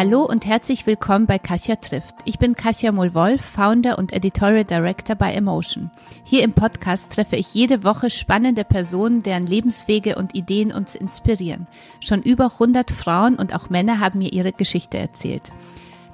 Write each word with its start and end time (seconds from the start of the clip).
Hallo 0.00 0.22
und 0.22 0.46
herzlich 0.46 0.86
willkommen 0.86 1.26
bei 1.26 1.40
Kasia 1.40 1.74
trifft. 1.74 2.14
Ich 2.24 2.38
bin 2.38 2.54
Kasia 2.54 2.92
Mulwolf, 2.92 3.44
Founder 3.44 3.98
und 3.98 4.12
Editorial 4.12 4.62
Director 4.62 5.16
bei 5.16 5.32
Emotion. 5.32 5.90
Hier 6.22 6.44
im 6.44 6.52
Podcast 6.52 7.12
treffe 7.12 7.34
ich 7.34 7.52
jede 7.52 7.82
Woche 7.82 8.08
spannende 8.08 8.62
Personen, 8.62 9.24
deren 9.24 9.44
Lebenswege 9.44 10.14
und 10.14 10.36
Ideen 10.36 10.70
uns 10.70 10.94
inspirieren. 10.94 11.66
Schon 11.98 12.22
über 12.22 12.44
100 12.44 12.92
Frauen 12.92 13.34
und 13.34 13.52
auch 13.56 13.70
Männer 13.70 13.98
haben 13.98 14.20
mir 14.20 14.32
ihre 14.32 14.52
Geschichte 14.52 14.98
erzählt. 14.98 15.50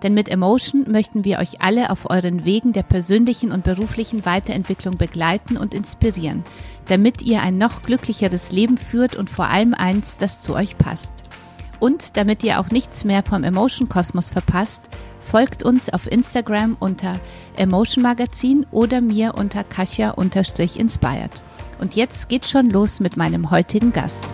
Denn 0.02 0.14
mit 0.14 0.30
Emotion 0.30 0.90
möchten 0.90 1.26
wir 1.26 1.38
euch 1.38 1.60
alle 1.60 1.90
auf 1.90 2.08
euren 2.08 2.46
Wegen 2.46 2.72
der 2.72 2.84
persönlichen 2.84 3.52
und 3.52 3.64
beruflichen 3.64 4.24
Weiterentwicklung 4.24 4.96
begleiten 4.96 5.58
und 5.58 5.74
inspirieren, 5.74 6.42
damit 6.88 7.20
ihr 7.20 7.42
ein 7.42 7.58
noch 7.58 7.82
glücklicheres 7.82 8.50
Leben 8.50 8.78
führt 8.78 9.14
und 9.14 9.28
vor 9.28 9.48
allem 9.48 9.74
eins, 9.74 10.16
das 10.16 10.40
zu 10.40 10.54
euch 10.54 10.78
passt. 10.78 11.23
Und 11.84 12.16
damit 12.16 12.42
ihr 12.42 12.60
auch 12.60 12.70
nichts 12.70 13.04
mehr 13.04 13.22
vom 13.22 13.44
Emotion 13.44 13.90
Kosmos 13.90 14.30
verpasst, 14.30 14.88
folgt 15.20 15.62
uns 15.62 15.90
auf 15.90 16.10
Instagram 16.10 16.78
unter 16.80 17.20
Emotion 17.58 18.02
Magazin 18.02 18.64
oder 18.70 19.02
mir 19.02 19.34
unter 19.34 19.64
Kasia-inspired. 19.64 21.42
Und 21.78 21.94
jetzt 21.94 22.30
geht's 22.30 22.50
schon 22.50 22.70
los 22.70 23.00
mit 23.00 23.18
meinem 23.18 23.50
heutigen 23.50 23.92
Gast. 23.92 24.24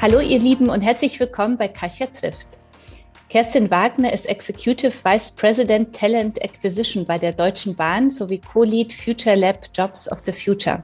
Hallo 0.00 0.20
ihr 0.20 0.38
Lieben 0.38 0.70
und 0.70 0.80
herzlich 0.80 1.20
willkommen 1.20 1.58
bei 1.58 1.68
Kasia 1.68 2.06
trifft. 2.06 2.48
Kerstin 3.28 3.70
Wagner 3.70 4.14
ist 4.14 4.24
Executive 4.24 4.94
Vice 5.04 5.32
President 5.32 5.94
Talent 5.94 6.42
Acquisition 6.42 7.04
bei 7.04 7.18
der 7.18 7.34
Deutschen 7.34 7.74
Bahn 7.74 8.08
sowie 8.08 8.38
Co-Lead 8.38 8.94
Future 8.94 9.36
Lab 9.36 9.66
Jobs 9.74 10.10
of 10.10 10.22
the 10.24 10.32
Future 10.32 10.82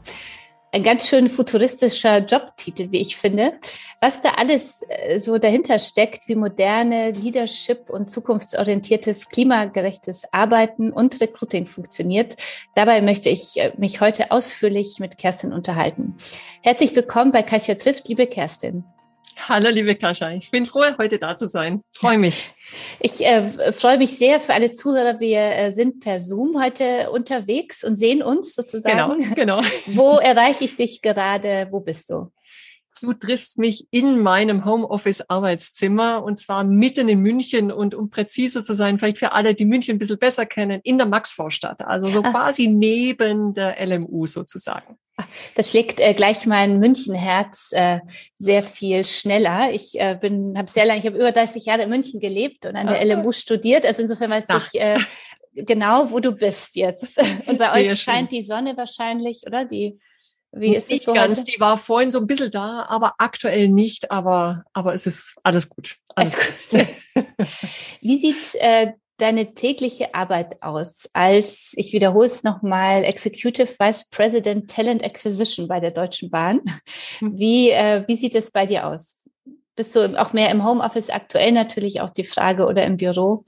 ein 0.75 0.83
ganz 0.83 1.09
schön 1.09 1.29
futuristischer 1.29 2.19
Jobtitel, 2.19 2.91
wie 2.91 3.01
ich 3.01 3.17
finde. 3.17 3.53
Was 4.01 4.21
da 4.23 4.31
alles 4.31 4.83
äh, 4.89 5.21
so 5.21 5.39
dahinter 5.39 5.79
steckt, 5.79 6.27
wie 6.27 6.35
moderne 6.35 7.13
Leadership 7.13 7.89
und 7.89 8.11
zukunftsorientiertes, 8.11 9.29
klimagerechtes 9.29 10.25
Arbeiten 10.33 10.91
und 10.91 11.21
Recruiting 11.21 11.67
funktioniert, 11.67 12.37
dabei 12.75 13.03
möchte 13.03 13.29
ich 13.29 13.57
äh, 13.57 13.73
mich 13.77 14.01
heute 14.01 14.33
ausführlich 14.33 14.99
mit 14.99 15.17
Kerstin 15.17 15.53
unterhalten. 15.53 16.17
Herzlich 16.61 16.95
willkommen 16.97 17.31
bei 17.31 17.45
Kasia 17.45 17.77
trifft, 17.77 18.09
liebe 18.09 18.27
Kerstin. 18.27 18.83
Hallo, 19.49 19.69
liebe 19.69 19.95
Kascha. 19.95 20.31
Ich 20.31 20.51
bin 20.51 20.67
froh, 20.67 20.85
heute 20.99 21.19
da 21.19 21.37
zu 21.37 21.47
sein. 21.47 21.83
Freue 21.93 22.19
mich. 22.19 22.51
Ich 23.01 23.25
äh, 23.25 23.73
freue 23.73 23.99
mich 23.99 24.17
sehr 24.17 24.41
für 24.41 24.55
alle 24.55 24.73
Zuhörer. 24.73 25.21
Wir 25.21 25.39
äh, 25.39 25.73
sind 25.73 26.01
per 26.01 26.19
Zoom 26.19 26.61
heute 26.61 27.11
unterwegs 27.11 27.85
und 27.85 27.97
sehen 27.97 28.23
uns 28.23 28.55
sozusagen. 28.55 29.21
Genau, 29.35 29.35
genau. 29.61 29.63
Wo 29.87 30.17
erreiche 30.17 30.65
ich 30.65 30.77
dich 30.77 31.03
gerade? 31.03 31.69
Wo 31.71 31.81
bist 31.81 32.09
du? 32.09 32.31
Du 33.01 33.13
triffst 33.13 33.59
mich 33.59 33.87
in 33.91 34.21
meinem 34.21 34.65
Homeoffice-Arbeitszimmer 34.65 36.23
und 36.23 36.39
zwar 36.39 36.65
mitten 36.65 37.09
in 37.09 37.21
München 37.21 37.73
und 37.73 37.95
um 37.95 38.11
präziser 38.11 38.63
zu 38.63 38.73
sein, 38.73 38.99
vielleicht 38.99 39.19
für 39.19 39.33
alle, 39.33 39.55
die 39.55 39.65
München 39.65 39.97
ein 39.97 39.99
bisschen 39.99 40.19
besser 40.19 40.47
kennen, 40.47 40.81
in 40.85 40.99
der 40.99 41.07
Maxvorstadt, 41.07 41.83
also 41.83 42.09
so 42.09 42.23
ah. 42.23 42.31
quasi 42.31 42.69
neben 42.69 43.53
der 43.53 43.85
LMU 43.85 44.27
sozusagen. 44.27 44.97
Das 45.55 45.71
schlägt 45.71 46.01
äh, 46.01 46.13
gleich 46.15 46.45
mein 46.47 46.81
Münchenherz 46.81 47.69
äh, 47.73 48.01
sehr 48.39 48.63
viel 48.63 49.05
schneller. 49.05 49.71
Ich 49.73 49.99
äh, 49.99 50.19
bin, 50.21 50.59
habe 50.59 50.71
sehr 50.71 50.87
lange, 50.87 50.99
ich 50.99 51.07
habe 51.07 51.17
über 51.17 51.31
30 51.31 51.65
Jahre 51.67 51.83
in 51.83 51.91
München 51.91 52.19
gelebt 52.21 52.67
und 52.67 52.75
an 52.75 52.89
der 52.89 53.05
LMU 53.05 53.31
studiert. 53.31 53.87
Also 53.87 54.03
insofern 54.03 54.31
weiß 54.31 54.47
Ach. 54.49 54.69
ich 54.73 54.81
äh, 54.81 54.99
genau, 55.55 56.11
wo 56.11 56.21
du 56.21 56.33
bist 56.33 56.77
jetzt. 56.77 57.19
Und 57.47 57.59
bei 57.59 57.67
sehr 57.67 57.75
euch 57.75 57.87
schön. 57.87 57.97
scheint 57.97 58.33
die 58.33 58.43
Sonne 58.43 58.77
wahrscheinlich, 58.77 59.43
oder? 59.47 59.65
Die 59.65 59.99
wie 60.57 60.75
ist 60.75 60.91
nicht 60.91 61.01
es 61.01 61.07
so 61.07 61.13
ganz, 61.13 61.39
heute? 61.39 61.51
die 61.51 61.61
war 61.61 61.77
vorhin 61.77 62.11
so 62.11 62.19
ein 62.19 62.27
bisschen 62.27 62.51
da, 62.51 62.87
aber 62.89 63.15
aktuell 63.19 63.69
nicht, 63.69 64.11
aber, 64.11 64.65
aber 64.73 64.95
es 64.95 65.07
ist 65.07 65.35
alles 65.43 65.69
gut. 65.69 65.97
Alles, 66.15 66.37
gut. 66.71 66.87
Wie 68.01 68.17
sieht 68.17 68.55
äh, 68.61 68.93
deine 69.17 69.55
tägliche 69.55 70.15
Arbeit 70.15 70.63
aus 70.63 71.09
als, 71.13 71.73
ich 71.77 71.93
wiederhole 71.93 72.27
es 72.27 72.45
nochmal, 72.45 73.05
Executive 73.05 73.69
Vice 73.79 74.09
President 74.11 74.71
Talent 74.71 75.05
Acquisition 75.05 75.69
bei 75.69 75.81
der 75.81 75.91
Deutschen 75.91 76.31
Bahn? 76.31 76.61
Hm. 77.19 77.39
Wie, 77.39 77.71
äh, 77.71 78.05
wie 78.07 78.17
sieht 78.17 78.35
es 78.35 78.51
bei 78.51 78.67
dir 78.67 78.87
aus? 78.87 79.29
Bist 79.77 79.97
du 79.97 80.21
auch 80.21 80.33
mehr 80.33 80.51
im 80.51 80.65
Homeoffice 80.65 81.11
aktuell 81.11 81.51
natürlich 81.53 82.01
auch 82.01 82.11
die 82.11 82.25
Frage 82.25 82.67
oder 82.67 82.85
im 82.85 82.97
Büro? 82.97 83.45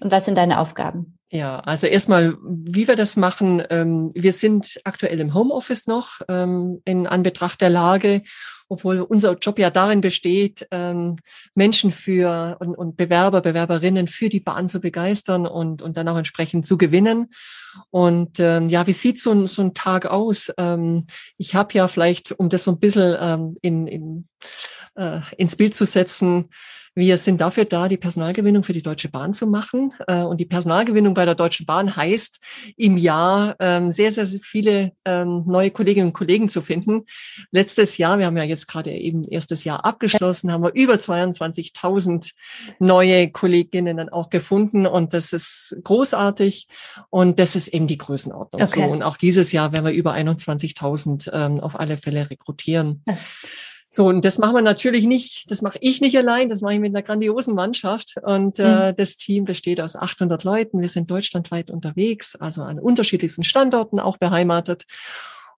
Und 0.00 0.10
was 0.10 0.24
sind 0.24 0.36
deine 0.36 0.60
Aufgaben? 0.60 1.16
Ja, 1.28 1.58
also 1.60 1.88
erstmal, 1.88 2.36
wie 2.44 2.86
wir 2.86 2.94
das 2.94 3.16
machen. 3.16 3.62
Ähm, 3.70 4.12
wir 4.14 4.32
sind 4.32 4.78
aktuell 4.84 5.18
im 5.18 5.34
Homeoffice 5.34 5.88
noch 5.88 6.20
ähm, 6.28 6.80
in 6.84 7.08
Anbetracht 7.08 7.60
der 7.60 7.70
Lage, 7.70 8.22
obwohl 8.68 9.00
unser 9.00 9.36
Job 9.36 9.58
ja 9.58 9.70
darin 9.70 10.00
besteht, 10.00 10.68
ähm, 10.70 11.16
Menschen 11.54 11.90
für 11.90 12.56
und, 12.60 12.76
und 12.76 12.96
Bewerber, 12.96 13.40
Bewerberinnen 13.40 14.06
für 14.06 14.28
die 14.28 14.40
Bahn 14.40 14.68
zu 14.68 14.80
begeistern 14.80 15.46
und, 15.46 15.82
und 15.82 15.96
dann 15.96 16.08
auch 16.08 16.16
entsprechend 16.16 16.64
zu 16.64 16.78
gewinnen. 16.78 17.30
Und 17.90 18.38
ähm, 18.38 18.68
ja, 18.68 18.86
wie 18.86 18.92
sieht 18.92 19.20
so 19.20 19.32
ein, 19.32 19.48
so 19.48 19.62
ein 19.62 19.74
Tag 19.74 20.06
aus? 20.06 20.52
Ähm, 20.58 21.06
ich 21.38 21.56
habe 21.56 21.74
ja 21.74 21.88
vielleicht, 21.88 22.32
um 22.32 22.48
das 22.48 22.64
so 22.64 22.70
ein 22.70 22.78
bisschen 22.78 23.16
ähm, 23.20 23.56
in, 23.62 23.86
in, 23.88 24.28
äh, 24.96 25.20
ins 25.36 25.56
Bild 25.56 25.74
zu 25.74 25.84
setzen, 25.84 26.48
wir 26.98 27.18
sind 27.18 27.42
dafür 27.42 27.66
da, 27.66 27.88
die 27.88 27.98
Personalgewinnung 27.98 28.62
für 28.62 28.72
die 28.72 28.82
Deutsche 28.82 29.10
Bahn 29.10 29.34
zu 29.34 29.46
machen. 29.46 29.92
Äh, 30.06 30.22
und 30.22 30.40
die 30.40 30.46
Personalgewinnung 30.46 31.12
bei 31.12 31.26
der 31.26 31.34
Deutschen 31.34 31.66
Bahn 31.66 31.94
heißt, 31.94 32.40
im 32.78 32.96
Jahr 32.96 33.54
ähm, 33.60 33.92
sehr, 33.92 34.10
sehr 34.10 34.24
viele 34.40 34.92
ähm, 35.04 35.44
neue 35.46 35.70
Kolleginnen 35.70 36.06
und 36.06 36.12
Kollegen 36.14 36.48
zu 36.48 36.62
finden. 36.62 37.04
Letztes 37.50 37.98
Jahr, 37.98 38.18
wir 38.18 38.24
haben 38.24 38.38
ja 38.38 38.44
jetzt 38.44 38.66
gerade 38.66 38.92
eben 38.92 39.24
erstes 39.24 39.64
Jahr 39.64 39.84
abgeschlossen, 39.84 40.50
haben 40.50 40.64
wir 40.64 40.72
über 40.72 40.94
22.000 40.94 42.32
neue 42.78 43.30
Kolleginnen 43.30 43.98
dann 43.98 44.08
auch 44.08 44.30
gefunden. 44.30 44.86
Und 44.86 45.12
das 45.12 45.34
ist 45.34 45.76
großartig. 45.84 46.66
Und 47.10 47.38
das 47.38 47.56
ist 47.56 47.68
eben 47.68 47.88
die 47.88 47.98
Größenordnung. 47.98 48.62
Okay. 48.62 48.86
So. 48.86 48.90
Und 48.90 49.02
auch 49.02 49.18
dieses 49.18 49.52
Jahr 49.52 49.70
werden 49.72 49.84
wir 49.84 49.92
über 49.92 50.14
21.000 50.14 51.30
ähm, 51.30 51.60
auf 51.60 51.78
alle 51.78 51.98
Fälle 51.98 52.30
rekrutieren. 52.30 53.04
So, 53.90 54.06
und 54.08 54.24
das 54.24 54.38
machen 54.38 54.54
wir 54.54 54.62
natürlich 54.62 55.06
nicht, 55.06 55.50
das 55.50 55.62
mache 55.62 55.78
ich 55.80 56.00
nicht 56.00 56.16
allein, 56.18 56.48
das 56.48 56.60
mache 56.60 56.74
ich 56.74 56.80
mit 56.80 56.94
einer 56.94 57.02
grandiosen 57.02 57.54
Mannschaft. 57.54 58.14
Und 58.22 58.58
äh, 58.58 58.90
mhm. 58.90 58.96
das 58.96 59.16
Team 59.16 59.44
besteht 59.44 59.80
aus 59.80 59.96
800 59.96 60.44
Leuten. 60.44 60.80
Wir 60.80 60.88
sind 60.88 61.10
deutschlandweit 61.10 61.70
unterwegs, 61.70 62.36
also 62.36 62.62
an 62.62 62.78
unterschiedlichsten 62.78 63.44
Standorten 63.44 64.00
auch 64.00 64.18
beheimatet. 64.18 64.84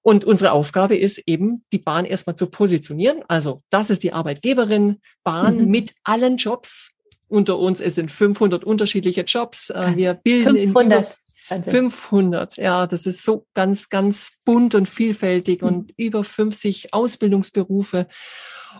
Und 0.02 0.24
unsere 0.24 0.52
Aufgabe 0.52 0.96
ist 0.96 1.18
eben, 1.26 1.64
die 1.72 1.78
Bahn 1.78 2.04
erstmal 2.04 2.36
zu 2.36 2.46
positionieren. 2.46 3.22
Also 3.28 3.60
das 3.70 3.90
ist 3.90 4.02
die 4.02 4.12
Arbeitgeberin 4.12 5.00
Bahn 5.24 5.58
mhm. 5.58 5.68
mit 5.68 5.94
allen 6.04 6.36
Jobs. 6.36 6.92
Unter 7.30 7.58
uns, 7.58 7.80
es 7.80 7.96
sind 7.96 8.10
500 8.10 8.64
unterschiedliche 8.64 9.22
Jobs. 9.22 9.68
Äh, 9.68 9.96
wir 9.96 10.14
bilden 10.14 10.56
500. 10.56 11.00
in 11.00 11.06
500, 11.48 12.56
ja, 12.56 12.86
das 12.86 13.06
ist 13.06 13.24
so 13.24 13.46
ganz, 13.54 13.88
ganz 13.88 14.32
bunt 14.44 14.74
und 14.74 14.88
vielfältig 14.88 15.62
mhm. 15.62 15.68
und 15.68 15.94
über 15.96 16.24
50 16.24 16.92
Ausbildungsberufe. 16.92 18.06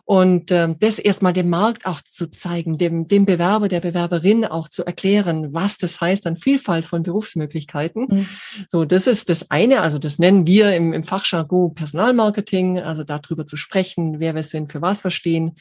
Und 0.05 0.51
ähm, 0.53 0.77
das 0.79 0.99
erstmal 0.99 1.33
dem 1.33 1.49
Markt 1.49 1.87
auch 1.87 2.01
zu 2.03 2.31
zeigen, 2.31 2.79
dem, 2.79 3.09
dem 3.09 3.25
Bewerber, 3.25 3.69
der 3.69 3.81
Bewerberin 3.81 4.45
auch 4.45 4.69
zu 4.69 4.85
erklären, 4.85 5.53
was 5.53 5.79
das 5.79 6.01
heißt 6.01 6.27
an 6.27 6.37
Vielfalt 6.37 6.85
von 6.85 7.03
Berufsmöglichkeiten. 7.03 8.07
Mhm. 8.09 8.29
So, 8.71 8.85
das 8.85 9.07
ist 9.07 9.29
das 9.29 9.51
eine, 9.51 9.81
also 9.81 9.99
das 9.99 10.19
nennen 10.19 10.47
wir 10.47 10.75
im, 10.75 10.93
im 10.93 11.05
Fachjargon 11.05 11.75
Personalmarketing, 11.75 12.81
also 12.81 13.05
darüber 13.05 13.47
zu 13.47 13.57
sprechen, 13.57 14.21
wer 14.21 14.35
wir 14.35 14.43
sind, 14.43 14.73
für 14.73 14.83
was 14.83 15.05
wir 15.05 15.11
stehen. 15.11 15.57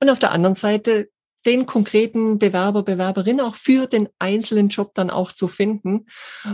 Und 0.00 0.10
auf 0.10 0.18
der 0.18 0.32
anderen 0.32 0.54
Seite 0.54 1.08
den 1.46 1.64
konkreten 1.64 2.38
Bewerber, 2.38 2.82
Bewerberin 2.82 3.40
auch 3.40 3.54
für 3.54 3.86
den 3.86 4.08
einzelnen 4.18 4.68
Job 4.68 4.92
dann 4.94 5.10
auch 5.10 5.32
zu 5.32 5.48
finden. 5.48 6.06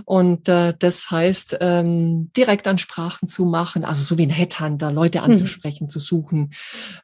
Und 0.04 0.48
äh, 0.48 0.74
das 0.78 1.10
heißt, 1.10 1.58
ähm, 1.60 2.30
Direktansprachen 2.36 3.28
zu 3.28 3.46
machen, 3.46 3.84
also 3.84 4.02
so 4.02 4.18
wie 4.18 4.26
ein 4.26 4.30
Headhunter, 4.30 4.92
Leute 4.92 5.18
mhm. 5.18 5.24
anzusprechen, 5.24 5.84
mhm. 5.84 5.88
zu 5.88 5.98
suchen, 5.98 6.52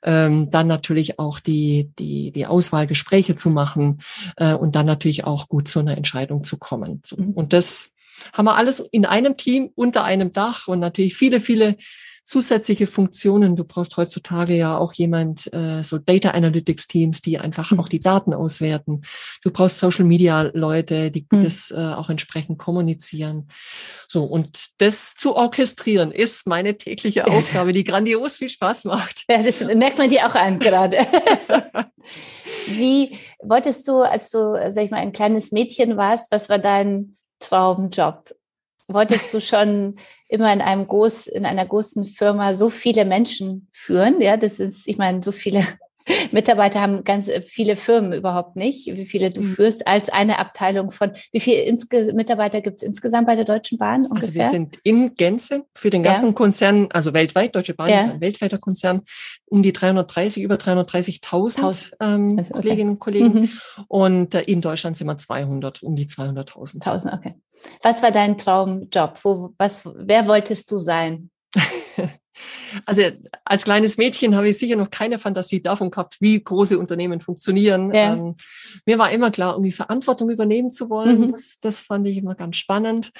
ähm, 0.03 0.51
dann 0.51 0.67
natürlich 0.67 1.19
auch 1.19 1.41
die, 1.41 1.91
die, 1.99 2.31
die 2.31 2.47
Auswahlgespräche 2.47 3.37
zu 3.37 3.51
machen 3.51 3.99
äh, 4.37 4.55
und 4.55 4.77
dann 4.77 4.87
natürlich 4.87 5.25
auch 5.25 5.49
gut 5.49 5.69
zu 5.69 5.81
einer 5.81 5.97
Entscheidung 5.97 6.45
zu 6.45 6.59
kommen. 6.59 7.03
Mhm. 7.17 7.31
Und 7.33 7.53
das 7.53 7.91
haben 8.33 8.47
wir 8.47 8.57
alles 8.57 8.81
in 8.91 9.07
einem 9.07 9.37
Team 9.37 9.71
unter 9.75 10.05
einem 10.05 10.33
Dach 10.33 10.69
und 10.69 10.81
natürlich 10.81 11.17
viele, 11.17 11.41
viele 11.41 11.77
zusätzliche 12.29 12.87
Funktionen. 12.87 13.57
Du 13.57 13.65
brauchst 13.65 13.97
heutzutage 13.97 14.55
ja 14.55 14.77
auch 14.77 14.93
jemand, 14.93 15.51
äh, 15.55 15.83
so 15.83 15.97
Data 15.97 16.33
Analytics 16.33 16.87
Teams, 16.87 17.23
die 17.23 17.39
einfach 17.39 17.71
mhm. 17.71 17.81
auch 17.81 17.89
die 17.89 18.01
Daten 18.01 18.35
auswerten. 18.35 19.01
Du 19.43 19.51
brauchst 19.51 19.79
Social 19.79 20.05
Media 20.05 20.51
Leute, 20.53 21.11
die 21.11 21.27
mhm. 21.31 21.43
das 21.43 21.71
äh, 21.71 21.77
auch 21.77 22.11
entsprechend 22.11 22.59
kommunizieren. 22.59 23.49
So, 24.09 24.25
und 24.25 24.69
das 24.77 25.15
zu 25.15 25.37
orchestrieren 25.37 26.13
ist 26.13 26.47
meine 26.47 26.77
tägliche 26.77 27.27
Aufgabe, 27.29 27.73
die 27.73 27.85
grandios 27.85 28.37
viel 28.37 28.51
Spaß 28.51 28.85
macht. 28.85 29.25
Ja, 29.31 29.43
das 29.43 29.61
merkt 29.75 29.97
man 29.97 30.11
dir 30.11 30.27
auch 30.27 30.35
an 30.35 30.59
gerade. 30.59 30.99
Wie 32.67 33.19
wolltest 33.43 33.89
du, 33.89 34.03
als 34.03 34.31
du, 34.31 34.53
sag 34.71 34.85
ich 34.85 34.91
mal, 34.91 34.99
ein 34.99 35.13
kleines 35.13 35.51
Mädchen 35.51 35.97
warst, 35.97 36.31
was 36.31 36.51
war 36.51 36.59
dein 36.59 37.17
Traumjob? 37.41 38.35
Wolltest 38.89 39.33
du 39.33 39.41
schon 39.41 39.97
immer 40.29 40.53
in 40.53 40.61
einem 40.61 40.87
groß, 40.89 41.29
in 41.29 41.47
einer 41.47 41.67
großen 41.67 42.05
Firma 42.05 42.55
so 42.55 42.71
viele 42.71 43.05
Menschen 43.05 43.69
führen? 43.73 44.21
Ja, 44.21 44.37
das 44.37 44.59
ist, 44.59 44.87
ich 44.87 44.99
meine, 44.99 45.23
so 45.23 45.33
viele 45.33 45.65
Mitarbeiter 46.33 46.81
haben 46.81 47.05
ganz 47.05 47.29
äh, 47.29 47.43
viele 47.43 47.77
Firmen 47.77 48.13
überhaupt 48.13 48.57
nicht, 48.57 48.87
wie 48.87 49.07
viele 49.07 49.31
du 49.31 49.41
mhm. 49.41 49.47
führst 49.47 49.87
als 49.87 50.09
eine 50.09 50.39
Abteilung 50.39 50.91
von, 50.91 51.13
wie 51.33 51.41
viele 51.41 51.73
Mitarbeiter 52.15 52.61
gibt 52.61 52.77
es 52.77 52.83
insgesamt 52.83 53.27
bei 53.27 53.37
der 53.37 53.45
Deutschen 53.45 53.79
Bahn 53.79 54.07
ungefähr? 54.07 54.29
Also 54.29 54.35
wir 54.35 54.49
sind 54.49 54.79
in 54.83 55.15
Gänze 55.15 55.65
für 55.75 55.91
den 55.91 56.03
ganzen 56.03 56.29
ja. 56.29 56.33
Konzern, 56.33 56.89
also 56.93 57.13
weltweit, 57.13 57.55
Deutsche 57.55 57.75
Bahn 57.75 57.91
ja. 57.91 58.01
ist 58.01 58.09
ein 58.09 58.21
weltweiter 58.21 58.59
Konzern, 58.59 59.03
um 59.47 59.63
die 59.63 59.73
330, 59.73 60.43
über 60.43 60.57
330.000 60.57 61.93
ähm, 62.01 62.37
also, 62.39 62.51
okay. 62.51 62.53
Kolleginnen 62.53 62.91
und 62.91 62.99
Kollegen. 62.99 63.33
Mhm. 63.33 63.51
Und 63.89 64.35
äh, 64.35 64.43
in 64.43 64.61
Deutschland 64.61 64.97
sind 64.97 65.07
wir 65.07 65.19
200, 65.19 65.83
um 65.83 65.97
die 65.97 66.07
200.000. 66.07 66.87
1000, 66.87 67.15
okay. 67.15 67.35
Was 67.83 68.03
war 68.03 68.11
dein 68.11 68.39
Traumjob? 68.39 69.19
Wo, 69.23 69.55
was, 69.59 69.83
wer 69.85 70.27
wolltest 70.27 70.71
du 70.71 70.79
sein? 70.79 71.31
Also 72.85 73.03
als 73.45 73.65
kleines 73.65 73.97
Mädchen 73.97 74.35
habe 74.35 74.49
ich 74.49 74.59
sicher 74.59 74.77
noch 74.77 74.91
keine 74.91 75.19
Fantasie 75.19 75.63
davon 75.63 75.91
gehabt, 75.91 76.17
wie 76.21 76.43
große 76.43 76.79
Unternehmen 76.79 77.21
funktionieren. 77.21 77.95
Ja. 77.95 78.13
Ähm, 78.13 78.35
mir 78.87 78.99
war 78.99 79.11
immer 79.11 79.31
klar, 79.31 79.55
irgendwie 79.55 79.73
Verantwortung 79.73 80.31
übernehmen 80.31 80.71
zu 80.71 80.91
wollen. 80.91 81.21
Mhm. 81.21 81.33
Das, 81.33 81.59
das 81.61 81.81
fand 81.81 82.07
ich 82.07 82.17
immer 82.17 82.35
ganz 82.35 82.57
spannend. 82.57 83.11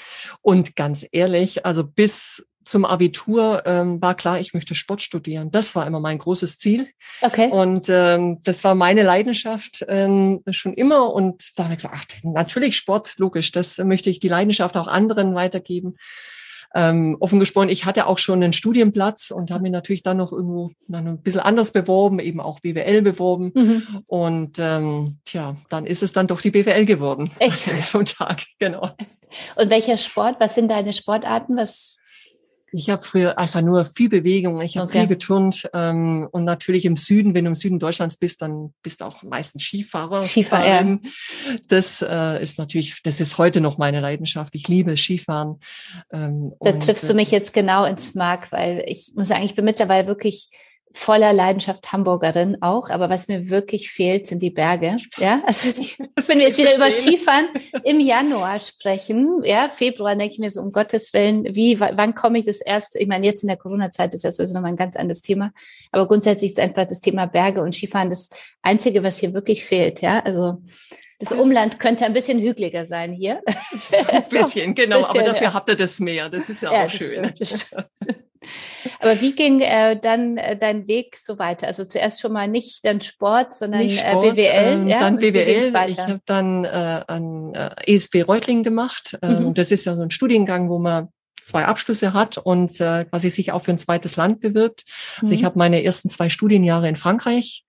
Und 0.43 0.77
ganz 0.77 1.07
ehrlich, 1.11 1.65
also 1.65 1.85
bis 1.85 2.47
zum 2.69 2.85
Abitur 2.85 3.63
ähm, 3.65 4.01
war 4.03 4.15
klar, 4.15 4.39
ich 4.41 4.53
möchte 4.53 4.75
Sport 4.75 5.01
studieren. 5.01 5.51
Das 5.51 5.75
war 5.75 5.87
immer 5.87 6.01
mein 6.01 6.19
großes 6.19 6.59
Ziel. 6.59 6.87
Okay. 7.23 7.51
Und 7.51 7.89
ähm, 7.89 8.43
das 8.45 8.63
war 8.63 8.75
meine 8.75 9.03
Leidenschaft 9.03 9.85
ähm, 9.89 10.41
schon 10.51 10.75
immer. 10.75 11.13
Und 11.13 11.59
da 11.59 11.65
habe 11.65 11.73
ich 11.75 11.79
gesagt, 11.79 11.95
ach, 11.99 12.05
natürlich 12.25 12.77
Sport, 12.77 13.15
logisch. 13.17 13.53
Das 13.53 13.79
möchte 13.79 14.11
ich 14.11 14.21
die 14.21 14.29
Leidenschaft 14.29 14.77
auch 14.77 14.87
anderen 14.87 15.35
weitergeben. 15.35 15.97
Ähm, 16.75 17.17
offen 17.21 17.39
gesprochen, 17.39 17.71
ich 17.71 17.87
hatte 17.87 18.07
auch 18.07 18.19
schon 18.19 18.43
einen 18.43 18.53
Studienplatz 18.53 19.31
und 19.31 19.51
habe 19.51 19.63
mich 19.63 19.73
natürlich 19.73 20.03
dann 20.03 20.19
noch 20.19 20.33
irgendwo 20.33 20.71
dann 20.87 21.09
ein 21.09 21.23
bisschen 21.23 21.41
anders 21.41 21.73
beworben, 21.73 22.19
eben 22.19 22.41
auch 22.41 22.61
BWL 22.61 23.03
beworben. 23.03 23.53
Mhm. 23.55 24.03
Und 24.07 24.59
ähm, 24.59 25.19
tja, 25.25 25.57
dann 25.71 25.87
ist 25.87 26.03
es 26.03 26.13
dann 26.13 26.27
doch 26.27 26.41
die 26.41 26.51
BWL 26.51 26.85
geworden. 26.85 27.31
Echt? 27.39 27.61
Vom 27.85 28.05
Tag, 28.05 28.43
genau. 28.59 28.91
Und 29.57 29.71
welcher 29.71 29.97
Sport? 29.97 30.37
Was 30.41 30.55
sind 30.55 30.71
deine 30.71 30.93
Sportarten? 30.93 31.57
Was 31.57 32.01
ich 32.73 32.91
habe 32.91 33.03
früher 33.03 33.39
einfach 33.39 33.63
nur 33.63 33.85
viel 33.85 34.09
Bewegung, 34.09 34.61
ich 34.61 34.77
habe 34.77 34.89
okay. 34.89 35.01
viel 35.01 35.09
geturnt 35.09 35.69
ähm, 35.73 36.29
und 36.31 36.45
natürlich 36.45 36.85
im 36.85 36.97
Süden, 36.97 37.35
wenn 37.35 37.45
du 37.45 37.51
im 37.51 37.55
Süden 37.55 37.79
Deutschlands 37.79 38.17
bist, 38.17 38.43
dann 38.43 38.75
bist 38.83 39.01
du 39.01 39.07
auch 39.07 39.23
meistens 39.23 39.63
Skifahrer. 39.63 40.23
Skifahrer. 40.23 40.99
Das 41.69 42.03
äh, 42.03 42.43
ist 42.43 42.59
natürlich, 42.59 43.01
das 43.03 43.21
ist 43.21 43.39
heute 43.39 43.61
noch 43.61 43.79
meine 43.79 44.01
Leidenschaft. 44.01 44.55
Ich 44.55 44.69
liebe 44.69 44.97
Skifahren. 44.97 45.59
Ähm, 46.13 46.53
da 46.61 46.73
triffst 46.73 47.09
du 47.09 47.15
mich 47.15 47.31
jetzt 47.31 47.53
genau 47.53 47.85
ins 47.85 48.15
Mark, 48.15 48.53
weil 48.53 48.85
ich 48.87 49.13
muss 49.15 49.29
sagen, 49.29 49.45
ich 49.45 49.55
bin 49.55 49.65
mittlerweile 49.65 50.07
wirklich 50.07 50.51
voller 50.93 51.33
Leidenschaft 51.33 51.93
Hamburgerin 51.93 52.59
auch, 52.61 52.91
aber 52.91 53.11
was 53.11 53.29
mir 53.29 53.49
wirklich 53.51 53.91
fehlt, 53.91 54.27
sind 54.27 54.41
die 54.41 54.51
Berge. 54.51 54.97
Ja, 55.19 55.43
also 55.47 55.71
die, 55.71 55.91
wenn 55.99 56.39
wir 56.39 56.49
jetzt 56.49 56.59
wieder 56.59 56.75
über 56.75 56.91
Skifahren 56.91 57.49
im 57.85 58.01
Januar 58.01 58.59
sprechen, 58.59 59.43
ja, 59.45 59.69
Februar 59.69 60.17
denke 60.17 60.33
ich 60.33 60.39
mir 60.39 60.51
so 60.51 60.61
um 60.61 60.73
Gottes 60.73 61.13
Willen, 61.13 61.45
wie, 61.55 61.79
wann 61.79 62.15
komme 62.15 62.39
ich 62.39 62.47
das 62.47 62.61
erst? 62.61 62.97
Ich 62.97 63.07
meine, 63.07 63.27
jetzt 63.27 63.43
in 63.43 63.49
der 63.49 63.57
Corona-Zeit 63.57 64.15
ist 64.15 64.25
das 64.25 64.37
sowieso 64.37 64.55
nochmal 64.55 64.73
ein 64.73 64.77
ganz 64.77 64.97
anderes 64.97 65.23
Thema, 65.23 65.53
aber 65.93 66.09
grundsätzlich 66.09 66.53
ist 66.53 66.61
einfach 66.61 66.87
das 66.87 67.01
Thema 67.01 67.27
Berge 67.27 67.63
und 67.63 67.75
Skifahren 67.75 68.11
das 68.11 68.29
Einzige, 68.63 69.03
was 69.03 69.19
hier 69.19 69.35
wirklich 69.35 69.65
fehlt. 69.65 70.01
Ja, 70.01 70.21
also 70.21 70.59
das 71.19 71.33
Umland 71.33 71.81
könnte 71.81 72.05
ein 72.05 72.13
bisschen 72.13 72.39
hügeliger 72.39 72.87
sein 72.87 73.13
hier. 73.13 73.43
Ein 73.47 74.25
bisschen, 74.31 74.75
genau, 74.75 74.99
bisschen, 75.03 75.21
aber 75.21 75.33
dafür 75.33 75.49
ja. 75.49 75.55
habt 75.55 75.69
ihr 75.69 75.77
das 75.77 75.99
Meer. 75.99 76.29
Das 76.29 76.49
ist 76.49 76.63
ja, 76.63 76.73
ja 76.73 76.87
auch 76.87 76.91
schön. 76.91 77.35
Stimmt, 77.43 77.89
Aber 79.01 79.21
wie 79.21 79.35
ging 79.35 79.61
äh, 79.61 79.99
dann 79.99 80.37
äh, 80.37 80.57
dein 80.57 80.89
Weg 80.89 81.17
so 81.17 81.39
weiter? 81.39 81.67
Also 81.67 81.85
zuerst 81.85 82.21
schon 82.21 82.33
mal 82.33 82.49
nicht 82.49 82.85
dann 82.85 83.01
Sport, 83.01 83.55
sondern 83.55 83.81
nicht 83.81 84.05
äh, 84.05 84.11
Sport, 84.11 84.35
BWL. 84.35 84.51
Ähm, 84.53 84.89
ja? 84.89 84.99
Dann 84.99 85.17
BWL. 85.17 85.73
Ich 85.89 85.99
habe 85.99 86.21
dann 86.27 86.65
äh, 86.65 87.03
an 87.07 87.55
äh, 87.55 87.95
ESB 87.95 88.23
Reutlingen 88.23 88.65
gemacht. 88.65 89.19
Ähm, 89.23 89.49
mhm. 89.49 89.55
Das 89.55 89.71
ist 89.71 89.85
ja 89.85 89.95
so 89.95 90.03
ein 90.03 90.11
Studiengang, 90.11 90.69
wo 90.69 90.79
man 90.79 91.09
zwei 91.49 91.65
Abschlüsse 91.65 92.13
hat 92.13 92.39
und 92.39 92.81
äh, 92.81 93.07
quasi 93.07 93.31
sich 93.31 93.53
auch 93.53 93.61
für 93.61 93.71
ein 93.73 93.79
zweites 93.79 94.17
Land 94.17 94.41
bewirbt. 94.41 94.85
Also 95.21 95.33
mhm. 95.33 95.39
ich 95.39 95.45
habe 95.45 95.59
meine 95.59 95.83
ersten 95.83 96.09
zwei 96.09 96.29
Studienjahre 96.29 96.89
in 96.89 96.97
Frankreich 96.97 97.65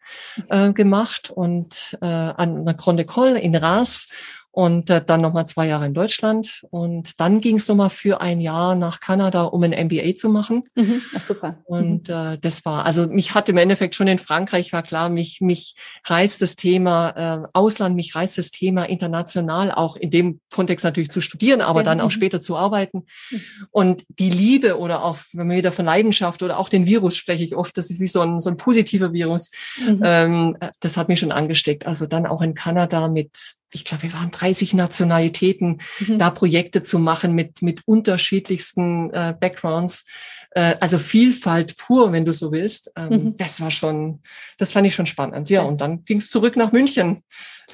äh, 0.49 0.73
gemacht 0.73 1.29
und 1.29 1.97
äh, 2.01 2.05
an 2.05 2.65
der 2.65 2.73
Grande 2.73 3.03
École 3.03 3.35
in 3.35 3.55
Reims 3.55 4.09
und 4.51 4.89
äh, 4.89 5.03
dann 5.03 5.21
nochmal 5.21 5.47
zwei 5.47 5.67
Jahre 5.67 5.85
in 5.85 5.93
Deutschland. 5.93 6.65
Und 6.71 7.19
dann 7.19 7.39
ging 7.39 7.57
es 7.57 7.67
nochmal 7.67 7.91
für 7.91 8.19
ein 8.19 8.41
Jahr 8.41 8.75
nach 8.75 8.99
Kanada, 8.99 9.43
um 9.43 9.61
ein 9.63 9.71
MBA 9.71 10.15
zu 10.15 10.29
machen. 10.29 10.63
Mhm. 10.75 11.01
Ach, 11.15 11.21
super. 11.21 11.57
Und 11.65 12.09
mhm. 12.09 12.13
äh, 12.13 12.37
das 12.39 12.65
war, 12.65 12.85
also 12.85 13.07
mich 13.07 13.35
hat 13.35 13.47
im 13.49 13.57
Endeffekt 13.57 13.95
schon 13.95 14.07
in 14.07 14.17
Frankreich, 14.17 14.73
war 14.73 14.81
klar, 14.81 15.09
mich, 15.09 15.39
mich 15.39 15.75
reizt 16.05 16.41
das 16.41 16.55
Thema 16.55 17.43
äh, 17.43 17.47
Ausland, 17.53 17.95
mich 17.95 18.15
reizt 18.15 18.37
das 18.39 18.49
Thema 18.49 18.85
international, 18.85 19.71
auch 19.71 19.95
in 19.95 20.09
dem 20.09 20.39
Kontext 20.51 20.83
natürlich 20.83 21.11
zu 21.11 21.21
studieren, 21.21 21.61
aber 21.61 21.83
dann 21.83 22.01
auch 22.01 22.05
mhm. 22.05 22.11
später 22.11 22.41
zu 22.41 22.57
arbeiten. 22.57 23.05
Mhm. 23.29 23.41
Und 23.69 24.03
die 24.07 24.31
Liebe 24.31 24.79
oder 24.79 25.03
auch, 25.03 25.19
wenn 25.31 25.47
man 25.47 25.57
wieder 25.57 25.71
von 25.71 25.85
Leidenschaft 25.85 26.41
oder 26.41 26.57
auch 26.57 26.69
den 26.69 26.87
Virus 26.87 27.15
spreche 27.15 27.43
ich 27.43 27.55
oft, 27.55 27.77
das 27.77 27.91
ist 27.91 27.99
wie 27.99 28.07
so 28.07 28.21
ein, 28.21 28.39
so 28.39 28.49
ein 28.49 28.57
positiver 28.57 29.13
Virus. 29.13 29.51
Mhm. 29.79 30.01
Ähm, 30.03 30.57
äh, 30.59 30.69
das 30.79 30.97
hat 30.97 31.07
mich 31.07 31.19
schon 31.19 31.31
angesteckt. 31.31 31.85
Also 31.85 32.07
dann 32.07 32.25
auch 32.25 32.41
in 32.41 32.55
Kanada 32.55 33.07
mit 33.07 33.59
ich 33.71 33.85
glaube, 33.85 34.03
wir 34.03 34.13
waren 34.13 34.31
30 34.31 34.73
Nationalitäten, 34.73 35.79
mhm. 35.99 36.19
da 36.19 36.29
Projekte 36.29 36.83
zu 36.83 36.99
machen 36.99 37.33
mit, 37.33 37.61
mit 37.61 37.87
unterschiedlichsten 37.87 39.13
äh, 39.13 39.35
Backgrounds. 39.39 40.05
Äh, 40.51 40.75
also 40.79 40.97
Vielfalt 40.97 41.77
pur, 41.77 42.11
wenn 42.11 42.25
du 42.25 42.33
so 42.33 42.51
willst. 42.51 42.91
Ähm, 42.95 43.09
mhm. 43.09 43.35
Das 43.37 43.61
war 43.61 43.69
schon, 43.69 44.21
das 44.57 44.71
fand 44.71 44.87
ich 44.87 44.95
schon 44.95 45.05
spannend. 45.05 45.49
Ja, 45.49 45.63
und 45.63 45.81
dann 45.81 46.03
ging 46.03 46.17
es 46.17 46.29
zurück 46.29 46.55
nach 46.55 46.71
München, 46.71 47.23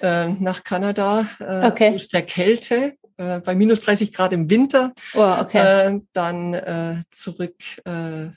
äh, 0.02 0.28
nach 0.28 0.64
Kanada, 0.64 1.28
äh, 1.40 1.68
okay. 1.68 1.94
aus 1.96 2.10
der 2.10 2.24
Kälte, 2.24 2.98
äh, 3.18 3.40
bei 3.40 3.56
minus 3.56 3.82
30 3.82 4.12
Grad 4.12 4.34
im 4.34 4.50
Winter. 4.50 4.94
Oh, 5.14 5.36
okay. 5.40 5.88
äh, 5.88 6.02
dann 6.14 6.54
äh, 6.54 7.04
zurück, 7.12 7.56
äh, 7.86 8.30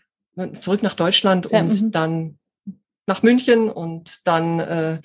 zurück 0.52 0.82
nach 0.82 0.94
Deutschland 0.94 1.49
ja, 1.50 1.60
und 1.60 1.82
mhm. 1.82 1.90
dann 1.90 2.38
nach 3.08 3.22
München 3.22 3.70
und 3.70 4.20
dann 4.25 4.60
äh, 4.60 5.00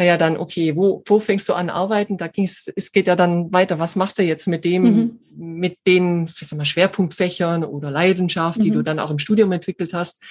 naja, 0.00 0.16
dann, 0.16 0.38
okay, 0.38 0.76
wo, 0.76 1.02
wo 1.04 1.20
fängst 1.20 1.46
du 1.50 1.52
an 1.52 1.68
arbeiten? 1.68 2.16
Da 2.16 2.26
ging's, 2.28 2.72
es 2.74 2.90
geht 2.90 3.06
ja 3.06 3.16
dann 3.16 3.52
weiter. 3.52 3.78
Was 3.78 3.96
machst 3.96 4.18
du 4.18 4.22
jetzt 4.22 4.46
mit 4.46 4.64
dem, 4.64 4.82
mhm. 4.82 5.20
mit 5.36 5.76
den, 5.86 6.24
ich 6.24 6.48
sag 6.48 6.56
mal, 6.56 6.64
Schwerpunktfächern 6.64 7.64
oder 7.64 7.90
Leidenschaft, 7.90 8.60
mhm. 8.60 8.62
die 8.62 8.70
du 8.70 8.78
mhm. 8.78 8.84
dann 8.84 8.98
auch 8.98 9.10
im 9.10 9.18
Studium 9.18 9.52
entwickelt 9.52 9.92
hast? 9.92 10.24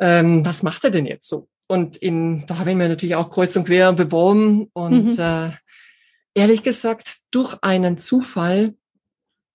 Ähm, 0.00 0.46
was 0.46 0.62
machst 0.62 0.84
du 0.84 0.90
denn 0.92 1.04
jetzt 1.04 1.28
so? 1.28 1.48
Und 1.66 1.96
in, 1.96 2.46
da 2.46 2.58
habe 2.58 2.70
ich 2.70 2.76
mir 2.76 2.88
natürlich 2.88 3.16
auch 3.16 3.30
kreuz 3.30 3.56
und 3.56 3.64
quer 3.64 3.92
beworben 3.92 4.68
und 4.72 5.16
mhm. 5.16 5.18
äh, 5.18 5.50
ehrlich 6.34 6.62
gesagt, 6.62 7.22
durch 7.32 7.56
einen 7.62 7.98
Zufall 7.98 8.74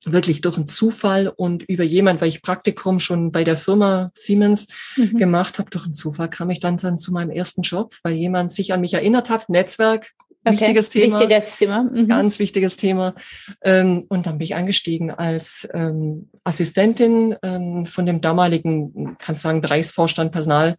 wirklich 0.05 0.41
durch 0.41 0.57
einen 0.57 0.67
Zufall 0.67 1.27
und 1.27 1.63
über 1.63 1.83
jemand, 1.83 2.21
weil 2.21 2.29
ich 2.29 2.41
Praktikum 2.41 2.99
schon 2.99 3.31
bei 3.31 3.43
der 3.43 3.57
Firma 3.57 4.11
Siemens 4.13 4.67
mhm. 4.95 5.17
gemacht 5.17 5.59
habe, 5.59 5.69
durch 5.69 5.85
einen 5.85 5.93
Zufall 5.93 6.29
kam 6.29 6.49
ich 6.49 6.59
dann, 6.59 6.77
dann 6.77 6.99
zu 6.99 7.11
meinem 7.11 7.31
ersten 7.31 7.63
Job, 7.63 7.95
weil 8.03 8.13
jemand 8.13 8.51
sich 8.51 8.71
an 8.71 8.81
mich 8.81 8.93
erinnert 8.93 9.29
hat, 9.29 9.49
Netzwerk, 9.49 10.11
Okay. 10.47 10.59
Wichtiges 10.59 10.89
Thema. 10.89 11.19
Wichtiges 11.19 11.57
Thema. 11.57 11.83
Mhm. 11.83 12.07
Ganz 12.07 12.37
wichtiges 12.37 12.77
Thema. 12.77 13.15
Ähm, 13.63 14.05
und 14.09 14.27
dann 14.27 14.37
bin 14.37 14.45
ich 14.45 14.53
eingestiegen 14.53 15.09
als 15.09 15.67
ähm, 15.73 16.29
Assistentin 16.43 17.35
ähm, 17.41 17.87
von 17.87 18.05
dem 18.05 18.21
damaligen, 18.21 19.17
kannst 19.17 19.41
sagen, 19.41 19.61
Bereichsvorstand 19.61 20.31
Personal 20.31 20.77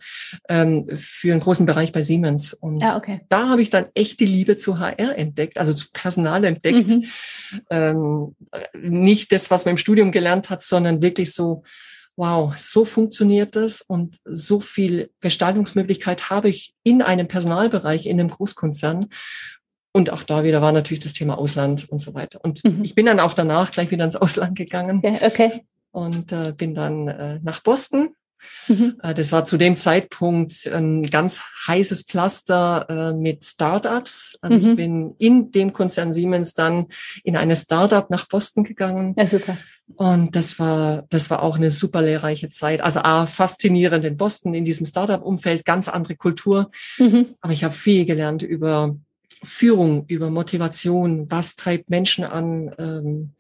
ähm, 0.49 0.87
für 0.95 1.33
einen 1.33 1.41
großen 1.41 1.67
Bereich 1.67 1.91
bei 1.91 2.03
Siemens. 2.03 2.55
Und 2.55 2.85
ah, 2.85 2.97
okay. 2.97 3.23
da 3.29 3.49
habe 3.49 3.61
ich 3.61 3.71
dann 3.71 3.87
echt 3.95 4.21
die 4.21 4.27
Liebe 4.27 4.57
zu 4.57 4.79
HR 4.79 5.19
entdeckt, 5.19 5.59
also 5.59 5.73
zu 5.73 5.89
Personal 5.93 6.45
entdeckt. 6.45 6.87
Mhm. 6.87 7.05
Ähm, 7.69 8.37
nicht 8.81 9.33
das, 9.33 9.51
was 9.51 9.65
man 9.65 9.73
im 9.73 9.79
Studium 9.79 10.13
gelernt 10.13 10.49
hat, 10.49 10.63
sondern 10.63 11.03
wirklich 11.03 11.35
so, 11.35 11.65
wow, 12.17 12.57
so 12.57 12.85
funktioniert 12.85 13.55
das 13.57 13.83
und 13.83 14.17
so 14.25 14.59
viel 14.59 15.11
Gestaltungsmöglichkeit 15.21 16.31
habe 16.31 16.49
ich 16.49 16.75
in 16.83 17.03
einem 17.03 17.29
Personalbereich, 17.29 18.07
in 18.07 18.19
einem 18.19 18.31
Großkonzern. 18.31 19.07
Und 19.93 20.11
auch 20.11 20.23
da 20.23 20.45
wieder 20.45 20.61
war 20.61 20.73
natürlich 20.73 21.01
das 21.01 21.13
Thema 21.13 21.39
Ausland 21.39 21.89
und 21.89 22.01
so 22.01 22.15
weiter. 22.15 22.41
Und 22.43 22.65
mhm. 22.65 22.85
ich 22.85 22.95
bin 22.95 23.07
dann 23.07 23.21
auch 23.21 23.35
danach 23.35 23.71
gleich 23.71 23.91
wieder 23.91 24.05
ins 24.05 24.17
Ausland 24.17 24.57
gegangen. 24.57 24.99
Okay. 24.99 25.19
okay. 25.23 25.67
Und 25.91 26.33
äh, 26.33 26.53
bin 26.57 26.75
dann 26.75 27.09
äh, 27.09 27.41
nach 27.43 27.63
Boston. 27.63 28.11
Mhm. 28.69 28.99
Äh, 29.03 29.15
das 29.15 29.33
war 29.33 29.45
zu 29.45 29.57
dem 29.57 29.77
Zeitpunkt 29.77 30.67
ein 30.67 31.05
ganz 31.05 31.43
heißes 31.67 32.03
Pflaster 32.03 32.87
äh, 32.89 33.13
mit 33.15 33.45
Startups. 33.45 34.37
Also 34.41 34.59
mhm. 34.59 34.69
ich 34.69 34.77
bin 34.77 35.15
in 35.19 35.51
dem 35.51 35.73
Konzern 35.73 36.13
Siemens 36.13 36.55
dann 36.55 36.89
in 37.25 37.37
eine 37.37 37.57
Startup 37.57 38.11
nach 38.11 38.29
Boston 38.29 38.65
gegangen. 38.65 39.15
Ja, 39.17 39.27
super. 39.27 39.57
Und 39.95 40.35
das 40.35 40.59
war, 40.59 41.05
das 41.11 41.31
war 41.31 41.43
auch 41.43 41.57
eine 41.57 41.71
super 41.71 42.03
lehrreiche 42.03 42.51
Zeit. 42.51 42.81
Also 42.81 43.01
A, 43.01 43.27
faszinierend 43.27 44.05
in 44.05 44.17
Boston, 44.17 44.53
in 44.53 44.65
diesem 44.65 44.85
Startup-Umfeld, 44.85 45.65
ganz 45.65 45.89
andere 45.89 46.17
Kultur. 46.17 46.69
Mhm. 46.99 47.37
Aber 47.41 47.53
ich 47.53 47.63
habe 47.63 47.75
viel 47.75 48.05
gelernt 48.05 48.43
über 48.43 48.97
Führung, 49.43 50.05
über 50.09 50.31
Motivation, 50.31 51.31
was 51.31 51.55
treibt 51.55 51.89
Menschen 51.89 52.25
an, 52.25 52.75
ähm, 52.79 53.35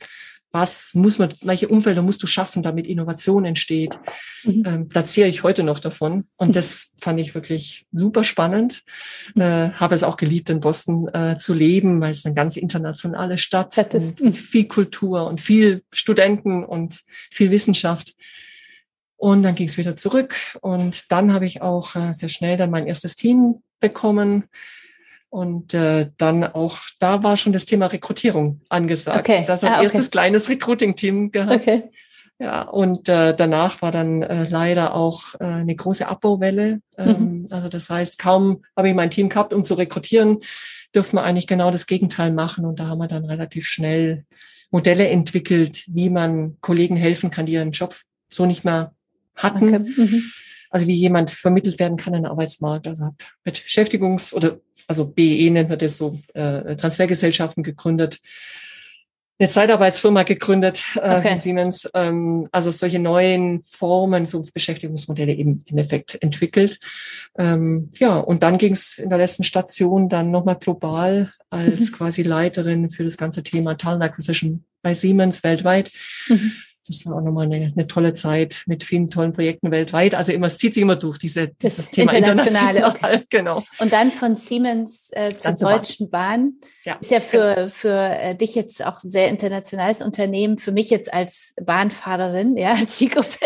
was 0.57 0.95
muss 0.95 1.19
man, 1.19 1.35
welche 1.43 1.69
Umfelder 1.69 2.01
musst 2.01 2.23
du 2.23 2.27
schaffen, 2.27 2.63
damit 2.63 2.87
Innovation 2.87 3.45
entsteht. 3.45 3.99
Mhm. 4.43 4.63
Ähm, 4.67 4.89
da 4.89 5.05
ziehe 5.05 5.27
ich 5.27 5.43
heute 5.43 5.63
noch 5.63 5.79
davon. 5.79 6.25
Und 6.39 6.57
das 6.57 6.93
fand 6.99 7.21
ich 7.21 7.35
wirklich 7.35 7.87
super 7.93 8.25
spannend. 8.25 8.83
Mhm. 9.35 9.43
Äh, 9.43 9.71
habe 9.73 9.95
es 9.95 10.03
auch 10.03 10.17
geliebt, 10.17 10.49
in 10.49 10.61
Boston 10.61 11.09
äh, 11.09 11.37
zu 11.37 11.53
leben, 11.53 12.01
weil 12.01 12.11
es 12.11 12.25
eine 12.25 12.35
ganz 12.35 12.57
internationale 12.57 13.37
Stadt 13.39 13.77
ist. 13.95 14.19
Viel 14.33 14.67
Kultur 14.67 15.27
und 15.27 15.41
viel 15.41 15.83
Studenten 15.93 16.65
und 16.65 17.03
viel 17.31 17.51
Wissenschaft. 17.51 18.15
Und 19.17 19.43
dann 19.43 19.55
ging 19.55 19.69
es 19.69 19.77
wieder 19.77 19.95
zurück. 19.97 20.37
Und 20.63 21.13
dann 21.13 21.33
habe 21.33 21.47
ich 21.47 21.63
auch 21.63 21.97
äh, 21.97 22.13
sehr 22.13 22.29
schnell 22.29 22.57
dann 22.57 22.71
mein 22.71 22.87
erstes 22.87 23.15
Team 23.15 23.63
bekommen 23.79 24.49
und 25.30 25.75
äh, 25.75 26.11
dann 26.18 26.45
auch, 26.45 26.78
da 26.99 27.23
war 27.23 27.37
schon 27.37 27.52
das 27.52 27.64
Thema 27.64 27.87
Rekrutierung 27.87 28.61
angesagt. 28.68 29.28
Okay. 29.28 29.45
Das 29.47 29.64
ah, 29.64 29.75
okay. 29.75 29.83
erstes 29.85 30.11
kleines 30.11 30.49
Recruiting-Team 30.49 31.33
gehabt. 31.33 31.52
Okay. 31.52 31.83
Ja, 32.38 32.62
und 32.62 33.09
äh, 33.09 33.35
danach 33.35 33.80
war 33.80 33.92
dann 33.92 34.23
äh, 34.23 34.45
leider 34.45 34.95
auch 34.95 35.35
äh, 35.40 35.45
eine 35.45 35.75
große 35.75 36.06
Abbauwelle. 36.06 36.83
Ähm, 36.99 37.06
mhm. 37.18 37.47
Also 37.50 37.71
das 37.71 37.88
heißt, 37.88 38.18
kaum 38.18 38.62
habe 38.76 38.90
ich 38.90 38.95
mein 38.95 39.11
Team 39.11 39.30
gehabt, 39.30 39.54
um 39.54 39.64
zu 39.64 39.75
rekrutieren, 39.75 40.40
dürfen 40.95 41.16
wir 41.16 41.23
eigentlich 41.23 41.47
genau 41.47 41.71
das 41.71 41.87
Gegenteil 41.87 42.33
machen. 42.33 42.66
Und 42.66 42.78
da 42.78 42.88
haben 42.88 42.99
wir 42.99 43.09
dann 43.09 43.25
relativ 43.25 43.66
schnell 43.66 44.26
Modelle 44.71 45.09
entwickelt, 45.09 45.85
wie 45.87 46.11
man 46.11 46.59
Kollegen 46.61 46.97
helfen 46.97 47.30
kann, 47.30 47.47
die 47.47 47.54
ihren 47.54 47.73
Job 47.73 47.95
so 48.28 48.45
nicht 48.45 48.64
mehr 48.64 48.95
hatten. 49.35 49.75
Okay. 49.75 49.78
Mhm. 49.78 50.23
Also 50.70 50.87
wie 50.87 50.94
jemand 50.94 51.30
vermittelt 51.30 51.78
werden 51.78 51.96
kann 51.96 52.14
in 52.14 52.23
den 52.23 52.30
Arbeitsmarkt. 52.30 52.87
Also 52.87 53.06
habe 53.06 53.16
Beschäftigungs- 53.44 54.35
oder 54.35 54.61
also 54.87 55.06
BE 55.06 55.50
nennt 55.50 55.68
man 55.68 55.78
das 55.78 55.96
so, 55.96 56.18
äh, 56.35 56.76
Transfergesellschaften 56.76 57.62
gegründet, 57.62 58.20
eine 59.38 59.50
Zeitarbeitsfirma 59.50 60.23
gegründet, 60.23 60.82
äh, 60.96 61.18
okay. 61.18 61.35
Siemens, 61.37 61.90
ähm, 61.92 62.49
also 62.52 62.70
solche 62.70 62.99
neuen 62.99 63.61
Formen, 63.62 64.25
so 64.25 64.46
Beschäftigungsmodelle 64.54 65.35
eben 65.35 65.62
im 65.66 65.76
Effekt 65.76 66.16
entwickelt. 66.23 66.78
Ähm, 67.37 67.90
ja, 67.99 68.16
und 68.16 68.42
dann 68.42 68.56
ging 68.56 68.73
es 68.73 68.96
in 68.96 69.11
der 69.11 69.18
letzten 69.18 69.42
Station 69.42 70.08
dann 70.08 70.30
nochmal 70.30 70.56
global 70.56 71.30
als 71.50 71.90
mhm. 71.90 71.96
quasi 71.96 72.23
Leiterin 72.23 72.88
für 72.88 73.04
das 73.04 73.18
ganze 73.18 73.42
Thema 73.42 73.75
Talent 73.75 74.04
Acquisition 74.04 74.64
bei 74.82 74.94
Siemens 74.94 75.44
weltweit. 75.44 75.92
Mhm 76.28 76.52
das 76.87 77.07
war 77.07 77.16
auch 77.16 77.23
nochmal 77.23 77.47
eine, 77.47 77.73
eine 77.75 77.87
tolle 77.87 78.12
Zeit 78.12 78.62
mit 78.66 78.85
vielen 78.85 79.11
tollen 79.11 79.33
Projekten 79.33 79.71
weltweit. 79.71 80.14
Also 80.14 80.33
immer, 80.33 80.47
es 80.47 80.59
zieht 80.59 80.75
sich 80.75 80.83
immer 80.83 80.97
durch, 80.97 81.19
diese, 81.19 81.49
dieses 81.49 81.76
das 81.76 81.90
Thema 81.90 82.12
internationale. 82.12 82.78
International. 82.78 83.16
Okay. 83.19 83.26
Genau. 83.37 83.64
Und 83.81 83.93
dann 83.93 84.12
von 84.12 84.37
Siemens 84.37 85.09
äh, 85.12 85.31
zur 85.37 85.52
Deutschen 85.52 86.11
Bahn. 86.11 86.26
Bahn. 86.26 86.52
Ja. 86.85 86.95
Ist 86.95 87.11
ja 87.11 87.21
für, 87.21 87.55
genau. 87.55 87.69
für 87.69 87.99
äh, 87.99 88.35
dich 88.35 88.55
jetzt 88.55 88.85
auch 88.85 89.02
ein 89.02 89.11
sehr 89.11 89.28
internationales 89.28 90.02
Unternehmen, 90.02 90.59
für 90.59 90.73
mich 90.73 90.90
jetzt 90.90 91.12
als 91.12 91.55
Bahnfahrerin, 91.62 92.57
ja, 92.57 92.76
Zielgruppe 92.88 93.38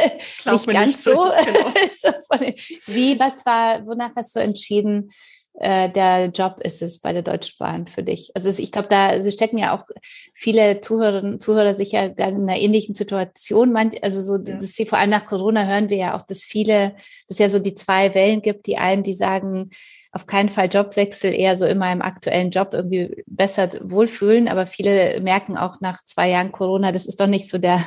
nicht 0.46 0.66
ganz 0.66 0.86
nicht 0.86 0.98
so. 0.98 1.26
Genau. 1.44 2.52
Wie, 2.86 3.18
was 3.18 3.44
war, 3.46 3.86
wonach 3.86 4.10
hast 4.16 4.34
du 4.36 4.40
entschieden, 4.40 5.10
äh, 5.54 5.90
der 5.90 6.26
Job 6.26 6.60
ist 6.62 6.80
es 6.82 7.00
bei 7.00 7.12
der 7.12 7.22
Deutschen 7.22 7.56
Bahn 7.58 7.86
für 7.86 8.02
dich? 8.02 8.30
Also 8.34 8.50
ich 8.50 8.72
glaube, 8.72 8.88
da 8.88 9.20
sie 9.20 9.32
stecken 9.32 9.58
ja 9.58 9.76
auch 9.76 9.84
viele 10.32 10.80
Zuhörerinnen 10.80 11.40
Zuhörer 11.40 11.74
sicher 11.74 12.04
in 12.04 12.18
einer 12.18 12.56
ähnlichen 12.56 12.94
Situation. 12.94 13.76
Also 14.02 14.20
so, 14.22 14.34
ja. 14.36 14.56
dass 14.56 14.72
sie 14.72 14.86
vor 14.86 14.98
allem 14.98 15.10
nach 15.10 15.26
Corona 15.26 15.66
hören 15.66 15.88
wir 15.88 15.96
ja 15.96 16.16
auch, 16.16 16.22
dass 16.22 16.42
viele, 16.42 16.94
dass 17.28 17.36
es 17.36 17.38
ja 17.38 17.48
so 17.48 17.58
die 17.58 17.74
zwei 17.74 18.14
Wellen 18.14 18.42
gibt. 18.42 18.66
Die 18.66 18.78
einen, 18.78 19.02
die 19.02 19.14
sagen, 19.14 19.70
auf 20.12 20.26
keinen 20.26 20.48
Fall 20.48 20.68
Jobwechsel, 20.68 21.32
eher 21.32 21.56
so 21.56 21.66
in 21.66 21.78
meinem 21.78 22.02
aktuellen 22.02 22.50
Job 22.50 22.70
irgendwie 22.72 23.22
besser 23.26 23.70
wohlfühlen. 23.82 24.48
Aber 24.48 24.66
viele 24.66 25.20
merken 25.20 25.56
auch 25.56 25.80
nach 25.80 26.04
zwei 26.04 26.30
Jahren 26.30 26.52
Corona, 26.52 26.90
das 26.90 27.06
ist 27.06 27.20
doch 27.20 27.28
nicht 27.28 27.48
so 27.48 27.58
der 27.58 27.84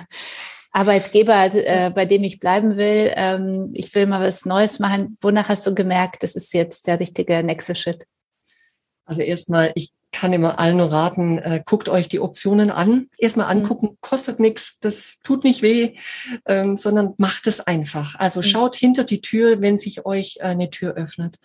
Arbeitgeber, 0.73 1.53
äh, 1.53 1.91
bei 1.91 2.05
dem 2.05 2.23
ich 2.23 2.39
bleiben 2.39 2.75
will. 2.75 3.13
Ähm, 3.15 3.69
ich 3.73 3.93
will 3.95 4.07
mal 4.07 4.21
was 4.21 4.45
Neues 4.45 4.79
machen. 4.79 5.17
Wonach 5.21 5.47
hast 5.47 5.65
du 5.65 5.73
gemerkt, 5.73 6.23
das 6.23 6.35
ist 6.35 6.53
jetzt 6.53 6.87
der 6.87 6.99
richtige 6.99 7.43
nächste 7.43 7.75
Schritt? 7.75 8.05
Also 9.05 9.21
erstmal, 9.21 9.71
ich 9.75 9.91
kann 10.11 10.33
immer 10.33 10.59
allen 10.59 10.77
nur 10.77 10.91
raten, 10.91 11.37
äh, 11.37 11.61
guckt 11.63 11.89
euch 11.89 12.07
die 12.07 12.19
Optionen 12.19 12.71
an. 12.71 13.09
Erstmal 13.17 13.53
mhm. 13.53 13.61
angucken, 13.61 13.87
mhm. 13.91 13.97
kostet 14.01 14.39
nichts, 14.39 14.79
das 14.79 15.19
tut 15.23 15.43
nicht 15.43 15.61
weh, 15.61 15.95
ähm, 16.45 16.75
sondern 16.75 17.13
macht 17.17 17.45
es 17.47 17.61
einfach. 17.61 18.15
Also 18.15 18.39
mhm. 18.39 18.43
schaut 18.43 18.75
hinter 18.75 19.03
die 19.03 19.21
Tür, 19.21 19.61
wenn 19.61 19.77
sich 19.77 20.05
euch 20.05 20.41
eine 20.41 20.69
Tür 20.69 20.93
öffnet. 20.95 21.37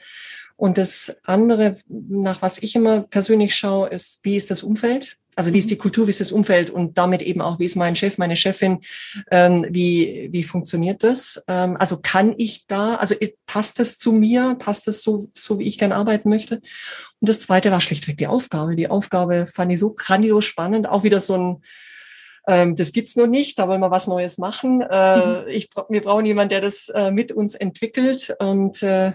Und 0.57 0.79
das 0.79 1.17
andere, 1.23 1.77
nach 1.87 2.43
was 2.43 2.59
ich 2.59 2.75
immer 2.75 3.03
persönlich 3.03 3.55
schaue, 3.55 3.91
ist, 3.91 4.25
wie 4.25 4.37
ist 4.37 4.51
das 4.51 4.63
Umfeld? 4.63 5.19
Also 5.38 5.52
wie 5.52 5.59
ist 5.59 5.71
die. 5.71 5.78
Kultur, 5.78 6.09
wie 6.09 6.11
ist 6.11 6.21
das 6.21 6.33
Umfeld 6.33 6.71
und 6.71 6.99
damit 6.99 7.23
eben 7.23 7.40
auch, 7.40 7.61
wie 7.61 7.64
ist 7.64 7.76
mein 7.76 7.95
Chef, 7.95 8.18
meine 8.18 8.35
Chefin, 8.35 8.80
ähm, 9.30 9.64
wie, 9.71 10.28
wie 10.33 10.42
funktioniert 10.42 11.04
das? 11.04 11.40
Ähm, 11.47 11.76
also 11.78 12.00
kann 12.02 12.35
ich 12.37 12.66
da, 12.66 12.97
also 12.97 13.14
passt 13.47 13.78
das 13.78 13.99
zu 13.99 14.12
mir, 14.12 14.57
passt 14.59 14.88
das 14.88 15.02
so, 15.02 15.28
so 15.37 15.61
wie 15.61 15.64
ich 15.68 15.78
gern 15.78 15.92
arbeiten 15.92 16.28
möchte? 16.28 16.57
Und 16.57 17.28
das 17.28 17.38
zweite 17.38 17.71
war 17.71 17.80
schlichtweg 17.80 18.18
die 18.18 18.26
Aufgabe. 18.26 18.75
Die 18.75 18.90
Aufgabe 18.90 19.47
fand 19.47 19.71
ich 19.71 19.78
so 19.78 19.92
grandios 19.92 20.45
spannend, 20.45 20.88
auch 20.88 21.04
wieder 21.04 21.21
so 21.21 21.35
ein, 21.37 21.62
ähm, 22.49 22.75
das 22.75 22.92
gibt's 22.92 23.14
noch 23.14 23.28
nicht, 23.28 23.61
da 23.61 23.68
wollen 23.68 23.80
wir 23.80 23.92
was 23.92 24.09
Neues 24.09 24.38
machen. 24.38 24.80
Äh, 24.83 25.18
mhm. 25.18 25.49
ich, 25.49 25.68
wir 25.88 26.02
brauchen 26.02 26.26
jemanden, 26.26 26.50
der 26.50 26.62
das 26.62 26.88
äh, 26.88 27.12
mit 27.12 27.30
uns 27.30 27.54
entwickelt 27.54 28.35
und 28.40 28.83
äh, 28.83 29.12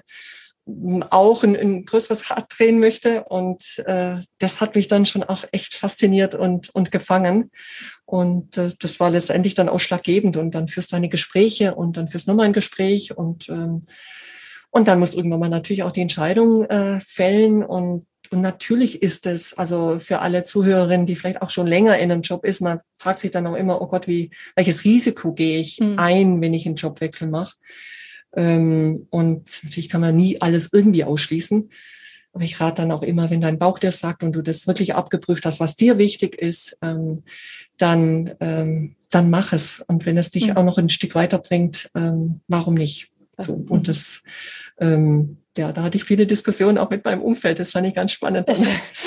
auch 0.66 1.44
ein, 1.44 1.56
ein 1.56 1.86
größeres 1.86 2.32
Rad 2.32 2.46
drehen 2.58 2.80
möchte. 2.80 3.26
Und 3.26 3.84
äh, 3.86 4.18
das 4.40 4.62
hat 4.62 4.76
mich 4.76 4.88
dann 4.88 5.06
schon 5.06 5.24
auch 5.24 5.44
echt 5.52 5.74
fasziniert 5.74 6.36
und, 6.36 6.70
und 6.70 6.92
gefangen. 6.92 7.52
Und 8.06 8.58
äh, 8.58 8.72
das 8.80 9.00
war 9.00 9.12
letztendlich 9.12 9.56
dann 9.56 9.70
ausschlaggebend. 9.70 10.38
Und 10.38 10.56
dann 10.56 10.68
führst 10.68 10.92
du 10.92 10.96
eine 10.96 11.10
Gespräche 11.10 11.76
und 11.76 11.98
dann 11.98 12.08
führst 12.08 12.28
du 12.28 12.32
nochmal 12.32 12.46
ein 12.46 12.54
Gespräch. 12.54 13.16
Und, 13.18 13.50
ähm, 13.50 13.82
und 14.70 14.88
dann 14.88 15.00
muss 15.00 15.16
irgendwann 15.16 15.42
mal 15.42 15.50
natürlich 15.50 15.84
auch 15.84 15.92
die 15.92 16.02
Entscheidung 16.02 16.64
äh, 16.66 17.02
fällen. 17.02 17.64
Und, 17.64 18.06
und 18.32 18.42
natürlich 18.42 19.02
ist 19.02 19.28
es, 19.28 19.58
also 19.58 20.00
für 20.00 20.20
alle 20.20 20.44
Zuhörerinnen, 20.44 21.06
die 21.06 21.18
vielleicht 21.18 21.42
auch 21.42 21.50
schon 21.50 21.68
länger 21.68 22.00
in 22.00 22.10
einem 22.10 22.22
Job 22.22 22.46
ist, 22.46 22.62
man 22.62 22.80
fragt 22.98 23.20
sich 23.20 23.32
dann 23.32 23.48
auch 23.48 23.56
immer, 23.56 23.82
oh 23.82 23.88
Gott, 23.88 24.08
wie, 24.08 24.32
welches 24.56 24.86
Risiko 24.86 25.34
gehe 25.34 25.60
ich 25.60 25.78
hm. 25.78 26.00
ein, 26.00 26.42
wenn 26.42 26.54
ich 26.54 26.66
einen 26.66 26.76
Jobwechsel 26.76 27.28
mache? 27.28 27.56
Ähm, 28.36 29.08
und 29.10 29.60
natürlich 29.64 29.90
kann 29.90 30.02
man 30.02 30.16
nie 30.16 30.42
alles 30.42 30.72
irgendwie 30.72 31.04
ausschließen. 31.04 31.70
Aber 32.34 32.44
ich 32.44 32.60
rate 32.60 32.82
dann 32.82 32.92
auch 32.92 33.04
immer, 33.04 33.30
wenn 33.30 33.42
dein 33.42 33.60
Bauch 33.60 33.78
dir 33.78 33.92
sagt 33.92 34.24
und 34.24 34.32
du 34.34 34.42
das 34.42 34.66
wirklich 34.66 34.96
abgeprüft 34.96 35.46
hast, 35.46 35.60
was 35.60 35.76
dir 35.76 36.00
wichtig 36.00 36.36
ist, 36.36 36.78
ähm, 36.82 37.24
dann, 37.78 38.34
ähm, 38.40 38.96
dann 39.12 39.30
mach 39.30 39.54
es. 39.54 39.84
Und 39.88 40.08
wenn 40.08 40.18
es 40.18 40.32
dich 40.32 40.48
mhm. 40.48 40.58
auch 40.58 40.64
noch 40.64 40.80
ein 40.80 40.90
Stück 40.90 41.14
weiterbringt, 41.14 41.92
warum 41.94 42.74
nicht? 42.74 43.13
So, 43.44 43.54
und 43.54 43.88
das, 43.88 44.24
ähm, 44.80 45.38
ja, 45.58 45.72
da 45.72 45.84
hatte 45.84 45.98
ich 45.98 46.04
viele 46.04 46.26
Diskussionen 46.26 46.78
auch 46.78 46.90
mit 46.90 47.06
meinem 47.06 47.22
Umfeld. 47.22 47.60
Das 47.60 47.72
fand 47.72 47.88
ich 47.88 47.94
ganz 47.94 48.12
spannend. 48.12 48.50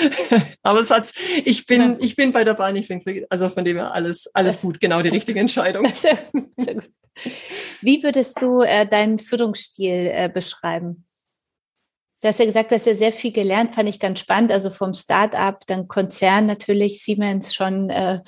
Aber 0.63 0.79
es 0.79 0.91
hat, 0.91 1.11
ich 1.43 1.65
bin, 1.65 1.81
ja. 1.81 1.97
ich 1.99 2.15
bin 2.15 2.31
bei 2.31 2.43
der 2.43 2.53
Bahn. 2.53 2.75
Ich 2.75 2.87
bin, 2.87 3.25
also 3.29 3.49
von 3.49 3.65
dem 3.65 3.77
her 3.77 3.93
alles, 3.93 4.33
alles 4.33 4.61
gut. 4.61 4.79
Genau 4.79 5.01
die 5.01 5.09
richtige 5.09 5.39
Entscheidung. 5.39 5.85
Wie 7.81 8.03
würdest 8.03 8.41
du 8.41 8.61
äh, 8.61 8.87
deinen 8.87 9.19
Führungsstil 9.19 10.11
äh, 10.13 10.29
beschreiben? 10.33 11.05
Du 12.21 12.27
hast 12.27 12.39
ja 12.39 12.45
gesagt, 12.45 12.71
du 12.71 12.75
hast 12.75 12.87
ja 12.87 12.95
sehr 12.95 13.11
viel 13.11 13.31
gelernt, 13.31 13.75
fand 13.75 13.89
ich 13.89 13.99
ganz 13.99 14.19
spannend. 14.19 14.51
Also 14.51 14.69
vom 14.71 14.93
Start-up, 14.93 15.67
dann 15.67 15.87
Konzern 15.87 16.47
natürlich, 16.47 17.03
Siemens 17.03 17.53
schon, 17.53 17.89
äh, 17.89 18.21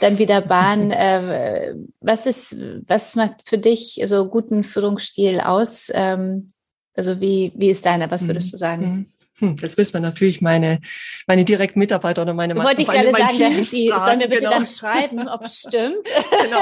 dann 0.00 0.18
wieder 0.18 0.40
Bahn. 0.40 0.90
Äh, 1.04 1.74
was 2.00 2.26
ist, 2.26 2.56
was 2.86 3.16
macht 3.16 3.42
für 3.44 3.58
dich 3.58 4.00
so 4.04 4.26
guten 4.26 4.64
Führungsstil 4.64 5.40
aus? 5.40 5.90
Ähm, 5.92 6.48
also 6.96 7.20
wie, 7.20 7.52
wie 7.56 7.70
ist 7.70 7.84
deiner? 7.84 8.10
Was 8.10 8.26
würdest 8.26 8.52
du 8.52 8.56
sagen? 8.56 8.84
Mhm. 8.86 9.06
Hm, 9.38 9.56
das 9.56 9.76
wissen 9.76 9.94
wir 9.94 10.00
natürlich 10.00 10.40
meine, 10.40 10.80
meine 11.26 11.44
direkten 11.44 11.80
Mitarbeiter 11.80 12.22
oder 12.22 12.34
meine 12.34 12.56
Wollte 12.56 12.82
ich 12.82 12.88
gerade 12.88 13.10
sagen, 13.10 13.66
die, 13.72 13.88
sollen 13.88 14.20
wir 14.20 14.28
bitte 14.28 14.42
genau. 14.42 14.50
dann 14.52 14.66
schreiben, 14.66 15.28
ob 15.28 15.42
es 15.42 15.58
stimmt. 15.68 16.06
Genau. 16.44 16.60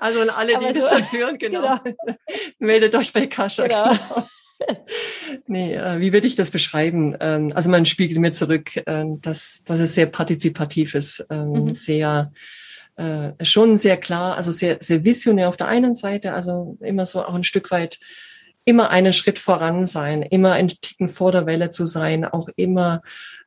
also 0.00 0.20
an 0.20 0.30
alle, 0.30 0.58
die 0.58 0.66
so, 0.68 0.72
das 0.72 0.90
dann 0.90 1.12
hören, 1.12 1.38
genau. 1.38 1.78
genau. 1.82 2.16
Meldet 2.58 2.94
euch 2.94 3.12
bei 3.12 3.26
Kascha. 3.26 3.66
Genau. 3.66 3.90
genau. 3.90 4.26
nee, 5.46 5.74
äh, 5.74 6.00
wie 6.00 6.12
würde 6.12 6.26
ich 6.26 6.34
das 6.34 6.50
beschreiben? 6.50 7.16
Ähm, 7.20 7.52
also 7.54 7.70
man 7.70 7.86
spiegelt 7.86 8.18
mir 8.18 8.32
zurück, 8.32 8.76
äh, 8.76 9.04
dass, 9.20 9.64
dass 9.64 9.80
es 9.80 9.94
sehr 9.94 10.06
partizipativ 10.06 10.94
ist, 10.94 11.24
ähm, 11.30 11.52
mhm. 11.52 11.74
sehr 11.74 12.32
äh, 12.96 13.32
schon 13.44 13.76
sehr 13.76 13.96
klar, 13.96 14.36
also 14.36 14.50
sehr, 14.50 14.76
sehr 14.80 15.04
visionär 15.04 15.48
auf 15.48 15.56
der 15.56 15.68
einen 15.68 15.94
Seite, 15.94 16.34
also 16.34 16.76
immer 16.80 17.06
so 17.06 17.24
auch 17.24 17.34
ein 17.34 17.44
Stück 17.44 17.70
weit 17.70 17.98
immer 18.64 18.90
einen 18.90 19.12
Schritt 19.12 19.38
voran 19.38 19.86
sein, 19.86 20.22
immer 20.22 20.52
ein 20.52 20.68
Ticken 20.68 21.08
vor 21.08 21.32
der 21.32 21.46
Welle 21.46 21.70
zu 21.70 21.86
sein, 21.86 22.24
auch 22.24 22.48
immer 22.56 23.02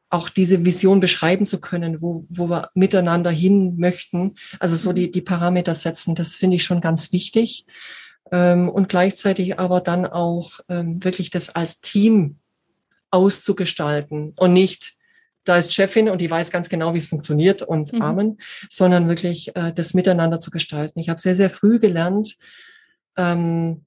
auch 0.10 0.30
diese 0.30 0.66
Vision 0.66 1.00
beschreiben 1.00 1.46
zu 1.46 1.60
können, 1.60 2.02
wo, 2.02 2.26
wo 2.30 2.48
wir 2.48 2.70
miteinander 2.74 3.32
hin 3.32 3.76
möchten. 3.78 4.36
Also 4.60 4.76
so 4.76 4.94
die, 4.94 5.12
die 5.12 5.22
Parameter 5.22 5.74
setzen, 5.74 6.16
das 6.16 6.36
finde 6.36 6.56
ich 6.56 6.64
schon 6.64 6.82
ganz 6.82 7.12
wichtig. 7.12 7.66
Ähm, 8.32 8.70
und 8.70 8.90
gleichzeitig 8.90 9.60
aber 9.60 9.82
dann 9.82 10.06
auch 10.06 10.60
ähm, 10.70 11.04
wirklich 11.04 11.30
das 11.30 11.56
als 11.56 11.82
Team 11.82 12.38
auszugestalten 13.12 14.34
und 14.36 14.54
nicht 14.54 14.96
da 15.46 15.58
ist 15.58 15.74
Chefin 15.74 16.10
und 16.10 16.22
die 16.22 16.30
weiß 16.30 16.52
ganz 16.52 16.70
genau, 16.70 16.94
wie 16.94 16.98
es 16.98 17.06
funktioniert 17.06 17.62
und 17.62 17.94
mhm. 17.94 18.02
Amen, 18.02 18.38
sondern 18.70 19.08
wirklich 19.08 19.56
äh, 19.56 19.72
das 19.72 19.94
Miteinander 19.94 20.40
zu 20.40 20.50
gestalten. 20.50 21.00
Ich 21.00 21.08
habe 21.08 21.22
sehr, 21.22 21.36
sehr 21.36 21.52
früh 21.52 21.80
gelernt, 21.80 22.36
ähm, 23.16 23.86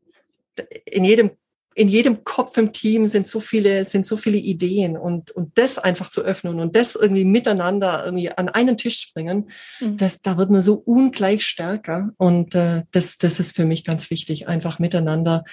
in 0.84 1.04
jedem 1.04 1.32
in 1.74 1.86
jedem 1.86 2.24
Kopf 2.24 2.56
im 2.56 2.72
Team 2.72 3.06
sind 3.06 3.28
so 3.28 3.38
viele, 3.38 3.84
sind 3.84 4.04
so 4.04 4.16
viele 4.16 4.38
Ideen 4.38 4.96
und, 4.96 5.30
und 5.30 5.56
das 5.56 5.78
einfach 5.78 6.10
zu 6.10 6.22
öffnen 6.22 6.58
und 6.58 6.74
das 6.74 6.96
irgendwie 6.96 7.24
miteinander 7.24 8.04
irgendwie 8.04 8.32
an 8.32 8.48
einen 8.48 8.76
Tisch 8.76 9.12
bringen, 9.14 9.48
mhm. 9.78 9.96
das, 9.96 10.20
da 10.20 10.36
wird 10.38 10.50
man 10.50 10.60
so 10.60 10.74
ungleich 10.74 11.46
stärker. 11.46 12.10
Und 12.16 12.56
äh, 12.56 12.82
das, 12.90 13.18
das 13.18 13.38
ist 13.38 13.54
für 13.54 13.64
mich 13.64 13.84
ganz 13.84 14.10
wichtig, 14.10 14.48
einfach 14.48 14.80
miteinander 14.80 15.44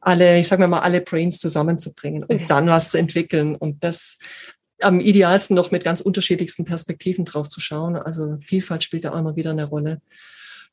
alle, 0.00 0.38
ich 0.38 0.48
sage 0.48 0.68
mal, 0.68 0.80
alle 0.80 1.00
Brains 1.00 1.38
zusammenzubringen 1.38 2.24
und 2.24 2.50
dann 2.50 2.66
was 2.66 2.90
zu 2.90 2.98
entwickeln. 2.98 3.54
Und 3.54 3.84
das 3.84 4.18
am 4.82 5.00
idealsten 5.00 5.56
noch 5.56 5.70
mit 5.70 5.82
ganz 5.82 6.02
unterschiedlichsten 6.02 6.66
Perspektiven 6.66 7.24
drauf 7.24 7.48
zu 7.48 7.60
schauen. 7.60 7.96
Also 7.96 8.36
Vielfalt 8.40 8.84
spielt 8.84 9.06
da 9.06 9.12
auch 9.12 9.18
immer 9.18 9.36
wieder 9.36 9.52
eine 9.52 9.64
Rolle. 9.64 10.02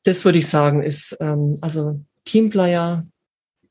Das 0.02 0.26
würde 0.26 0.38
ich 0.38 0.48
sagen, 0.48 0.82
ist 0.82 1.16
ähm, 1.20 1.56
also 1.62 2.00
Teamplayer, 2.26 3.06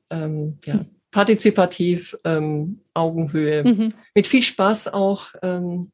ähm, 0.10 0.58
ja, 0.66 0.78
mhm 0.78 1.01
partizipativ, 1.12 2.18
ähm, 2.24 2.82
Augenhöhe, 2.94 3.64
mhm. 3.64 3.94
mit 4.16 4.28
viel 4.28 4.42
Spaß 4.42 4.94
auch. 4.94 5.28
Ähm, 5.42 5.92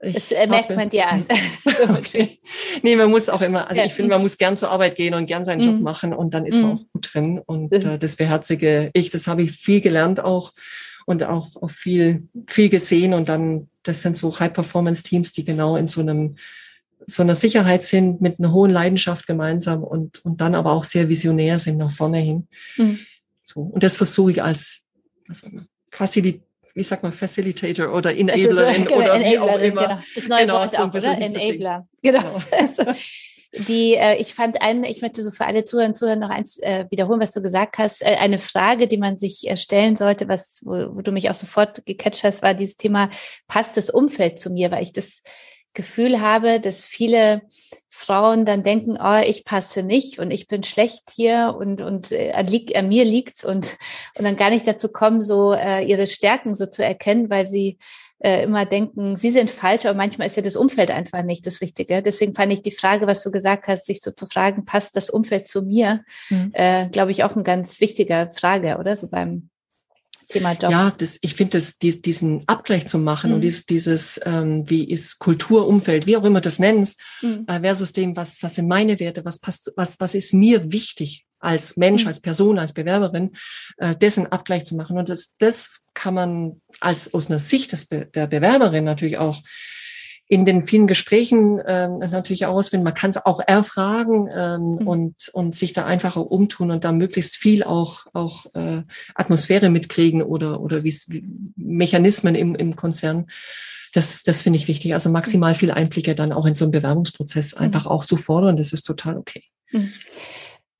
ich 0.00 0.14
das 0.14 0.32
äh, 0.32 0.46
merkt 0.46 0.74
man 0.74 0.90
dir 0.90 1.08
an. 1.08 1.26
okay. 1.90 2.38
Nee, 2.82 2.96
man 2.96 3.10
muss 3.10 3.28
auch 3.28 3.40
immer, 3.40 3.68
also 3.68 3.80
ja. 3.80 3.86
ich 3.86 3.92
finde, 3.92 4.10
man 4.10 4.22
muss 4.22 4.38
gern 4.38 4.56
zur 4.56 4.70
Arbeit 4.70 4.96
gehen 4.96 5.14
und 5.14 5.26
gern 5.26 5.44
seinen 5.44 5.60
Job 5.60 5.76
mhm. 5.76 5.82
machen 5.82 6.12
und 6.12 6.34
dann 6.34 6.46
ist 6.46 6.60
man 6.60 6.70
mhm. 6.70 6.76
auch 6.76 6.92
gut 6.92 7.10
drin. 7.12 7.42
Und 7.44 7.72
äh, 7.72 7.98
das 7.98 8.16
beherzige 8.16 8.90
ich, 8.94 9.10
das 9.10 9.26
habe 9.26 9.42
ich 9.42 9.52
viel 9.52 9.80
gelernt 9.80 10.22
auch 10.22 10.52
und 11.06 11.22
auch, 11.24 11.50
auch 11.60 11.70
viel, 11.70 12.28
viel 12.46 12.68
gesehen. 12.68 13.14
Und 13.14 13.28
dann, 13.28 13.68
das 13.82 14.02
sind 14.02 14.16
so 14.16 14.38
High-Performance-Teams, 14.38 15.32
die 15.32 15.44
genau 15.44 15.76
in 15.76 15.86
so 15.86 16.00
einem 16.00 16.36
so 17.06 17.22
einer 17.22 17.34
Sicherheit 17.34 17.82
sind, 17.82 18.22
mit 18.22 18.38
einer 18.38 18.52
hohen 18.52 18.70
Leidenschaft 18.70 19.26
gemeinsam 19.26 19.84
und, 19.84 20.24
und 20.24 20.40
dann 20.40 20.54
aber 20.54 20.72
auch 20.72 20.84
sehr 20.84 21.10
visionär 21.10 21.58
sind 21.58 21.76
nach 21.76 21.90
vorne 21.90 22.18
hin. 22.18 22.48
Mhm. 22.78 22.98
So. 23.44 23.60
Und 23.60 23.82
das 23.82 23.96
versuche 23.96 24.32
ich 24.32 24.42
als 24.42 24.82
was 25.28 25.40
sagt 25.40 25.54
man, 25.54 25.68
Facil 25.90 26.42
wie 26.74 26.82
sagt 26.82 27.04
man, 27.04 27.12
Facilitator 27.12 27.94
oder 27.94 28.16
Enablerin 28.16 28.52
so, 28.52 28.84
genau, 28.88 28.96
oder 28.96 29.20
wie 29.20 29.38
auch 29.38 29.58
immer. 29.60 29.82
Genau. 29.82 29.98
Das 30.14 30.26
neue 30.26 30.40
genau, 30.40 30.54
Wort 30.54 30.70
so 30.72 30.78
auch, 30.78 30.94
oder? 30.94 31.18
Enabler. 31.18 31.88
Genau. 32.02 32.20
genau. 32.20 32.42
Also, 32.50 32.84
die, 33.68 33.94
äh, 33.94 34.16
ich 34.16 34.34
fand 34.34 34.60
einen, 34.60 34.82
ich 34.82 35.00
möchte 35.00 35.22
so 35.22 35.30
für 35.30 35.46
alle 35.46 35.64
Zuhörer 35.64 35.86
und 35.86 35.96
Zuhörer 35.96 36.16
noch 36.16 36.30
eins 36.30 36.58
äh, 36.58 36.86
wiederholen, 36.90 37.20
was 37.20 37.30
du 37.30 37.40
gesagt 37.40 37.78
hast. 37.78 38.02
Äh, 38.02 38.16
eine 38.16 38.38
Frage, 38.38 38.88
die 38.88 38.96
man 38.96 39.16
sich 39.16 39.48
äh, 39.48 39.56
stellen 39.56 39.94
sollte, 39.94 40.26
was, 40.26 40.60
wo, 40.64 40.96
wo 40.96 41.02
du 41.02 41.12
mich 41.12 41.30
auch 41.30 41.34
sofort 41.34 41.86
gecatcht 41.86 42.24
hast, 42.24 42.42
war 42.42 42.54
dieses 42.54 42.76
Thema, 42.76 43.10
passt 43.46 43.76
das 43.76 43.90
Umfeld 43.90 44.40
zu 44.40 44.50
mir? 44.50 44.72
Weil 44.72 44.82
ich 44.82 44.92
das 44.92 45.22
Gefühl 45.74 46.20
habe, 46.20 46.60
dass 46.60 46.86
viele 46.86 47.42
Frauen 47.90 48.44
dann 48.44 48.62
denken, 48.62 48.98
oh, 49.00 49.20
ich 49.24 49.44
passe 49.44 49.82
nicht 49.82 50.18
und 50.18 50.30
ich 50.30 50.48
bin 50.48 50.62
schlecht 50.62 51.10
hier 51.14 51.54
und, 51.58 51.80
und 51.80 52.12
äh, 52.12 52.32
an, 52.32 52.46
lieg, 52.46 52.76
an 52.76 52.88
mir 52.88 53.04
liegt's 53.04 53.44
und, 53.44 53.76
und 54.16 54.24
dann 54.24 54.36
gar 54.36 54.50
nicht 54.50 54.66
dazu 54.66 54.90
kommen, 54.90 55.20
so 55.20 55.52
äh, 55.52 55.84
ihre 55.84 56.06
Stärken 56.06 56.54
so 56.54 56.66
zu 56.66 56.84
erkennen, 56.84 57.30
weil 57.30 57.46
sie 57.46 57.78
äh, 58.18 58.42
immer 58.44 58.64
denken, 58.64 59.16
sie 59.16 59.30
sind 59.30 59.50
falsch, 59.50 59.84
aber 59.84 59.96
manchmal 59.96 60.28
ist 60.28 60.36
ja 60.36 60.42
das 60.42 60.56
Umfeld 60.56 60.90
einfach 60.90 61.22
nicht 61.22 61.46
das 61.46 61.60
Richtige. 61.60 62.02
Deswegen 62.02 62.34
fand 62.34 62.52
ich 62.52 62.62
die 62.62 62.70
Frage, 62.70 63.06
was 63.06 63.22
du 63.22 63.30
gesagt 63.30 63.68
hast, 63.68 63.86
sich 63.86 64.00
so 64.00 64.12
zu 64.12 64.26
fragen, 64.26 64.64
passt 64.64 64.96
das 64.96 65.10
Umfeld 65.10 65.46
zu 65.46 65.62
mir, 65.62 66.04
mhm. 66.30 66.50
äh, 66.54 66.88
glaube 66.88 67.10
ich, 67.10 67.22
auch 67.22 67.34
eine 67.34 67.44
ganz 67.44 67.80
wichtige 67.80 68.28
Frage, 68.34 68.78
oder? 68.78 68.96
So 68.96 69.08
beim 69.08 69.50
Thema 70.28 70.52
Job. 70.52 70.70
Ja, 70.70 70.90
das, 70.96 71.18
ich 71.20 71.34
finde, 71.34 71.62
dies, 71.82 72.02
diesen 72.02 72.42
Abgleich 72.46 72.86
zu 72.86 72.98
machen 72.98 73.30
mhm. 73.30 73.36
und 73.36 73.40
dieses, 73.42 73.66
dieses 73.66 74.20
ähm, 74.24 74.68
wie 74.68 74.88
ist 74.88 75.18
Kulturumfeld, 75.18 76.06
wie 76.06 76.16
auch 76.16 76.24
immer 76.24 76.40
das 76.40 76.58
nennst, 76.58 77.00
mhm. 77.22 77.44
äh, 77.46 77.60
versus 77.60 77.92
dem, 77.92 78.16
was, 78.16 78.42
was 78.42 78.56
sind 78.56 78.68
meine 78.68 78.98
Werte, 79.00 79.24
was 79.24 79.38
passt, 79.38 79.72
was, 79.76 80.00
was 80.00 80.14
ist 80.14 80.34
mir 80.34 80.72
wichtig 80.72 81.26
als 81.38 81.76
Mensch, 81.76 82.02
mhm. 82.02 82.08
als 82.08 82.20
Person, 82.20 82.58
als 82.58 82.72
Bewerberin, 82.72 83.32
äh, 83.76 83.94
dessen 83.94 84.26
Abgleich 84.26 84.64
zu 84.64 84.76
machen. 84.76 84.98
Und 84.98 85.08
das, 85.08 85.34
das 85.38 85.70
kann 85.92 86.14
man 86.14 86.60
als 86.80 87.12
aus 87.14 87.28
einer 87.28 87.38
Sicht 87.38 87.72
des 87.72 87.86
Be 87.86 88.06
der 88.06 88.26
Bewerberin 88.26 88.84
natürlich 88.84 89.18
auch 89.18 89.40
in 90.26 90.44
den 90.44 90.62
vielen 90.62 90.86
Gesprächen 90.86 91.58
äh, 91.58 91.88
natürlich 91.88 92.46
ausfinden. 92.46 92.84
Man 92.84 92.94
kann 92.94 93.10
es 93.10 93.24
auch 93.24 93.40
erfragen 93.46 94.28
ähm, 94.34 94.78
mhm. 94.80 94.88
und, 94.88 95.28
und 95.32 95.54
sich 95.54 95.74
da 95.74 95.84
einfach 95.84 96.16
auch 96.16 96.26
umtun 96.26 96.70
und 96.70 96.84
da 96.84 96.92
möglichst 96.92 97.36
viel 97.36 97.62
auch, 97.62 98.06
auch 98.14 98.46
äh, 98.54 98.82
Atmosphäre 99.14 99.68
mitkriegen 99.68 100.22
oder, 100.22 100.60
oder 100.60 100.82
wie 100.82 100.94
Mechanismen 101.56 102.34
im, 102.34 102.54
im 102.54 102.74
Konzern. 102.74 103.26
Das, 103.92 104.22
das 104.22 104.42
finde 104.42 104.58
ich 104.58 104.66
wichtig. 104.66 104.94
Also 104.94 105.10
maximal 105.10 105.54
viel 105.54 105.70
Einblicke 105.70 106.14
dann 106.14 106.32
auch 106.32 106.46
in 106.46 106.54
so 106.54 106.64
einen 106.64 106.72
Bewerbungsprozess 106.72 107.54
mhm. 107.54 107.62
einfach 107.62 107.84
mhm. 107.84 107.90
auch 107.90 108.04
zu 108.06 108.16
fordern. 108.16 108.56
Das 108.56 108.72
ist 108.72 108.84
total 108.84 109.18
okay. 109.18 109.44
Mhm. 109.72 109.92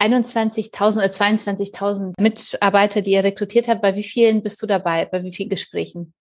21.000 0.01 0.97
oder 0.97 1.07
22.000 1.07 2.15
Mitarbeiter, 2.19 3.03
die 3.03 3.13
ihr 3.13 3.25
rekrutiert 3.25 3.69
habt. 3.69 3.83
Bei 3.83 3.95
wie 3.95 4.03
vielen 4.03 4.43
bist 4.43 4.61
du 4.63 4.67
dabei? 4.67 5.05
Bei 5.05 5.23
wie 5.23 5.33
vielen 5.33 5.51
Gesprächen? 5.51 6.15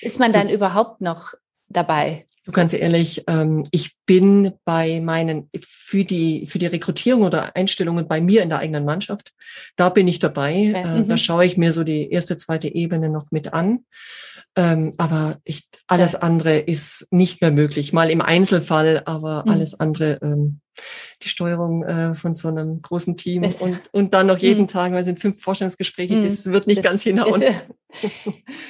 Ist 0.00 0.18
man 0.18 0.32
dann 0.32 0.48
überhaupt 0.48 1.00
noch 1.00 1.34
dabei? 1.68 2.26
Du 2.44 2.52
ganz 2.52 2.72
ehrlich, 2.72 3.24
ähm, 3.26 3.64
ich 3.70 3.94
bin 4.06 4.52
bei 4.64 5.00
meinen, 5.00 5.50
für 5.60 6.04
die, 6.04 6.46
für 6.46 6.58
die 6.58 6.66
Rekrutierung 6.66 7.22
oder 7.22 7.54
Einstellungen 7.54 8.08
bei 8.08 8.20
mir 8.22 8.42
in 8.42 8.48
der 8.48 8.60
eigenen 8.60 8.86
Mannschaft, 8.86 9.32
da 9.76 9.90
bin 9.90 10.08
ich 10.08 10.20
dabei. 10.20 10.54
Ja. 10.54 10.96
Äh, 10.96 11.00
mhm. 11.00 11.08
Da 11.08 11.16
schaue 11.18 11.44
ich 11.44 11.58
mir 11.58 11.70
so 11.70 11.84
die 11.84 12.10
erste, 12.10 12.38
zweite 12.38 12.74
Ebene 12.74 13.10
noch 13.10 13.30
mit 13.30 13.52
an. 13.52 13.84
Ähm, 14.56 14.94
aber 14.96 15.38
ich, 15.44 15.68
alles 15.86 16.12
ja. 16.14 16.20
andere 16.20 16.58
ist 16.58 17.06
nicht 17.10 17.40
mehr 17.40 17.50
möglich. 17.50 17.92
Mal 17.92 18.10
im 18.10 18.20
Einzelfall, 18.20 19.02
aber 19.04 19.44
mhm. 19.44 19.52
alles 19.52 19.78
andere, 19.78 20.18
ähm, 20.22 20.60
die 21.22 21.28
Steuerung 21.28 21.84
äh, 21.84 22.14
von 22.14 22.34
so 22.34 22.48
einem 22.48 22.78
großen 22.80 23.16
Team 23.16 23.44
und, 23.44 23.80
und 23.92 24.14
dann 24.14 24.26
noch 24.26 24.38
jeden 24.40 24.62
mhm. 24.62 24.68
Tag, 24.68 24.92
weil 24.92 25.00
es 25.00 25.06
sind 25.06 25.20
fünf 25.20 25.40
Vorstellungsgespräche, 25.40 26.14
mhm. 26.14 26.24
das 26.24 26.46
wird 26.46 26.66
nicht 26.66 26.78
das 26.78 26.84
ganz 26.84 27.02
hinhauen. 27.02 27.42
Ist, 27.42 27.54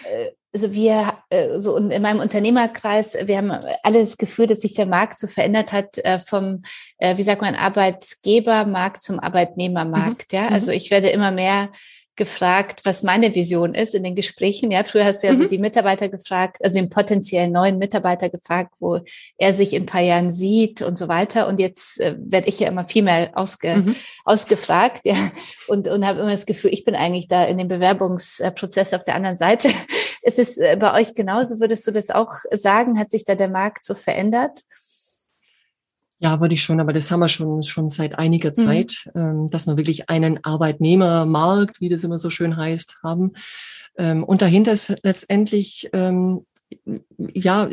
äh, 0.05 0.31
also 0.53 0.73
wir, 0.73 1.19
äh, 1.31 1.61
so 1.61 1.77
in 1.77 2.03
meinem 2.03 2.21
Unternehmerkreis, 2.21 3.15
wir 3.23 3.37
haben 3.37 3.53
alle 3.83 4.01
das 4.01 4.17
Gefühl, 4.17 4.49
dass 4.49 4.61
sich 4.61 4.75
der 4.75 4.87
Markt 4.87 5.19
so 5.19 5.27
verändert 5.27 5.73
hat 5.73 5.99
äh, 5.99 6.19
vom, 6.19 6.63
äh, 6.99 7.17
wie 7.17 7.23
sagt 7.23 7.43
man, 7.43 7.55
Arbeitgebermarkt 7.55 9.03
zum 9.03 9.21
Arbeitnehmermarkt. 9.21 10.33
Mhm. 10.33 10.39
Ja, 10.39 10.49
also 10.49 10.73
mhm. 10.73 10.77
ich 10.77 10.91
werde 10.91 11.11
immer 11.11 11.31
mehr 11.31 11.71
gefragt, 12.17 12.81
was 12.85 13.03
meine 13.03 13.35
Vision 13.35 13.75
ist 13.75 13.95
in 13.95 14.05
den 14.05 14.15
Gesprächen. 14.15 14.71
Ja, 14.71 14.85
früher 14.85 15.05
hast 15.05 15.23
du 15.23 15.27
ja 15.27 15.33
mhm. 15.33 15.39
so 15.39 15.45
die 15.47 15.59
Mitarbeiter 15.59 16.09
gefragt, 16.09 16.59
also 16.61 16.75
den 16.75 16.91
potenziellen 16.91 17.53
neuen 17.53 17.79
Mitarbeiter 17.79 18.29
gefragt, 18.29 18.75
wo 18.79 19.01
er 19.39 19.55
sich 19.55 19.73
in 19.73 19.85
ein 19.85 19.87
paar 19.87 20.03
Jahren 20.03 20.31
sieht 20.31 20.83
und 20.83 20.99
so 20.99 21.09
weiter. 21.09 21.49
Und 21.49 21.61
jetzt 21.61 22.01
äh, 22.01 22.17
werde 22.19 22.49
ich 22.49 22.61
ja 22.61 22.69
immer 22.69 22.85
viel 22.85 23.03
mehr 23.03 23.31
ausge, 23.35 23.77
mhm. 23.77 23.97
ausgefragt, 24.25 25.05
ja, 25.05 25.17
und, 25.69 25.89
und 25.89 26.07
habe 26.07 26.21
immer 26.21 26.33
das 26.33 26.47
Gefühl, 26.47 26.73
ich 26.75 26.85
bin 26.85 26.95
eigentlich 26.95 27.29
da 27.29 27.45
in 27.45 27.59
dem 27.59 27.69
Bewerbungsprozess 27.69 28.93
auf 28.93 29.05
der 29.05 29.15
anderen 29.15 29.37
Seite. 29.37 29.71
Ist 30.23 30.39
es 30.39 30.59
äh, 30.59 30.77
bei 30.79 30.93
euch 31.01 31.15
genauso? 31.15 31.61
Würdest 31.61 31.87
du 31.87 31.91
das 31.91 32.11
auch 32.11 32.35
sagen? 32.53 32.99
Hat 32.99 33.11
sich 33.11 33.25
da 33.25 33.35
der 33.35 33.49
Markt 33.49 33.85
so 33.85 33.95
verändert? 33.95 34.61
Ja, 36.23 36.41
würde 36.41 36.55
ich 36.55 36.63
schon, 36.63 36.81
aber 36.81 36.93
das 36.93 37.11
haben 37.11 37.21
wir 37.21 37.29
schon, 37.29 37.63
schon 37.63 37.89
seit 37.89 38.19
einiger 38.19 38.51
mhm. 38.51 38.55
Zeit, 38.55 39.11
ähm, 39.15 39.49
dass 39.51 39.67
wir 39.67 39.79
wirklich 39.79 40.11
einen 40.11 40.45
Arbeitnehmermarkt, 40.45 41.81
wie 41.81 41.89
das 41.89 42.05
immer 42.05 42.19
so 42.19 42.29
schön 42.29 42.59
heißt, 42.59 43.01
haben. 43.03 43.33
Ähm, 43.97 44.23
und 44.23 44.43
dahinter 44.43 44.73
ist 44.73 44.95
letztendlich, 45.03 45.89
ähm, 45.95 46.45
ja, 47.33 47.69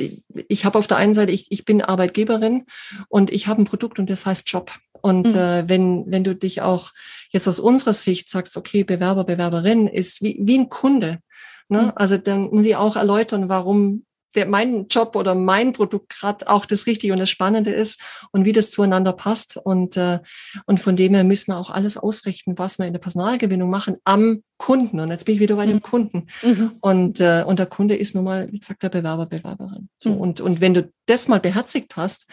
ich 0.47 0.65
habe 0.65 0.79
auf 0.79 0.87
der 0.87 0.97
einen 0.97 1.13
Seite, 1.13 1.31
ich, 1.33 1.51
ich 1.51 1.65
bin 1.65 1.81
Arbeitgeberin 1.81 2.65
und 3.09 3.31
ich 3.31 3.47
habe 3.47 3.61
ein 3.61 3.65
Produkt 3.65 3.99
und 3.99 4.09
das 4.09 4.25
heißt 4.25 4.49
Job. 4.49 4.71
Und 4.93 5.27
mhm. 5.27 5.35
äh, 5.35 5.69
wenn, 5.69 6.05
wenn 6.07 6.23
du 6.23 6.33
dich 6.33 6.61
auch 6.61 6.91
jetzt 7.31 7.49
aus 7.49 7.59
unserer 7.59 7.93
Sicht 7.93 8.29
sagst, 8.29 8.55
okay, 8.55 8.85
Bewerber, 8.85 9.25
Bewerberin 9.25 9.87
ist 9.87 10.21
wie, 10.21 10.39
wie 10.41 10.57
ein 10.57 10.69
Kunde. 10.69 11.19
Ne? 11.67 11.83
Mhm. 11.83 11.91
Also 11.95 12.17
dann 12.17 12.49
muss 12.49 12.65
ich 12.65 12.77
auch 12.77 12.95
erläutern, 12.95 13.49
warum 13.49 14.05
der, 14.35 14.45
mein 14.45 14.87
Job 14.87 15.15
oder 15.15 15.35
mein 15.35 15.73
Produkt 15.73 16.09
gerade 16.09 16.47
auch 16.47 16.65
das 16.65 16.85
Richtige 16.85 17.13
und 17.13 17.19
das 17.19 17.29
Spannende 17.29 17.71
ist 17.71 18.01
und 18.31 18.45
wie 18.45 18.53
das 18.53 18.71
zueinander 18.71 19.13
passt. 19.13 19.57
Und, 19.57 19.97
äh, 19.97 20.19
und 20.65 20.79
von 20.79 20.95
dem 20.95 21.13
her 21.13 21.23
müssen 21.23 21.51
wir 21.51 21.57
auch 21.57 21.69
alles 21.69 21.97
ausrichten, 21.97 22.57
was 22.57 22.79
wir 22.79 22.85
in 22.85 22.93
der 22.93 22.99
Personalgewinnung 22.99 23.69
machen, 23.69 23.97
am 24.03 24.43
Kunden. 24.57 24.99
Und 24.99 25.09
jetzt 25.09 25.25
bin 25.25 25.35
ich 25.35 25.41
wieder 25.41 25.55
bei 25.55 25.65
dem 25.65 25.77
mhm. 25.77 25.81
Kunden. 25.81 26.27
Mhm. 26.43 26.71
Und, 26.81 27.19
äh, 27.19 27.43
und 27.45 27.59
der 27.59 27.67
Kunde 27.67 27.95
ist 27.95 28.15
nun 28.15 28.23
mal, 28.23 28.51
wie 28.51 28.59
gesagt, 28.59 28.83
der 28.83 28.89
Bewerber, 28.89 29.25
Bewerberin. 29.25 29.89
So, 29.99 30.11
mhm. 30.11 30.17
und, 30.17 30.41
und 30.41 30.61
wenn 30.61 30.73
du 30.73 30.91
das 31.05 31.27
mal 31.27 31.39
beherzigt 31.39 31.95
hast, 31.95 32.27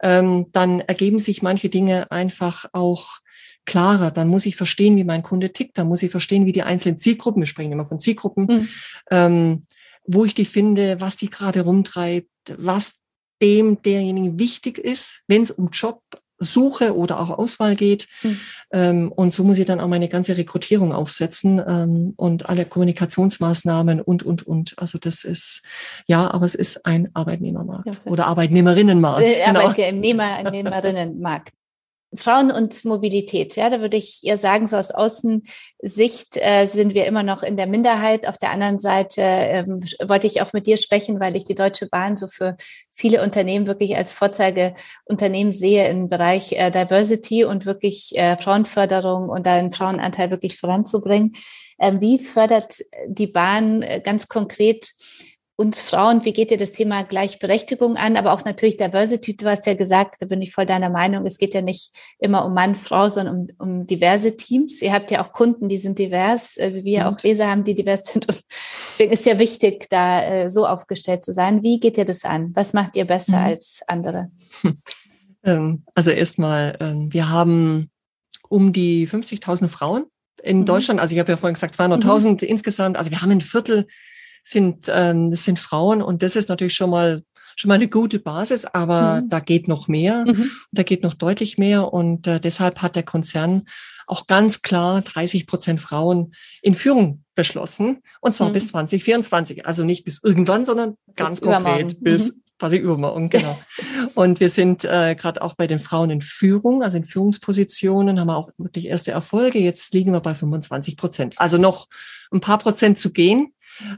ähm, 0.00 0.46
dann 0.52 0.80
ergeben 0.80 1.18
sich 1.18 1.42
manche 1.42 1.68
Dinge 1.68 2.10
einfach 2.10 2.66
auch 2.72 3.18
klarer. 3.64 4.10
Dann 4.10 4.28
muss 4.28 4.46
ich 4.46 4.56
verstehen, 4.56 4.96
wie 4.96 5.04
mein 5.04 5.22
Kunde 5.22 5.52
tickt. 5.52 5.76
Dann 5.78 5.88
muss 5.88 6.02
ich 6.02 6.10
verstehen, 6.10 6.46
wie 6.46 6.52
die 6.52 6.62
einzelnen 6.62 6.98
Zielgruppen, 6.98 7.42
wir 7.42 7.46
sprechen 7.46 7.72
immer 7.72 7.86
von 7.86 7.98
Zielgruppen, 7.98 8.46
mhm. 8.46 8.68
ähm, 9.10 9.66
wo 10.08 10.24
ich 10.24 10.34
die 10.34 10.44
finde, 10.44 11.00
was 11.00 11.16
die 11.16 11.30
gerade 11.30 11.60
rumtreibt, 11.60 12.28
was 12.56 13.00
dem 13.40 13.80
derjenigen 13.82 14.38
wichtig 14.38 14.78
ist, 14.78 15.22
wenn 15.28 15.42
es 15.42 15.52
um 15.52 15.68
Job 15.70 16.02
Suche 16.40 16.96
oder 16.96 17.20
auch 17.20 17.30
Auswahl 17.30 17.74
geht. 17.74 18.06
Mhm. 18.22 18.40
Ähm, 18.72 19.12
und 19.12 19.32
so 19.32 19.42
muss 19.44 19.58
ich 19.58 19.66
dann 19.66 19.80
auch 19.80 19.88
meine 19.88 20.08
ganze 20.08 20.36
Rekrutierung 20.36 20.92
aufsetzen 20.92 21.60
ähm, 21.66 22.14
und 22.16 22.48
alle 22.48 22.64
Kommunikationsmaßnahmen 22.64 24.00
und, 24.00 24.22
und, 24.22 24.46
und. 24.46 24.74
Also 24.78 24.98
das 24.98 25.24
ist, 25.24 25.62
ja, 26.06 26.30
aber 26.30 26.44
es 26.44 26.54
ist 26.54 26.86
ein 26.86 27.10
Arbeitnehmermarkt 27.14 27.86
ja, 27.86 28.12
oder 28.12 28.26
Arbeitnehmerinnenmarkt. 28.26 29.22
Äh, 29.22 29.46
genau. 29.46 29.68
Arbeitnehmer, 29.68 30.24
Arbeitnehmerinnenmarkt. 30.24 31.57
Frauen 32.14 32.50
und 32.50 32.84
Mobilität, 32.86 33.54
ja, 33.56 33.68
da 33.68 33.80
würde 33.80 33.96
ich 33.98 34.20
eher 34.22 34.38
sagen, 34.38 34.64
so 34.66 34.78
aus 34.78 34.92
Außensicht 34.92 36.36
äh, 36.36 36.66
sind 36.66 36.94
wir 36.94 37.04
immer 37.04 37.22
noch 37.22 37.42
in 37.42 37.56
der 37.56 37.66
Minderheit. 37.66 38.26
Auf 38.26 38.38
der 38.38 38.50
anderen 38.50 38.78
Seite 38.78 39.20
ähm, 39.20 39.80
wollte 40.06 40.26
ich 40.26 40.40
auch 40.40 40.54
mit 40.54 40.66
dir 40.66 40.78
sprechen, 40.78 41.20
weil 41.20 41.36
ich 41.36 41.44
die 41.44 41.54
Deutsche 41.54 41.86
Bahn 41.86 42.16
so 42.16 42.26
für 42.26 42.56
viele 42.94 43.22
Unternehmen 43.22 43.66
wirklich 43.66 43.94
als 43.96 44.12
Vorzeigeunternehmen 44.14 45.52
sehe 45.52 45.88
im 45.88 46.08
Bereich 46.08 46.52
äh, 46.52 46.70
Diversity 46.70 47.44
und 47.44 47.66
wirklich 47.66 48.16
äh, 48.16 48.38
Frauenförderung 48.38 49.28
und 49.28 49.46
einen 49.46 49.72
Frauenanteil 49.72 50.30
wirklich 50.30 50.58
voranzubringen. 50.58 51.34
Ähm, 51.78 52.00
wie 52.00 52.18
fördert 52.18 52.76
die 53.06 53.26
Bahn 53.26 53.82
äh, 53.82 54.00
ganz 54.02 54.28
konkret 54.28 54.92
uns 55.58 55.80
Frauen, 55.80 56.24
wie 56.24 56.32
geht 56.32 56.52
ihr 56.52 56.56
das 56.56 56.70
Thema 56.70 57.02
Gleichberechtigung 57.02 57.96
an, 57.96 58.16
aber 58.16 58.32
auch 58.32 58.44
natürlich 58.44 58.76
Diversity, 58.76 59.36
du 59.36 59.46
hast 59.46 59.66
ja 59.66 59.74
gesagt, 59.74 60.14
da 60.20 60.26
bin 60.26 60.40
ich 60.40 60.52
voll 60.52 60.66
deiner 60.66 60.88
Meinung, 60.88 61.26
es 61.26 61.36
geht 61.36 61.52
ja 61.52 61.62
nicht 61.62 61.92
immer 62.20 62.44
um 62.44 62.54
Mann, 62.54 62.76
Frau, 62.76 63.08
sondern 63.08 63.50
um, 63.58 63.66
um 63.80 63.86
diverse 63.88 64.36
Teams. 64.36 64.80
Ihr 64.80 64.92
habt 64.92 65.10
ja 65.10 65.20
auch 65.20 65.32
Kunden, 65.32 65.68
die 65.68 65.78
sind 65.78 65.98
divers, 65.98 66.56
äh, 66.58 66.74
wie 66.74 66.84
wir 66.84 67.00
mhm. 67.00 67.06
auch 67.06 67.22
Leser 67.24 67.48
haben, 67.48 67.64
die 67.64 67.74
divers 67.74 68.04
sind. 68.04 68.28
Und 68.28 68.40
deswegen 68.90 69.12
ist 69.12 69.26
ja 69.26 69.40
wichtig, 69.40 69.88
da 69.90 70.22
äh, 70.22 70.48
so 70.48 70.64
aufgestellt 70.64 71.24
zu 71.24 71.32
sein. 71.32 71.64
Wie 71.64 71.80
geht 71.80 71.98
ihr 71.98 72.04
das 72.04 72.24
an? 72.24 72.52
Was 72.54 72.72
macht 72.72 72.94
ihr 72.94 73.04
besser 73.04 73.40
mhm. 73.40 73.46
als 73.46 73.80
andere? 73.86 74.30
Ähm, 75.44 75.84
also 75.94 76.10
erstmal, 76.10 76.76
ähm, 76.80 77.12
wir 77.12 77.30
haben 77.30 77.92
um 78.48 78.72
die 78.72 79.06
50.000 79.06 79.68
Frauen 79.68 80.04
in 80.42 80.58
mhm. 80.60 80.66
Deutschland. 80.66 80.98
Also 80.98 81.14
ich 81.14 81.20
habe 81.20 81.30
ja 81.30 81.36
vorhin 81.36 81.54
gesagt 81.54 81.78
200.000 81.78 82.30
mhm. 82.30 82.38
insgesamt. 82.40 82.96
Also 82.96 83.12
wir 83.12 83.22
haben 83.22 83.30
ein 83.30 83.40
Viertel 83.40 83.86
sind, 84.42 84.86
ähm, 84.88 85.30
das 85.30 85.44
sind 85.44 85.58
Frauen 85.58 86.02
und 86.02 86.22
das 86.22 86.36
ist 86.36 86.48
natürlich 86.48 86.74
schon 86.74 86.90
mal 86.90 87.22
schon 87.56 87.70
mal 87.70 87.74
eine 87.74 87.88
gute 87.88 88.20
Basis, 88.20 88.66
aber 88.66 89.20
mhm. 89.20 89.30
da 89.30 89.40
geht 89.40 89.66
noch 89.66 89.88
mehr, 89.88 90.24
mhm. 90.28 90.50
da 90.70 90.84
geht 90.84 91.02
noch 91.02 91.14
deutlich 91.14 91.58
mehr 91.58 91.92
und 91.92 92.28
äh, 92.28 92.40
deshalb 92.40 92.82
hat 92.82 92.94
der 92.94 93.02
Konzern 93.02 93.64
auch 94.06 94.28
ganz 94.28 94.62
klar 94.62 95.02
30 95.02 95.48
Prozent 95.48 95.80
Frauen 95.80 96.34
in 96.62 96.74
Führung 96.74 97.24
beschlossen 97.34 98.02
und 98.20 98.32
zwar 98.32 98.50
mhm. 98.50 98.52
bis 98.52 98.68
2024, 98.68 99.66
also 99.66 99.82
nicht 99.82 100.04
bis 100.04 100.22
irgendwann, 100.22 100.64
sondern 100.64 100.94
ganz 101.16 101.40
bis 101.40 101.48
konkret 101.48 102.00
bis 102.00 102.34
mhm. 102.36 102.42
Quasi 102.58 102.76
übermorgen, 102.76 103.30
genau. 103.30 103.58
und 104.14 104.40
wir 104.40 104.48
sind 104.48 104.84
äh, 104.84 105.14
gerade 105.14 105.42
auch 105.42 105.54
bei 105.54 105.66
den 105.66 105.78
Frauen 105.78 106.10
in 106.10 106.22
Führung, 106.22 106.82
also 106.82 106.96
in 106.96 107.04
Führungspositionen, 107.04 108.18
haben 108.18 108.26
wir 108.26 108.36
auch 108.36 108.50
wirklich 108.58 108.86
erste 108.86 109.12
Erfolge. 109.12 109.58
Jetzt 109.58 109.92
liegen 109.94 110.12
wir 110.12 110.20
bei 110.20 110.34
25 110.34 110.96
Prozent. 110.96 111.34
Also 111.38 111.58
noch 111.58 111.86
ein 112.32 112.40
paar 112.40 112.58
Prozent 112.58 112.98
zu 112.98 113.12
gehen. 113.12 113.52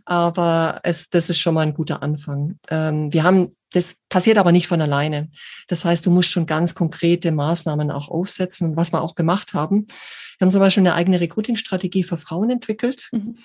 Aber 0.04 0.80
es, 0.82 1.08
das 1.10 1.30
ist 1.30 1.38
schon 1.38 1.54
mal 1.54 1.62
ein 1.62 1.74
guter 1.74 2.02
Anfang. 2.02 2.58
Ähm, 2.68 3.12
wir 3.12 3.22
haben, 3.22 3.56
das 3.72 3.96
passiert 4.08 4.38
aber 4.38 4.52
nicht 4.52 4.66
von 4.66 4.80
alleine. 4.80 5.30
Das 5.68 5.84
heißt, 5.84 6.04
du 6.04 6.10
musst 6.10 6.30
schon 6.30 6.46
ganz 6.46 6.74
konkrete 6.74 7.32
Maßnahmen 7.32 7.90
auch 7.90 8.08
aufsetzen, 8.08 8.76
was 8.76 8.92
wir 8.92 9.00
auch 9.00 9.14
gemacht 9.14 9.54
haben. 9.54 9.86
Wir 10.38 10.46
haben 10.46 10.52
zum 10.52 10.60
Beispiel 10.60 10.82
eine 10.82 10.94
eigene 10.94 11.20
Recruiting-Strategie 11.20 12.04
für 12.04 12.16
Frauen 12.16 12.50
entwickelt. 12.50 13.08
Mhm. 13.12 13.38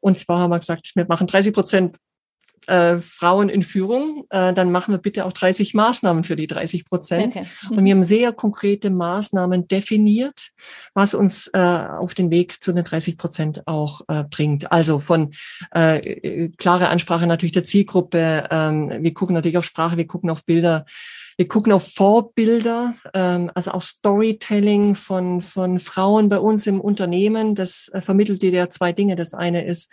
Und 0.00 0.18
zwar 0.18 0.40
haben 0.40 0.50
wir 0.50 0.58
gesagt, 0.58 0.92
wir 0.94 1.06
machen 1.08 1.26
30 1.26 1.52
Prozent 1.52 1.96
äh, 2.68 3.00
Frauen 3.00 3.48
in 3.48 3.62
Führung, 3.62 4.26
äh, 4.30 4.52
dann 4.52 4.70
machen 4.70 4.92
wir 4.92 4.98
bitte 4.98 5.24
auch 5.24 5.32
30 5.32 5.74
Maßnahmen 5.74 6.24
für 6.24 6.36
die 6.36 6.46
30 6.46 6.84
Prozent. 6.84 7.36
Okay. 7.36 7.46
Mhm. 7.70 7.78
Und 7.78 7.84
wir 7.84 7.94
haben 7.94 8.02
sehr 8.02 8.32
konkrete 8.32 8.90
Maßnahmen 8.90 9.68
definiert, 9.68 10.50
was 10.94 11.14
uns 11.14 11.48
äh, 11.54 11.58
auf 11.58 12.14
den 12.14 12.30
Weg 12.30 12.62
zu 12.62 12.72
den 12.72 12.84
30 12.84 13.16
Prozent 13.16 13.66
auch 13.66 14.02
äh, 14.08 14.24
bringt. 14.24 14.70
Also 14.70 14.98
von 14.98 15.32
äh, 15.70 16.50
klare 16.50 16.88
Ansprache 16.88 17.26
natürlich 17.26 17.52
der 17.52 17.64
Zielgruppe. 17.64 18.48
Ähm, 18.50 18.92
wir 19.00 19.14
gucken 19.14 19.34
natürlich 19.34 19.58
auf 19.58 19.64
Sprache, 19.64 19.96
wir 19.96 20.06
gucken 20.06 20.30
auf 20.30 20.44
Bilder. 20.44 20.84
Wir 21.38 21.46
gucken 21.46 21.72
auf 21.72 21.94
Vorbilder, 21.94 22.94
ähm, 23.14 23.50
also 23.54 23.70
auch 23.70 23.82
Storytelling 23.82 24.96
von, 24.96 25.40
von 25.40 25.78
Frauen 25.78 26.28
bei 26.28 26.40
uns 26.40 26.66
im 26.66 26.80
Unternehmen. 26.80 27.54
Das 27.54 27.88
äh, 27.94 28.00
vermittelt 28.00 28.42
dir 28.42 28.50
ja 28.50 28.70
zwei 28.70 28.92
Dinge. 28.92 29.14
Das 29.14 29.34
eine 29.34 29.64
ist, 29.64 29.92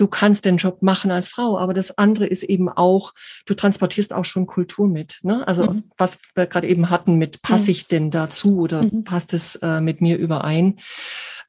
du 0.00 0.06
kannst 0.06 0.46
den 0.46 0.56
Job 0.56 0.82
machen 0.82 1.10
als 1.10 1.28
Frau, 1.28 1.58
aber 1.58 1.74
das 1.74 1.98
andere 1.98 2.26
ist 2.26 2.42
eben 2.42 2.68
auch, 2.68 3.12
du 3.44 3.54
transportierst 3.54 4.14
auch 4.14 4.24
schon 4.24 4.46
Kultur 4.46 4.88
mit. 4.88 5.18
Ne? 5.22 5.46
Also 5.46 5.64
mhm. 5.64 5.84
was 5.98 6.18
wir 6.34 6.46
gerade 6.46 6.68
eben 6.68 6.88
hatten 6.88 7.16
mit, 7.16 7.42
passe 7.42 7.64
mhm. 7.64 7.70
ich 7.70 7.86
denn 7.86 8.10
dazu 8.10 8.60
oder 8.60 8.82
mhm. 8.82 9.04
passt 9.04 9.34
es 9.34 9.56
äh, 9.56 9.80
mit 9.80 10.00
mir 10.00 10.16
überein? 10.16 10.78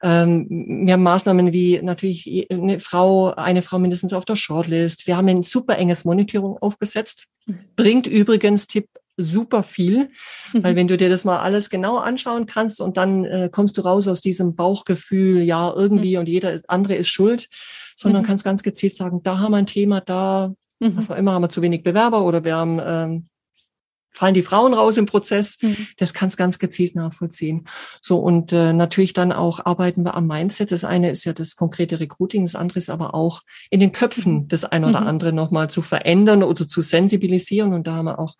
Ähm, 0.02 0.46
wir 0.84 0.92
haben 0.92 1.02
Maßnahmen 1.02 1.52
wie 1.52 1.80
natürlich 1.80 2.48
eine 2.50 2.78
Frau, 2.78 3.32
eine 3.34 3.62
Frau 3.62 3.78
mindestens 3.78 4.12
auf 4.12 4.26
der 4.26 4.36
Shortlist. 4.36 5.06
Wir 5.06 5.16
haben 5.16 5.28
ein 5.28 5.42
super 5.42 5.78
enges 5.78 6.04
Monitoring 6.04 6.56
aufgesetzt. 6.60 7.28
Mhm. 7.46 7.58
Bringt 7.74 8.06
übrigens 8.06 8.66
Tipp 8.66 8.86
super 9.16 9.62
viel, 9.62 10.10
mhm. 10.52 10.64
weil 10.64 10.76
wenn 10.76 10.88
du 10.88 10.96
dir 10.96 11.08
das 11.08 11.24
mal 11.24 11.38
alles 11.38 11.70
genau 11.70 11.96
anschauen 11.98 12.46
kannst 12.46 12.80
und 12.80 12.96
dann 12.96 13.24
äh, 13.24 13.48
kommst 13.50 13.78
du 13.78 13.82
raus 13.82 14.08
aus 14.08 14.20
diesem 14.20 14.56
Bauchgefühl, 14.56 15.42
ja, 15.42 15.72
irgendwie 15.74 16.14
mhm. 16.14 16.20
und 16.20 16.28
jeder 16.28 16.52
ist, 16.52 16.68
andere 16.68 16.96
ist 16.96 17.08
schuld, 17.08 17.48
sondern 18.02 18.22
mhm. 18.22 18.26
kannst 18.26 18.44
ganz 18.44 18.62
gezielt 18.62 18.94
sagen, 18.94 19.22
da 19.22 19.38
haben 19.38 19.52
wir 19.52 19.58
ein 19.58 19.66
Thema, 19.66 20.00
da, 20.00 20.52
mhm. 20.80 20.96
was 20.96 21.10
auch 21.10 21.16
immer, 21.16 21.32
haben 21.32 21.42
wir 21.42 21.48
zu 21.48 21.62
wenig 21.62 21.82
Bewerber 21.82 22.24
oder 22.24 22.44
wir 22.44 22.56
haben, 22.56 22.80
ähm, 22.84 23.28
fallen 24.14 24.34
die 24.34 24.42
Frauen 24.42 24.74
raus 24.74 24.98
im 24.98 25.06
Prozess. 25.06 25.56
Mhm. 25.62 25.86
Das 25.96 26.12
kannst 26.12 26.36
ganz 26.36 26.58
gezielt 26.58 26.94
nachvollziehen. 26.94 27.66
So 28.02 28.18
und 28.18 28.52
äh, 28.52 28.72
natürlich 28.72 29.14
dann 29.14 29.32
auch 29.32 29.64
arbeiten 29.64 30.04
wir 30.04 30.14
am 30.14 30.26
Mindset. 30.26 30.70
Das 30.70 30.84
eine 30.84 31.10
ist 31.10 31.24
ja 31.24 31.32
das 31.32 31.56
konkrete 31.56 31.98
Recruiting, 31.98 32.44
das 32.44 32.54
andere 32.54 32.78
ist 32.78 32.90
aber 32.90 33.14
auch 33.14 33.40
in 33.70 33.80
den 33.80 33.92
Köpfen 33.92 34.34
mhm. 34.34 34.48
das 34.48 34.64
eine 34.64 34.88
oder 34.88 35.00
mhm. 35.00 35.06
andere 35.06 35.32
nochmal 35.32 35.70
zu 35.70 35.80
verändern 35.80 36.42
oder 36.42 36.66
zu 36.66 36.82
sensibilisieren. 36.82 37.72
Und 37.72 37.86
da 37.86 37.94
haben 37.94 38.06
wir 38.06 38.18
auch 38.18 38.34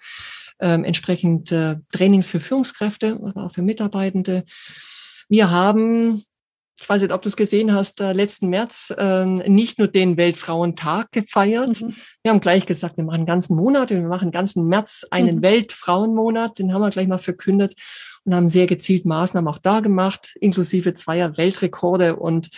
ähm, 0.61 0.85
entsprechend 0.85 1.53
äh, 1.53 1.77
Trainings 1.93 2.29
für 2.29 2.41
Führungskräfte, 2.41 3.19
aber 3.25 3.47
auch 3.47 3.53
für 3.53 3.63
Mitarbeitende. 3.63 4.45
Wir 5.29 5.51
haben 5.51 6.23
ich 6.83 6.89
weiß 6.89 7.01
nicht, 7.03 7.13
ob 7.13 7.23
du 7.23 7.29
es 7.29 7.37
gesehen 7.37 7.73
hast, 7.73 8.01
äh, 8.01 8.13
letzten 8.13 8.49
März 8.49 8.93
äh, 8.97 9.25
nicht 9.25 9.79
nur 9.79 9.87
den 9.87 10.17
Weltfrauentag 10.17 11.13
gefeiert. 11.13 11.81
Mhm. 11.81 11.95
Wir 12.23 12.33
haben 12.33 12.41
gleich 12.41 12.67
gesagt, 12.67 12.97
wir 12.97 13.05
machen 13.05 13.19
einen 13.19 13.27
ganzen 13.27 13.57
Monat, 13.57 13.91
wir 13.91 14.01
machen 14.03 14.25
einen 14.25 14.33
ganzen 14.33 14.67
März 14.67 15.07
einen 15.11 15.37
mhm. 15.37 15.43
Weltfrauenmonat, 15.43 16.59
den 16.59 16.75
haben 16.75 16.83
wir 16.83 16.91
gleich 16.91 17.07
mal 17.07 17.19
verkündet 17.19 17.75
und 18.25 18.35
haben 18.35 18.49
sehr 18.49 18.67
gezielt 18.67 19.05
Maßnahmen 19.05 19.53
auch 19.53 19.59
da 19.59 19.79
gemacht, 19.79 20.37
inklusive 20.41 20.93
zweier 20.95 21.37
Weltrekorde 21.37 22.17
und 22.17 22.51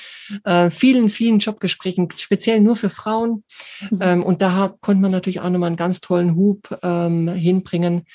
äh, 0.44 0.70
vielen, 0.70 1.10
vielen 1.10 1.38
Jobgesprächen, 1.38 2.08
speziell 2.10 2.60
nur 2.60 2.76
für 2.76 2.88
Frauen. 2.90 3.44
Mhm. 3.90 3.98
Ähm, 4.00 4.22
und 4.22 4.40
da 4.40 4.74
konnte 4.80 5.02
man 5.02 5.10
natürlich 5.10 5.40
auch 5.40 5.50
nochmal 5.50 5.68
einen 5.68 5.76
ganz 5.76 6.00
tollen 6.00 6.34
Hub 6.34 6.78
ähm, 6.82 7.28
hinbringen. 7.28 8.06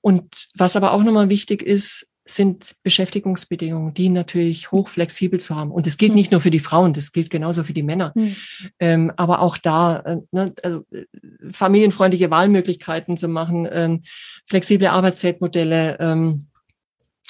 Und 0.00 0.46
was 0.56 0.76
aber 0.76 0.92
auch 0.92 1.02
nochmal 1.02 1.28
wichtig 1.28 1.62
ist, 1.62 2.06
sind 2.34 2.76
Beschäftigungsbedingungen, 2.82 3.94
die 3.94 4.08
natürlich 4.08 4.72
hochflexibel 4.72 5.40
zu 5.40 5.56
haben. 5.56 5.70
Und 5.70 5.86
das 5.86 5.98
gilt 5.98 6.14
nicht 6.14 6.32
nur 6.32 6.40
für 6.40 6.50
die 6.50 6.60
Frauen, 6.60 6.92
das 6.92 7.12
gilt 7.12 7.30
genauso 7.30 7.64
für 7.64 7.72
die 7.72 7.82
Männer. 7.82 8.12
Mhm. 8.14 8.36
Ähm, 8.78 9.12
aber 9.16 9.40
auch 9.40 9.58
da, 9.58 9.98
äh, 10.00 10.16
ne, 10.30 10.54
also 10.62 10.84
äh, 10.92 11.04
familienfreundliche 11.52 12.30
Wahlmöglichkeiten 12.30 13.16
zu 13.16 13.28
machen, 13.28 13.68
ähm, 13.70 14.02
flexible 14.46 14.88
Arbeitszeitmodelle. 14.88 15.98
Ähm, 16.00 16.44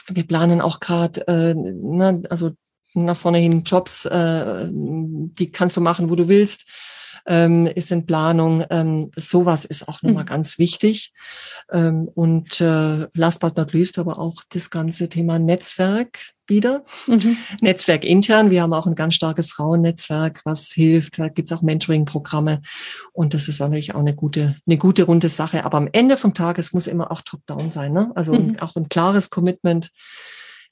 wir 0.09 0.27
planen 0.27 0.61
auch 0.61 0.81
gerade, 0.81 1.27
äh, 1.29 1.55
ne, 1.55 2.23
also 2.31 2.53
nach 2.95 3.17
vorne 3.17 3.39
hin 3.39 3.63
Jobs, 3.65 4.05
äh, 4.07 4.69
die 4.71 5.51
kannst 5.53 5.77
du 5.77 5.81
machen, 5.81 6.11
wo 6.11 6.17
du 6.17 6.29
willst 6.29 6.67
ähm, 7.31 7.67
ist 7.67 7.93
in 7.93 8.07
Planung. 8.07 8.65
Ähm, 8.71 9.13
sowas 9.15 9.65
ist 9.65 9.89
auch 9.89 10.03
nochmal 10.03 10.25
mhm. 10.25 10.29
ganz 10.29 10.59
wichtig. 10.59 11.13
Ähm, 11.71 12.11
und 12.13 12.61
äh, 12.61 13.07
last 13.15 13.41
but 13.41 13.57
not 13.57 13.73
least 13.73 14.01
aber 14.01 14.19
auch 14.19 14.43
das 14.49 14.69
ganze 14.69 15.09
Thema 15.09 15.39
Netzwerk 15.39 16.19
wieder. 16.49 16.83
Mhm. 17.07 17.37
Netzwerk 17.61 18.05
intern. 18.05 18.51
Wir 18.51 18.63
haben 18.63 18.73
auch 18.73 18.89
ein 18.89 18.97
ganz 18.97 19.15
starkes 19.15 19.53
Frauennetzwerk, 19.53 20.41
was 20.45 20.73
hilft. 20.73 21.21
Da 21.21 21.29
gibt's 21.29 21.53
auch 21.53 21.63
Mentoring-Programme. 21.63 22.63
Und 23.13 23.33
das 23.33 23.47
ist 23.47 23.61
natürlich 23.61 23.95
auch 23.95 24.01
eine 24.01 24.17
gute, 24.17 24.57
eine 24.67 24.77
gute 24.77 25.05
runde 25.05 25.29
Sache. 25.29 25.65
Aber 25.65 25.79
am 25.79 25.89
Ende 25.93 26.17
vom 26.17 26.35
Tag, 26.35 26.59
es 26.59 26.73
muss 26.73 26.89
immer 26.89 27.13
auch 27.13 27.21
top-down 27.21 27.71
sein. 27.71 27.93
Ne? 27.93 28.11
Also 28.17 28.33
mhm. 28.33 28.59
auch 28.59 28.75
ein 28.75 28.89
klares 28.89 29.31
Commitment 29.31 29.91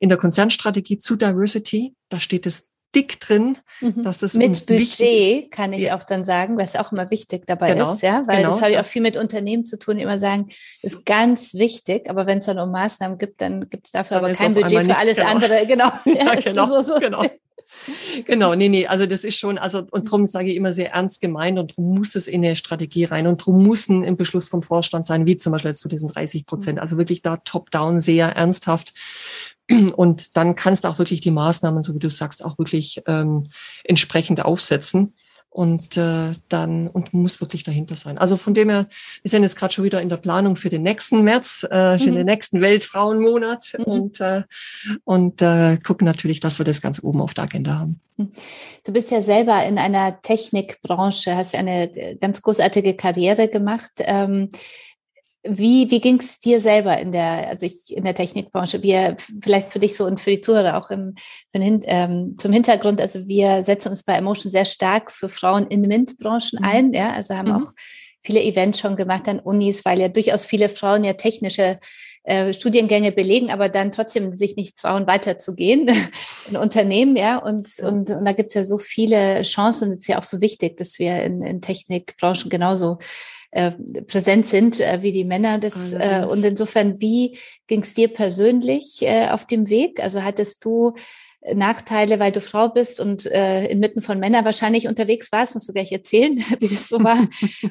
in 0.00 0.08
der 0.08 0.18
Konzernstrategie 0.18 0.98
zu 0.98 1.14
Diversity. 1.14 1.94
Da 2.08 2.18
steht 2.18 2.46
es 2.46 2.72
dick 2.94 3.20
drin, 3.20 3.58
mhm. 3.80 4.02
dass 4.02 4.18
das 4.18 4.34
mit 4.34 4.66
Budget 4.66 5.50
kann 5.50 5.72
ich 5.72 5.82
ja. 5.82 5.96
auch 5.96 6.02
dann 6.02 6.24
sagen, 6.24 6.56
was 6.56 6.74
auch 6.76 6.92
immer 6.92 7.10
wichtig 7.10 7.46
dabei 7.46 7.74
genau. 7.74 7.92
ist, 7.92 8.02
ja, 8.02 8.22
weil 8.26 8.38
genau. 8.38 8.50
das 8.50 8.62
habe 8.62 8.72
ich 8.72 8.78
auch 8.78 8.84
viel 8.84 9.02
mit 9.02 9.16
Unternehmen 9.16 9.66
zu 9.66 9.78
tun, 9.78 9.96
die 9.96 10.02
immer 10.02 10.18
sagen, 10.18 10.48
ist 10.82 11.04
ganz 11.04 11.54
wichtig, 11.54 12.08
aber 12.08 12.26
wenn 12.26 12.38
es 12.38 12.46
dann 12.46 12.58
um 12.58 12.70
Maßnahmen 12.70 13.18
gibt, 13.18 13.40
dann 13.40 13.68
gibt 13.68 13.86
es 13.86 13.92
dafür 13.92 14.16
dann 14.16 14.24
aber 14.24 14.34
kein 14.34 14.54
Budget 14.54 14.84
für 14.84 14.96
alles 14.96 15.16
genau. 15.16 15.28
andere, 15.28 15.66
genau. 15.66 15.90
Ja, 16.06 16.34
genau, 16.42 16.66
so, 16.66 16.80
so. 16.80 16.98
genau. 16.98 17.24
genau, 18.24 18.54
nee, 18.54 18.68
nee, 18.68 18.86
also 18.86 19.06
das 19.06 19.24
ist 19.24 19.38
schon, 19.38 19.58
also 19.58 19.86
und 19.90 20.06
darum 20.08 20.24
sage 20.24 20.50
ich 20.50 20.56
immer 20.56 20.72
sehr 20.72 20.92
ernst 20.92 21.20
gemeint 21.20 21.58
und 21.58 21.72
darum 21.72 21.94
muss 21.94 22.14
es 22.14 22.26
in 22.26 22.44
eine 22.44 22.56
Strategie 22.56 23.04
rein 23.04 23.26
und 23.26 23.42
darum 23.42 23.62
muss 23.62 23.88
ein 23.88 24.16
Beschluss 24.16 24.48
vom 24.48 24.62
Vorstand 24.62 25.06
sein, 25.06 25.26
wie 25.26 25.36
zum 25.36 25.52
Beispiel 25.52 25.70
jetzt 25.70 25.80
zu 25.80 25.88
diesen 25.88 26.08
30 26.08 26.46
Prozent. 26.46 26.76
Mhm. 26.76 26.80
Also 26.80 26.96
wirklich 26.96 27.20
da 27.20 27.36
top-down 27.36 28.00
sehr 28.00 28.28
ernsthaft. 28.28 28.94
Und 29.96 30.36
dann 30.36 30.54
kannst 30.54 30.84
du 30.84 30.88
auch 30.88 30.98
wirklich 30.98 31.20
die 31.20 31.30
Maßnahmen, 31.30 31.82
so 31.82 31.94
wie 31.94 31.98
du 31.98 32.10
sagst, 32.10 32.44
auch 32.44 32.58
wirklich 32.58 33.02
ähm, 33.06 33.48
entsprechend 33.84 34.44
aufsetzen 34.44 35.14
und 35.50 35.96
äh, 35.96 36.32
dann 36.48 36.88
und 36.88 37.14
muss 37.14 37.40
wirklich 37.40 37.64
dahinter 37.64 37.96
sein. 37.96 38.18
Also 38.18 38.36
von 38.36 38.54
dem 38.54 38.70
her, 38.70 38.86
wir 39.22 39.30
sind 39.30 39.42
jetzt 39.42 39.56
gerade 39.56 39.72
schon 39.72 39.84
wieder 39.84 40.00
in 40.00 40.08
der 40.08 40.18
Planung 40.18 40.56
für 40.56 40.70
den 40.70 40.82
nächsten 40.82 41.22
März, 41.22 41.64
äh, 41.64 41.98
für 41.98 42.10
mhm. 42.10 42.14
den 42.14 42.26
nächsten 42.26 42.60
Weltfrauenmonat 42.60 43.72
mhm. 43.78 43.84
und 43.84 44.20
äh, 44.20 44.42
und 45.04 45.42
äh, 45.42 45.78
gucken 45.78 46.04
natürlich, 46.04 46.40
dass 46.40 46.58
wir 46.58 46.64
das 46.64 46.82
ganz 46.82 47.02
oben 47.02 47.20
auf 47.20 47.34
der 47.34 47.44
Agenda 47.44 47.78
haben. 47.78 48.00
Mhm. 48.18 48.30
Du 48.84 48.92
bist 48.92 49.10
ja 49.10 49.22
selber 49.22 49.64
in 49.64 49.78
einer 49.78 50.20
Technikbranche, 50.20 51.34
hast 51.34 51.54
eine 51.54 52.16
ganz 52.20 52.42
großartige 52.42 52.94
Karriere 52.94 53.48
gemacht. 53.48 53.90
Ähm, 53.98 54.50
wie, 55.44 55.90
wie 55.90 56.00
ging 56.00 56.18
es 56.18 56.38
dir 56.38 56.60
selber 56.60 56.98
in 56.98 57.12
der, 57.12 57.48
also 57.48 57.64
ich 57.64 57.96
in 57.96 58.04
der 58.04 58.14
Technikbranche? 58.14 58.82
Wir, 58.82 59.16
vielleicht 59.42 59.72
für 59.72 59.78
dich 59.78 59.96
so 59.96 60.04
und 60.04 60.20
für 60.20 60.30
die 60.30 60.40
Zuhörer 60.40 60.76
auch 60.76 60.90
im, 60.90 61.14
ähm, 61.52 62.34
zum 62.38 62.52
Hintergrund. 62.52 63.00
Also 63.00 63.26
wir 63.26 63.62
setzen 63.64 63.90
uns 63.90 64.02
bei 64.02 64.14
Emotion 64.14 64.50
sehr 64.50 64.64
stark 64.64 65.12
für 65.12 65.28
Frauen 65.28 65.66
in 65.68 65.82
MINT-Branchen 65.82 66.58
mhm. 66.58 66.64
ein, 66.64 66.92
ja, 66.92 67.12
also 67.12 67.34
haben 67.34 67.50
mhm. 67.50 67.66
auch 67.66 67.72
viele 68.20 68.42
Events 68.42 68.80
schon 68.80 68.96
gemacht 68.96 69.28
an 69.28 69.38
Unis, 69.38 69.84
weil 69.84 70.00
ja 70.00 70.08
durchaus 70.08 70.44
viele 70.44 70.68
Frauen 70.68 71.04
ja 71.04 71.14
technische 71.14 71.78
äh, 72.24 72.52
Studiengänge 72.52 73.12
belegen, 73.12 73.50
aber 73.50 73.68
dann 73.68 73.92
trotzdem 73.92 74.34
sich 74.34 74.56
nicht 74.56 74.76
trauen, 74.76 75.06
weiterzugehen 75.06 75.88
in 76.50 76.56
Unternehmen, 76.56 77.16
ja. 77.16 77.38
Und, 77.38 77.70
ja. 77.78 77.88
und, 77.88 78.10
und 78.10 78.24
da 78.24 78.32
gibt's 78.32 78.54
ja 78.54 78.64
so 78.64 78.76
viele 78.76 79.42
Chancen. 79.42 79.92
Es 79.92 79.98
ist 79.98 80.08
ja 80.08 80.18
auch 80.18 80.24
so 80.24 80.40
wichtig, 80.40 80.76
dass 80.76 80.98
wir 80.98 81.22
in, 81.22 81.42
in 81.42 81.62
Technikbranchen 81.62 82.50
genauso 82.50 82.98
äh, 83.50 83.72
präsent 84.06 84.46
sind 84.46 84.80
äh, 84.80 85.02
wie 85.02 85.12
die 85.12 85.24
Männer. 85.24 85.58
Das, 85.58 85.92
äh, 85.92 86.26
und 86.28 86.44
insofern, 86.44 87.00
wie 87.00 87.38
ging 87.66 87.82
es 87.82 87.94
dir 87.94 88.08
persönlich 88.08 89.02
äh, 89.02 89.28
auf 89.28 89.46
dem 89.46 89.68
Weg? 89.70 90.00
Also 90.02 90.22
hattest 90.22 90.64
du 90.64 90.94
Nachteile, 91.54 92.18
weil 92.18 92.32
du 92.32 92.40
Frau 92.40 92.68
bist 92.68 93.00
und 93.00 93.24
äh, 93.26 93.66
inmitten 93.66 94.02
von 94.02 94.18
Männern 94.18 94.44
wahrscheinlich 94.44 94.88
unterwegs 94.88 95.30
warst, 95.30 95.54
musst 95.54 95.68
du 95.68 95.72
gleich 95.72 95.92
erzählen, 95.92 96.36
wie 96.58 96.68
das 96.68 96.88
so 96.88 97.02
war. 97.02 97.26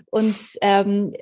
und 0.09 0.35
ähm, 0.61 1.13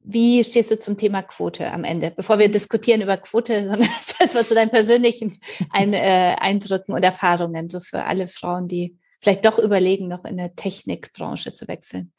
wie 0.00 0.44
stehst 0.44 0.70
du 0.70 0.78
zum 0.78 0.96
Thema 0.96 1.22
Quote 1.22 1.70
am 1.72 1.82
Ende? 1.82 2.12
Bevor 2.14 2.38
wir 2.38 2.50
diskutieren 2.50 3.00
über 3.00 3.16
Quote, 3.16 3.66
sondern 3.68 3.88
das 4.18 4.34
war 4.34 4.46
zu 4.46 4.54
deinen 4.54 4.70
persönlichen 4.70 5.38
Ein, 5.70 5.94
äh, 5.94 6.36
Eindrücken 6.38 6.94
und 6.94 7.02
Erfahrungen, 7.02 7.70
so 7.70 7.80
für 7.80 8.04
alle 8.04 8.26
Frauen, 8.26 8.68
die 8.68 8.96
vielleicht 9.20 9.46
doch 9.46 9.58
überlegen, 9.58 10.06
noch 10.06 10.24
in 10.24 10.38
eine 10.38 10.54
Technikbranche 10.54 11.54
zu 11.54 11.66
wechseln. 11.66 12.12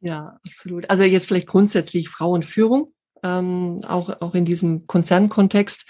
Ja, 0.00 0.38
absolut. 0.46 0.88
Also 0.88 1.02
jetzt 1.02 1.26
vielleicht 1.26 1.46
grundsätzlich 1.46 2.08
Frauenführung, 2.08 2.92
ähm, 3.22 3.78
auch, 3.86 4.20
auch 4.20 4.34
in 4.34 4.44
diesem 4.44 4.86
Konzernkontext. 4.86 5.84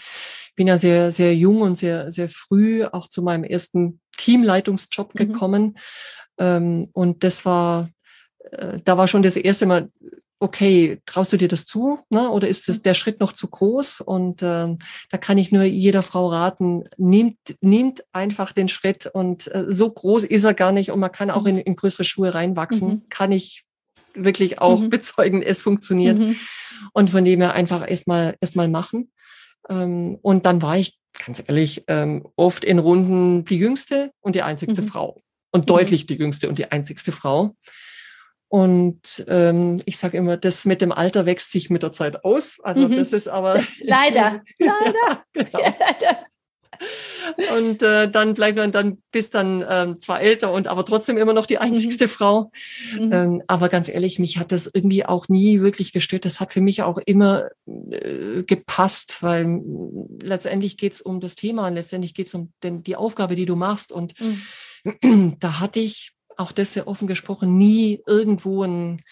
Ich 0.48 0.54
bin 0.56 0.66
ja 0.66 0.76
sehr, 0.76 1.12
sehr 1.12 1.34
jung 1.34 1.62
und 1.62 1.76
sehr, 1.76 2.10
sehr 2.10 2.28
früh 2.28 2.84
auch 2.84 3.08
zu 3.08 3.22
meinem 3.22 3.44
ersten 3.44 4.00
Teamleitungsjob 4.16 5.14
mhm. 5.14 5.18
gekommen. 5.18 5.78
Ähm, 6.38 6.88
und 6.92 7.22
das 7.24 7.44
war, 7.44 7.90
äh, 8.50 8.78
da 8.84 8.98
war 8.98 9.06
schon 9.06 9.22
das 9.22 9.36
erste 9.36 9.66
Mal, 9.66 9.90
okay, 10.40 11.00
traust 11.04 11.32
du 11.32 11.36
dir 11.36 11.48
das 11.48 11.66
zu? 11.66 11.98
Ne? 12.08 12.30
Oder 12.30 12.48
ist 12.48 12.68
das 12.68 12.78
mhm. 12.78 12.82
der 12.82 12.94
Schritt 12.94 13.20
noch 13.20 13.32
zu 13.32 13.48
groß? 13.48 14.00
Und 14.00 14.42
äh, 14.42 14.76
da 15.10 15.18
kann 15.18 15.38
ich 15.38 15.52
nur 15.52 15.62
jeder 15.62 16.02
Frau 16.02 16.28
raten, 16.28 16.84
nimmt, 16.96 17.38
nimmt 17.60 18.02
einfach 18.12 18.52
den 18.52 18.68
Schritt 18.68 19.06
und 19.06 19.54
äh, 19.54 19.66
so 19.68 19.90
groß 19.90 20.24
ist 20.24 20.44
er 20.44 20.54
gar 20.54 20.72
nicht 20.72 20.90
und 20.90 20.98
man 20.98 21.12
kann 21.12 21.30
auch 21.30 21.42
mhm. 21.42 21.48
in, 21.48 21.58
in 21.58 21.76
größere 21.76 22.04
Schuhe 22.04 22.34
reinwachsen. 22.34 22.88
Mhm. 22.88 23.02
Kann 23.10 23.32
ich 23.32 23.64
wirklich 24.14 24.60
auch 24.60 24.80
mhm. 24.80 24.90
bezeugen, 24.90 25.42
es 25.42 25.62
funktioniert. 25.62 26.18
Mhm. 26.18 26.36
Und 26.92 27.10
von 27.10 27.24
dem 27.24 27.40
her 27.40 27.52
einfach 27.52 27.88
erstmal 27.88 28.36
erstmal 28.40 28.68
machen. 28.68 29.12
Ähm, 29.68 30.18
und 30.22 30.46
dann 30.46 30.62
war 30.62 30.76
ich, 30.76 30.98
ganz 31.24 31.42
ehrlich, 31.46 31.84
ähm, 31.88 32.26
oft 32.36 32.64
in 32.64 32.78
Runden 32.78 33.44
die 33.44 33.58
jüngste 33.58 34.12
und 34.20 34.34
die 34.34 34.42
einzigste 34.42 34.82
mhm. 34.82 34.88
Frau. 34.88 35.22
Und 35.52 35.62
mhm. 35.62 35.66
deutlich 35.66 36.06
die 36.06 36.14
jüngste 36.14 36.48
und 36.48 36.58
die 36.58 36.70
einzigste 36.70 37.12
Frau. 37.12 37.54
Und 38.48 39.24
ähm, 39.28 39.80
ich 39.84 39.96
sage 39.96 40.16
immer, 40.16 40.36
das 40.36 40.64
mit 40.64 40.82
dem 40.82 40.90
Alter 40.90 41.24
wächst 41.24 41.52
sich 41.52 41.70
mit 41.70 41.84
der 41.84 41.92
Zeit 41.92 42.24
aus. 42.24 42.58
Also 42.62 42.88
mhm. 42.88 42.96
das 42.96 43.12
ist 43.12 43.28
aber 43.28 43.62
leider, 43.80 44.42
leider, 44.58 44.94
ja, 45.04 45.22
genau. 45.32 45.58
ja, 45.60 45.74
leider. 45.78 46.18
Und 47.56 47.82
äh, 47.82 48.10
dann 48.10 48.34
bleibt 48.34 48.58
man 48.58 48.72
dann 48.72 48.98
bis 49.12 49.30
dann 49.30 49.64
ähm, 49.68 50.00
zwar 50.00 50.20
älter 50.20 50.52
und 50.52 50.68
aber 50.68 50.84
trotzdem 50.84 51.18
immer 51.18 51.32
noch 51.32 51.46
die 51.46 51.56
mhm. 51.56 51.62
einzigste 51.62 52.06
mhm. 52.06 52.10
Frau. 52.10 52.52
Mhm. 52.98 53.12
Ähm, 53.12 53.42
aber 53.46 53.68
ganz 53.68 53.88
ehrlich, 53.88 54.18
mich 54.18 54.38
hat 54.38 54.52
das 54.52 54.70
irgendwie 54.72 55.04
auch 55.04 55.28
nie 55.28 55.60
wirklich 55.60 55.92
gestört. 55.92 56.24
Das 56.24 56.40
hat 56.40 56.52
für 56.52 56.60
mich 56.60 56.82
auch 56.82 56.98
immer 56.98 57.48
äh, 57.66 58.42
gepasst, 58.42 59.18
weil 59.20 59.60
letztendlich 60.22 60.76
geht's 60.76 61.00
um 61.00 61.20
das 61.20 61.34
Thema 61.34 61.66
und 61.66 61.74
letztendlich 61.74 62.14
geht's 62.14 62.34
um 62.34 62.52
den, 62.62 62.82
die 62.82 62.96
Aufgabe, 62.96 63.36
die 63.36 63.46
du 63.46 63.56
machst. 63.56 63.92
Und 63.92 64.14
mhm. 64.20 65.36
da 65.40 65.60
hatte 65.60 65.80
ich 65.80 66.12
auch 66.36 66.52
das 66.52 66.72
sehr 66.72 66.88
offen 66.88 67.06
gesprochen 67.06 67.58
nie 67.58 68.02
irgendwo 68.06 68.64
ein 68.64 69.02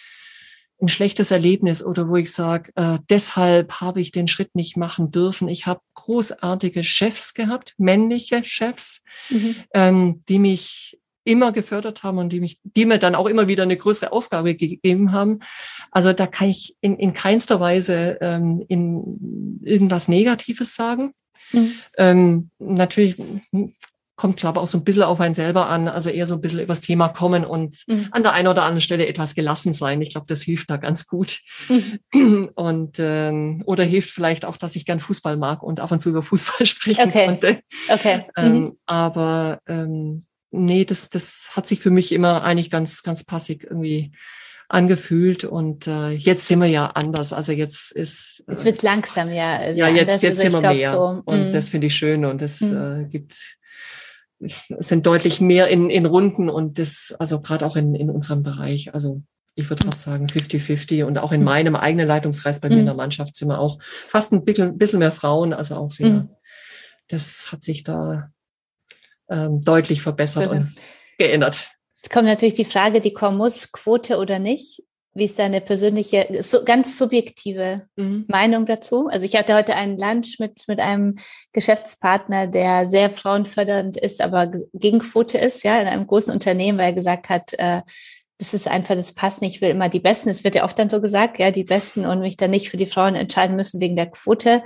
ein 0.80 0.88
schlechtes 0.88 1.30
Erlebnis 1.30 1.82
oder 1.82 2.08
wo 2.08 2.16
ich 2.16 2.32
sage, 2.32 2.72
äh, 2.76 2.98
deshalb 3.10 3.80
habe 3.80 4.00
ich 4.00 4.12
den 4.12 4.28
Schritt 4.28 4.54
nicht 4.54 4.76
machen 4.76 5.10
dürfen. 5.10 5.48
Ich 5.48 5.66
habe 5.66 5.80
großartige 5.94 6.84
Chefs 6.84 7.34
gehabt, 7.34 7.74
männliche 7.78 8.44
Chefs, 8.44 9.02
mhm. 9.28 9.56
ähm, 9.74 10.22
die 10.28 10.38
mich 10.38 10.98
immer 11.24 11.52
gefördert 11.52 12.04
haben 12.04 12.18
und 12.18 12.32
die 12.32 12.40
mich, 12.40 12.58
die 12.62 12.86
mir 12.86 12.98
dann 12.98 13.14
auch 13.14 13.26
immer 13.26 13.48
wieder 13.48 13.64
eine 13.64 13.76
größere 13.76 14.12
Aufgabe 14.12 14.54
gegeben 14.54 15.12
haben. 15.12 15.38
Also 15.90 16.12
da 16.12 16.26
kann 16.26 16.48
ich 16.48 16.76
in, 16.80 16.96
in 16.96 17.12
keinster 17.12 17.60
Weise 17.60 18.16
ähm, 18.22 18.64
in 18.68 19.60
irgendwas 19.62 20.08
Negatives 20.08 20.74
sagen. 20.74 21.12
Mhm. 21.52 21.72
Ähm, 21.98 22.50
natürlich 22.58 23.16
kommt, 24.18 24.36
glaube 24.36 24.58
ich, 24.58 24.62
auch 24.62 24.66
so 24.66 24.76
ein 24.76 24.84
bisschen 24.84 25.04
auf 25.04 25.20
einen 25.20 25.34
selber 25.34 25.68
an, 25.68 25.86
also 25.86 26.10
eher 26.10 26.26
so 26.26 26.34
ein 26.34 26.40
bisschen 26.40 26.58
übers 26.58 26.80
Thema 26.80 27.08
kommen 27.08 27.44
und 27.44 27.84
mhm. 27.86 28.08
an 28.10 28.24
der 28.24 28.32
einen 28.32 28.48
oder 28.48 28.64
anderen 28.64 28.80
Stelle 28.80 29.06
etwas 29.06 29.36
gelassen 29.36 29.72
sein. 29.72 30.02
Ich 30.02 30.10
glaube, 30.10 30.26
das 30.28 30.42
hilft 30.42 30.68
da 30.68 30.76
ganz 30.76 31.06
gut. 31.06 31.40
Mhm. 31.68 32.50
Und 32.54 32.96
ähm, 32.98 33.62
oder 33.64 33.84
hilft 33.84 34.10
vielleicht 34.10 34.44
auch, 34.44 34.56
dass 34.56 34.74
ich 34.74 34.84
gern 34.84 34.98
Fußball 34.98 35.36
mag 35.36 35.62
und 35.62 35.78
ab 35.78 35.92
und 35.92 36.00
zu 36.00 36.08
über 36.08 36.22
Fußball 36.22 36.66
sprechen 36.66 37.08
okay. 37.08 37.26
konnte. 37.26 37.60
Okay. 37.88 38.24
Ähm, 38.36 38.52
mhm. 38.52 38.72
aber 38.86 39.60
ähm, 39.68 40.26
nee, 40.50 40.84
das, 40.84 41.10
das 41.10 41.50
hat 41.52 41.68
sich 41.68 41.78
für 41.78 41.90
mich 41.90 42.10
immer 42.10 42.42
eigentlich 42.42 42.70
ganz, 42.70 43.02
ganz 43.02 43.22
passig 43.24 43.64
irgendwie 43.64 44.12
angefühlt 44.68 45.44
und 45.44 45.86
äh, 45.86 46.10
jetzt 46.10 46.46
sind 46.46 46.58
wir 46.60 46.66
ja 46.66 46.86
anders. 46.88 47.32
Also 47.32 47.52
jetzt 47.52 47.92
ist 47.92 48.42
äh, 48.48 48.52
jetzt 48.52 48.64
wird 48.64 48.82
langsam 48.82 49.32
ja. 49.32 49.70
Ja, 49.70 49.88
jetzt 49.88 50.22
jetzt 50.22 50.38
also 50.38 50.50
sind 50.50 50.62
wir 50.62 50.74
mehr 50.74 50.92
so, 50.92 51.22
und 51.24 51.50
mm. 51.50 51.52
das 51.52 51.68
finde 51.68 51.86
ich 51.86 51.94
schön 51.94 52.24
und 52.24 52.42
es 52.42 52.60
mm. 52.60 52.76
äh, 52.76 53.04
gibt 53.08 53.58
sind 54.78 55.06
deutlich 55.06 55.40
mehr 55.40 55.68
in, 55.68 55.90
in 55.90 56.06
Runden 56.06 56.48
und 56.48 56.78
das, 56.78 57.14
also 57.18 57.40
gerade 57.40 57.66
auch 57.66 57.76
in, 57.76 57.94
in 57.94 58.10
unserem 58.10 58.42
Bereich. 58.42 58.94
Also 58.94 59.22
ich 59.54 59.68
würde 59.68 59.84
fast 59.84 60.02
sagen 60.02 60.26
50-50 60.26 61.04
und 61.04 61.18
auch 61.18 61.32
in 61.32 61.42
meinem 61.42 61.74
eigenen 61.74 62.06
Leitungskreis 62.06 62.60
bei 62.60 62.68
mir 62.68 62.78
in 62.78 62.86
der 62.86 62.94
Mannschaft 62.94 63.34
sind 63.34 63.48
wir 63.48 63.58
auch 63.58 63.78
fast 63.82 64.32
ein 64.32 64.44
bisschen, 64.44 64.78
bisschen 64.78 65.00
mehr 65.00 65.10
Frauen, 65.10 65.52
also 65.52 65.74
auch 65.74 65.90
sehr, 65.90 66.08
mhm. 66.08 66.30
das 67.08 67.50
hat 67.50 67.62
sich 67.62 67.82
da 67.82 68.30
ähm, 69.28 69.60
deutlich 69.60 70.00
verbessert 70.00 70.50
und 70.50 70.72
geändert. 71.18 71.72
Jetzt 71.96 72.12
kommt 72.12 72.26
natürlich 72.26 72.54
die 72.54 72.64
Frage, 72.64 73.00
die 73.00 73.12
kommen 73.12 73.36
muss, 73.36 73.72
Quote 73.72 74.18
oder 74.18 74.38
nicht. 74.38 74.84
Wie 75.18 75.24
ist 75.24 75.38
deine 75.38 75.60
persönliche, 75.60 76.42
so 76.42 76.64
ganz 76.64 76.96
subjektive 76.96 77.86
mhm. 77.96 78.24
Meinung 78.28 78.66
dazu? 78.66 79.08
Also 79.08 79.24
ich 79.24 79.36
hatte 79.36 79.54
heute 79.54 79.74
einen 79.74 79.98
Lunch 79.98 80.38
mit, 80.38 80.62
mit 80.68 80.80
einem 80.80 81.16
Geschäftspartner, 81.52 82.46
der 82.46 82.86
sehr 82.86 83.10
frauenfördernd 83.10 83.96
ist, 83.96 84.20
aber 84.20 84.50
gegen 84.72 85.00
Quote 85.00 85.36
ist, 85.38 85.64
ja, 85.64 85.80
in 85.80 85.88
einem 85.88 86.06
großen 86.06 86.32
Unternehmen, 86.32 86.78
weil 86.78 86.86
er 86.86 86.92
gesagt 86.92 87.28
hat, 87.28 87.52
äh, 87.54 87.82
das 88.38 88.54
ist 88.54 88.68
einfach, 88.68 88.94
das 88.94 89.12
passt 89.12 89.42
nicht, 89.42 89.56
ich 89.56 89.60
will 89.60 89.70
immer 89.70 89.88
die 89.88 89.98
Besten. 89.98 90.28
Es 90.28 90.44
wird 90.44 90.54
ja 90.54 90.64
oft 90.64 90.78
dann 90.78 90.88
so 90.88 91.00
gesagt, 91.00 91.40
ja, 91.40 91.50
die 91.50 91.64
Besten 91.64 92.06
und 92.06 92.20
mich 92.20 92.36
dann 92.36 92.52
nicht 92.52 92.70
für 92.70 92.76
die 92.76 92.86
Frauen 92.86 93.16
entscheiden 93.16 93.56
müssen 93.56 93.80
wegen 93.80 93.96
der 93.96 94.06
Quote. 94.06 94.62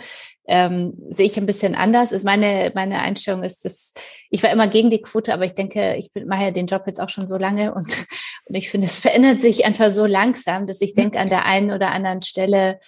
Ähm, 0.47 0.95
sehe 1.11 1.27
ich 1.27 1.37
ein 1.37 1.47
bisschen 1.47 1.75
anders. 1.75 2.11
Ist 2.11 2.25
meine, 2.25 2.73
meine 2.75 3.01
Einstellung 3.01 3.45
ist, 3.45 3.65
dass 3.65 3.93
ich 4.29 4.43
war 4.43 4.51
immer 4.51 4.67
gegen 4.67 4.91
die 4.91 5.01
Quote, 5.01 5.33
aber 5.33 5.45
ich 5.45 5.55
denke, 5.55 5.97
ich 5.97 6.11
mache 6.27 6.45
ja 6.45 6.51
den 6.51 6.67
Job 6.67 6.83
jetzt 6.87 7.01
auch 7.01 7.09
schon 7.09 7.27
so 7.27 7.37
lange 7.37 7.75
und, 7.75 7.87
und 8.47 8.55
ich 8.55 8.69
finde, 8.69 8.89
es 8.89 8.99
verändert 8.99 9.41
sich 9.41 9.65
einfach 9.65 9.91
so 9.91 10.05
langsam, 10.07 10.67
dass 10.67 10.81
ich 10.81 10.95
denke, 10.95 11.19
an 11.19 11.29
der 11.29 11.45
einen 11.45 11.71
oder 11.71 11.93
anderen 11.93 12.23
Stelle 12.23 12.81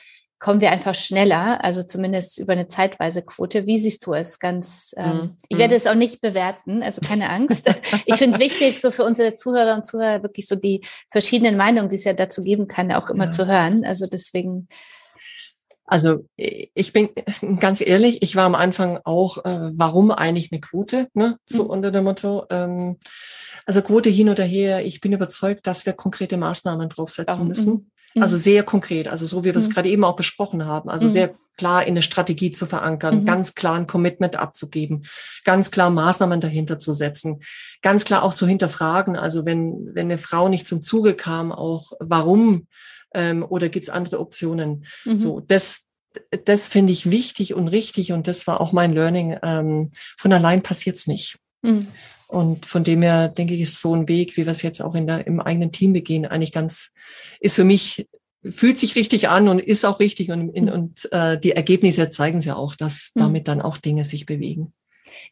kommen 0.44 0.60
wir 0.60 0.70
einfach 0.70 0.94
schneller, 0.94 1.64
also 1.64 1.82
zumindest 1.82 2.38
über 2.38 2.52
eine 2.52 2.68
zeitweise 2.68 3.22
Quote. 3.22 3.66
Wie 3.66 3.78
siehst 3.78 4.04
du 4.04 4.12
es? 4.12 4.38
Ganz, 4.38 4.94
ähm, 4.98 5.16
mm. 5.16 5.36
ich 5.48 5.56
werde 5.56 5.74
es 5.74 5.86
auch 5.86 5.94
nicht 5.94 6.20
bewerten, 6.20 6.82
also 6.82 7.00
keine 7.00 7.30
Angst. 7.30 7.66
ich 8.04 8.16
finde 8.16 8.34
es 8.34 8.40
wichtig, 8.40 8.78
so 8.78 8.90
für 8.90 9.04
unsere 9.04 9.34
Zuhörer 9.34 9.74
und 9.74 9.86
Zuhörer 9.86 10.22
wirklich 10.22 10.46
so 10.46 10.54
die 10.54 10.82
verschiedenen 11.10 11.56
Meinungen, 11.56 11.88
die 11.88 11.96
es 11.96 12.04
ja 12.04 12.12
dazu 12.12 12.42
geben 12.42 12.68
kann, 12.68 12.92
auch 12.92 13.08
immer 13.08 13.24
ja. 13.24 13.30
zu 13.30 13.46
hören. 13.46 13.86
Also 13.86 14.06
deswegen. 14.06 14.68
Also 15.86 16.26
ich 16.36 16.92
bin 16.92 17.10
ganz 17.60 17.80
ehrlich, 17.80 18.22
ich 18.22 18.36
war 18.36 18.44
am 18.44 18.54
Anfang 18.54 19.00
auch, 19.04 19.44
äh, 19.44 19.70
warum 19.72 20.10
eigentlich 20.10 20.50
eine 20.50 20.60
Quote, 20.60 21.08
ne? 21.14 21.38
so 21.46 21.64
mhm. 21.64 21.70
unter 21.70 21.90
dem 21.90 22.04
Motto. 22.04 22.46
Ähm, 22.50 22.98
also 23.66 23.82
Quote 23.82 24.10
hin 24.10 24.28
oder 24.28 24.44
her, 24.44 24.84
ich 24.84 25.00
bin 25.00 25.12
überzeugt, 25.12 25.66
dass 25.66 25.86
wir 25.86 25.92
konkrete 25.92 26.36
Maßnahmen 26.36 26.88
draufsetzen 26.88 27.48
müssen. 27.48 27.90
Mhm. 28.14 28.22
Also 28.22 28.36
sehr 28.36 28.62
konkret, 28.62 29.08
also 29.08 29.26
so 29.26 29.42
wie 29.42 29.48
wir 29.48 29.56
es 29.56 29.68
mhm. 29.68 29.72
gerade 29.72 29.88
eben 29.88 30.04
auch 30.04 30.14
besprochen 30.14 30.66
haben, 30.66 30.88
also 30.88 31.06
mhm. 31.06 31.10
sehr 31.10 31.32
klar 31.56 31.82
in 31.82 31.94
eine 31.94 32.02
Strategie 32.02 32.52
zu 32.52 32.64
verankern, 32.64 33.20
mhm. 33.20 33.24
ganz 33.24 33.54
klar 33.54 33.74
ein 33.74 33.88
Commitment 33.88 34.36
abzugeben, 34.36 35.04
ganz 35.44 35.72
klar 35.72 35.90
Maßnahmen 35.90 36.40
dahinter 36.40 36.78
zu 36.78 36.92
setzen, 36.92 37.40
ganz 37.82 38.04
klar 38.04 38.22
auch 38.22 38.32
zu 38.32 38.46
hinterfragen, 38.46 39.16
also 39.16 39.46
wenn, 39.46 39.90
wenn 39.94 40.06
eine 40.06 40.18
Frau 40.18 40.48
nicht 40.48 40.68
zum 40.68 40.80
Zuge 40.80 41.14
kam, 41.14 41.50
auch 41.50 41.92
warum 41.98 42.68
ähm, 43.14 43.44
oder 43.48 43.68
gibt 43.68 43.84
es 43.84 43.90
andere 43.90 44.20
Optionen? 44.20 44.84
Mhm. 45.04 45.18
So, 45.18 45.40
das, 45.40 45.86
das 46.44 46.68
finde 46.68 46.92
ich 46.92 47.10
wichtig 47.10 47.54
und 47.54 47.68
richtig 47.68 48.12
und 48.12 48.28
das 48.28 48.46
war 48.46 48.60
auch 48.60 48.72
mein 48.72 48.92
Learning. 48.92 49.36
Ähm, 49.42 49.90
von 50.18 50.32
allein 50.32 50.62
passiert's 50.62 51.06
nicht. 51.06 51.38
Mhm. 51.62 51.88
Und 52.26 52.66
von 52.66 52.84
dem 52.84 53.02
her 53.02 53.28
denke 53.28 53.54
ich, 53.54 53.60
ist 53.60 53.80
so 53.80 53.94
ein 53.94 54.08
Weg, 54.08 54.36
wie 54.36 54.44
wir 54.44 54.50
es 54.50 54.62
jetzt 54.62 54.82
auch 54.82 54.94
in 54.94 55.06
der, 55.06 55.26
im 55.26 55.40
eigenen 55.40 55.72
Team 55.72 55.92
begehen, 55.92 56.26
eigentlich 56.26 56.52
ganz, 56.52 56.92
ist 57.40 57.54
für 57.54 57.64
mich, 57.64 58.08
fühlt 58.48 58.78
sich 58.78 58.96
richtig 58.96 59.28
an 59.28 59.48
und 59.48 59.58
ist 59.58 59.84
auch 59.84 60.00
richtig. 60.00 60.30
Und, 60.30 60.50
in, 60.50 60.64
mhm. 60.64 60.72
und 60.72 61.12
äh, 61.12 61.38
die 61.38 61.52
Ergebnisse 61.52 62.08
zeigen 62.08 62.38
es 62.38 62.44
ja 62.44 62.56
auch, 62.56 62.74
dass 62.74 63.12
mhm. 63.14 63.20
damit 63.20 63.48
dann 63.48 63.62
auch 63.62 63.76
Dinge 63.76 64.04
sich 64.04 64.26
bewegen. 64.26 64.72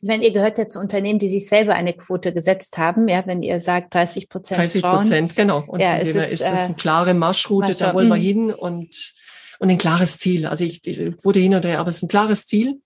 Wenn 0.01 0.23
ihr 0.23 0.33
gehört 0.33 0.59
ja 0.59 0.69
zu 0.69 0.79
Unternehmen, 0.79 1.19
die 1.19 1.29
sich 1.29 1.47
selber 1.49 1.75
eine 1.75 1.93
Quote 1.93 2.33
gesetzt 2.33 2.79
haben, 2.79 3.09
ja, 3.09 3.27
wenn 3.27 3.43
ihr 3.43 3.61
sagt 3.61 3.95
30 3.95 4.29
Prozent 4.29 4.61
30 4.61 4.83
Prozent, 4.83 5.37
genau. 5.37 5.65
Und 5.67 5.81
ja, 5.81 5.99
dem 5.99 6.17
ist, 6.17 6.33
ist 6.33 6.41
es 6.41 6.67
eine 6.67 6.75
klare 6.75 7.15
Marschroute, 7.15 7.69
Marsch 7.69 7.79
da 7.79 7.95
wollen 7.95 8.09
wir 8.09 8.17
hin 8.17 8.53
und, 8.53 9.15
und 9.59 9.71
ein 9.71 9.79
klares 9.79 10.19
Ziel. 10.19 10.47
Also 10.47 10.65
ich, 10.65 10.87
ich 10.87 11.25
wurde 11.25 11.41
hin 11.41 11.55
oder 11.55 11.69
her, 11.69 11.81
aber 11.81 11.89
es 11.89 11.97
ist 11.97 12.05
ein 12.05 12.09
klares 12.09 12.47
Ziel. 12.47 12.81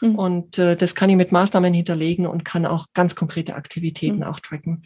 Mhm. 0.00 0.14
Und 0.14 0.58
äh, 0.58 0.76
das 0.76 0.94
kann 0.94 1.10
ich 1.10 1.16
mit 1.16 1.32
Maßnahmen 1.32 1.72
hinterlegen 1.72 2.26
und 2.26 2.44
kann 2.44 2.66
auch 2.66 2.86
ganz 2.94 3.14
konkrete 3.14 3.54
Aktivitäten 3.54 4.18
mhm. 4.18 4.24
auch 4.24 4.40
tracken. 4.40 4.82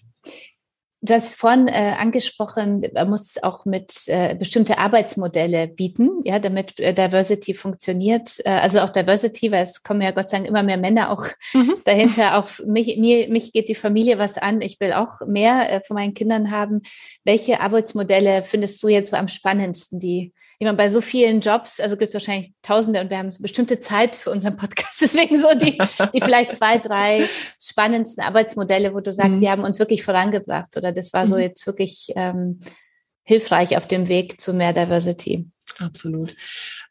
Du 1.05 1.15
hast 1.15 1.35
vorhin 1.35 1.67
äh, 1.67 1.97
angesprochen, 1.99 2.81
man 2.95 3.11
muss 3.11 3.43
auch 3.43 3.65
mit 3.65 4.05
äh, 4.07 4.37
bestimmte 4.37 4.79
Arbeitsmodelle 4.79 5.67
bieten, 5.67 6.21
ja, 6.23 6.39
damit 6.39 6.79
äh, 6.79 6.95
Diversity 6.95 7.55
funktioniert. 7.55 8.39
Äh, 8.45 8.51
also 8.51 8.79
auch 8.79 8.91
Diversity, 8.91 9.51
weil 9.51 9.65
es 9.65 9.83
kommen 9.83 10.01
ja 10.01 10.13
Gott 10.13 10.29
sei 10.29 10.37
Dank 10.37 10.49
immer 10.49 10.63
mehr 10.63 10.77
Männer 10.77 11.11
auch 11.11 11.27
mhm. 11.55 11.75
dahinter. 11.85 12.39
Auch 12.39 12.47
mich, 12.65 12.99
mir, 12.99 13.29
mich 13.29 13.53
geht 13.53 13.69
die 13.69 13.75
Familie 13.75 14.19
was 14.19 14.39
an. 14.39 14.61
Ich 14.61 14.79
will 14.79 14.93
auch 14.93 15.21
mehr 15.27 15.73
äh, 15.73 15.81
von 15.81 15.97
meinen 15.97 16.15
Kindern 16.15 16.53
haben. 16.53 16.83
Welche 17.25 17.61
Arbeitsmodelle 17.61 18.45
findest 18.45 18.81
du 18.81 18.87
jetzt 18.87 19.11
so 19.11 19.17
am 19.17 19.27
spannendsten, 19.27 19.99
die 19.99 20.33
ich 20.63 20.65
meine, 20.65 20.77
bei 20.77 20.89
so 20.89 21.01
vielen 21.01 21.41
Jobs, 21.41 21.81
also 21.81 21.97
gibt 21.97 22.11
es 22.11 22.15
wahrscheinlich 22.15 22.53
Tausende 22.63 23.01
und 23.01 23.11
wir 23.11 23.19
haben 23.19 23.33
so 23.33 23.43
bestimmte 23.43 23.81
Zeit 23.81 24.15
für 24.15 24.31
unseren 24.31 24.57
Podcast. 24.57 24.97
Deswegen 25.01 25.37
so 25.37 25.49
die, 25.57 25.77
die 26.15 26.21
vielleicht 26.21 26.55
zwei, 26.55 26.79
drei 26.79 27.29
spannendsten 27.61 28.23
Arbeitsmodelle, 28.23 28.95
wo 28.95 29.01
du 29.01 29.13
sagst, 29.13 29.33
mhm. 29.33 29.41
die 29.41 29.51
haben 29.51 29.65
uns 29.65 29.81
wirklich 29.81 30.05
vorangebracht 30.05 30.77
oder 30.77 30.93
das 30.93 31.13
war 31.13 31.27
so 31.27 31.35
mhm. 31.35 31.41
jetzt 31.41 31.67
wirklich 31.67 32.13
ähm, 32.15 32.61
hilfreich 33.25 33.77
auf 33.77 33.89
dem 33.89 34.07
Weg 34.07 34.41
zu 34.41 34.53
mehr 34.53 34.73
Diversity. 34.73 35.49
Absolut. 35.81 36.37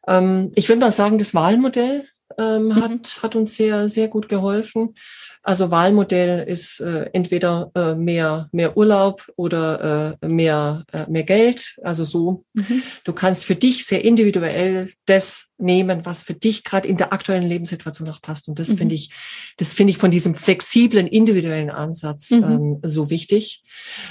Ähm, 0.05 0.51
ich 0.55 0.67
würde 0.67 0.81
mal 0.81 0.91
sagen, 0.91 1.17
das 1.17 1.33
Wahlmodell 1.33 2.09
ähm, 2.37 2.65
mhm. 2.65 2.75
hat, 2.75 3.19
hat 3.23 3.37
uns 3.37 3.55
sehr, 3.55 3.87
sehr 3.87 4.09
gut 4.09 4.27
geholfen. 4.27 4.95
Also 5.43 5.71
Wahlmodell 5.71 6.47
ist 6.47 6.79
äh, 6.81 7.09
entweder 7.13 7.71
äh, 7.73 7.95
mehr, 7.95 8.47
mehr 8.51 8.77
Urlaub 8.77 9.31
oder 9.35 10.17
äh, 10.21 10.27
mehr, 10.27 10.85
äh, 10.91 11.09
mehr 11.09 11.23
Geld. 11.23 11.77
Also 11.83 12.03
so. 12.03 12.45
Mhm. 12.53 12.83
Du 13.03 13.13
kannst 13.13 13.45
für 13.45 13.55
dich 13.55 13.85
sehr 13.85 14.05
individuell 14.05 14.91
das 15.05 15.51
nehmen, 15.61 16.05
was 16.05 16.23
für 16.23 16.33
dich 16.33 16.63
gerade 16.63 16.87
in 16.87 16.97
der 16.97 17.13
aktuellen 17.13 17.47
Lebenssituation 17.47 18.07
noch 18.07 18.21
passt. 18.21 18.49
Und 18.49 18.59
das 18.59 18.69
mhm. 18.69 18.77
finde 18.77 18.95
ich, 18.95 19.11
das 19.57 19.73
finde 19.73 19.91
ich 19.91 19.97
von 19.97 20.11
diesem 20.11 20.35
flexiblen, 20.35 21.07
individuellen 21.07 21.69
Ansatz 21.69 22.31
mhm. 22.31 22.43
ähm, 22.43 22.79
so 22.83 23.09
wichtig. 23.09 23.63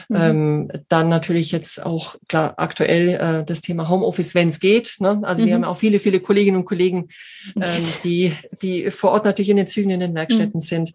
Mhm. 0.08 0.16
Ähm, 0.16 0.72
dann 0.88 1.08
natürlich 1.08 1.52
jetzt 1.52 1.84
auch 1.84 2.16
klar 2.28 2.54
aktuell 2.56 3.08
äh, 3.08 3.44
das 3.44 3.60
Thema 3.60 3.88
Homeoffice, 3.88 4.34
wenn 4.34 4.48
es 4.48 4.60
geht. 4.60 4.96
Ne? 5.00 5.20
Also 5.22 5.44
wir 5.44 5.58
mhm. 5.58 5.64
haben 5.64 5.70
auch 5.70 5.76
viele, 5.76 5.98
viele 5.98 6.20
Kolleginnen 6.20 6.58
und 6.58 6.64
Kollegen, 6.64 7.08
ähm, 7.56 7.82
die, 8.04 8.32
die 8.62 8.90
vor 8.90 9.12
Ort 9.12 9.24
natürlich 9.24 9.50
in 9.50 9.56
den 9.56 9.66
Zügen, 9.66 9.90
in 9.90 10.00
den 10.00 10.14
Werkstätten 10.14 10.58
mhm. 10.58 10.60
sind. 10.60 10.92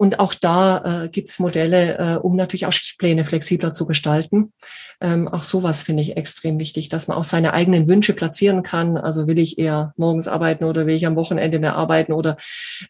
Und 0.00 0.18
auch 0.18 0.32
da 0.32 1.04
äh, 1.04 1.08
gibt 1.10 1.38
Modelle, 1.40 1.98
äh, 1.98 2.16
um 2.16 2.34
natürlich 2.34 2.64
auch 2.64 2.72
Schichtpläne 2.72 3.22
flexibler 3.22 3.74
zu 3.74 3.84
gestalten. 3.84 4.54
Ähm, 4.98 5.28
auch 5.28 5.42
sowas 5.42 5.82
finde 5.82 6.00
ich 6.00 6.16
extrem 6.16 6.58
wichtig, 6.58 6.88
dass 6.88 7.06
man 7.06 7.18
auch 7.18 7.24
seine 7.24 7.52
eigenen 7.52 7.86
Wünsche 7.86 8.14
platzieren 8.14 8.62
kann. 8.62 8.96
Also 8.96 9.26
will 9.26 9.38
ich 9.38 9.58
eher 9.58 9.92
morgens 9.98 10.26
arbeiten 10.26 10.64
oder 10.64 10.86
will 10.86 10.94
ich 10.94 11.04
am 11.04 11.16
Wochenende 11.16 11.58
mehr 11.58 11.76
arbeiten 11.76 12.14
oder 12.14 12.38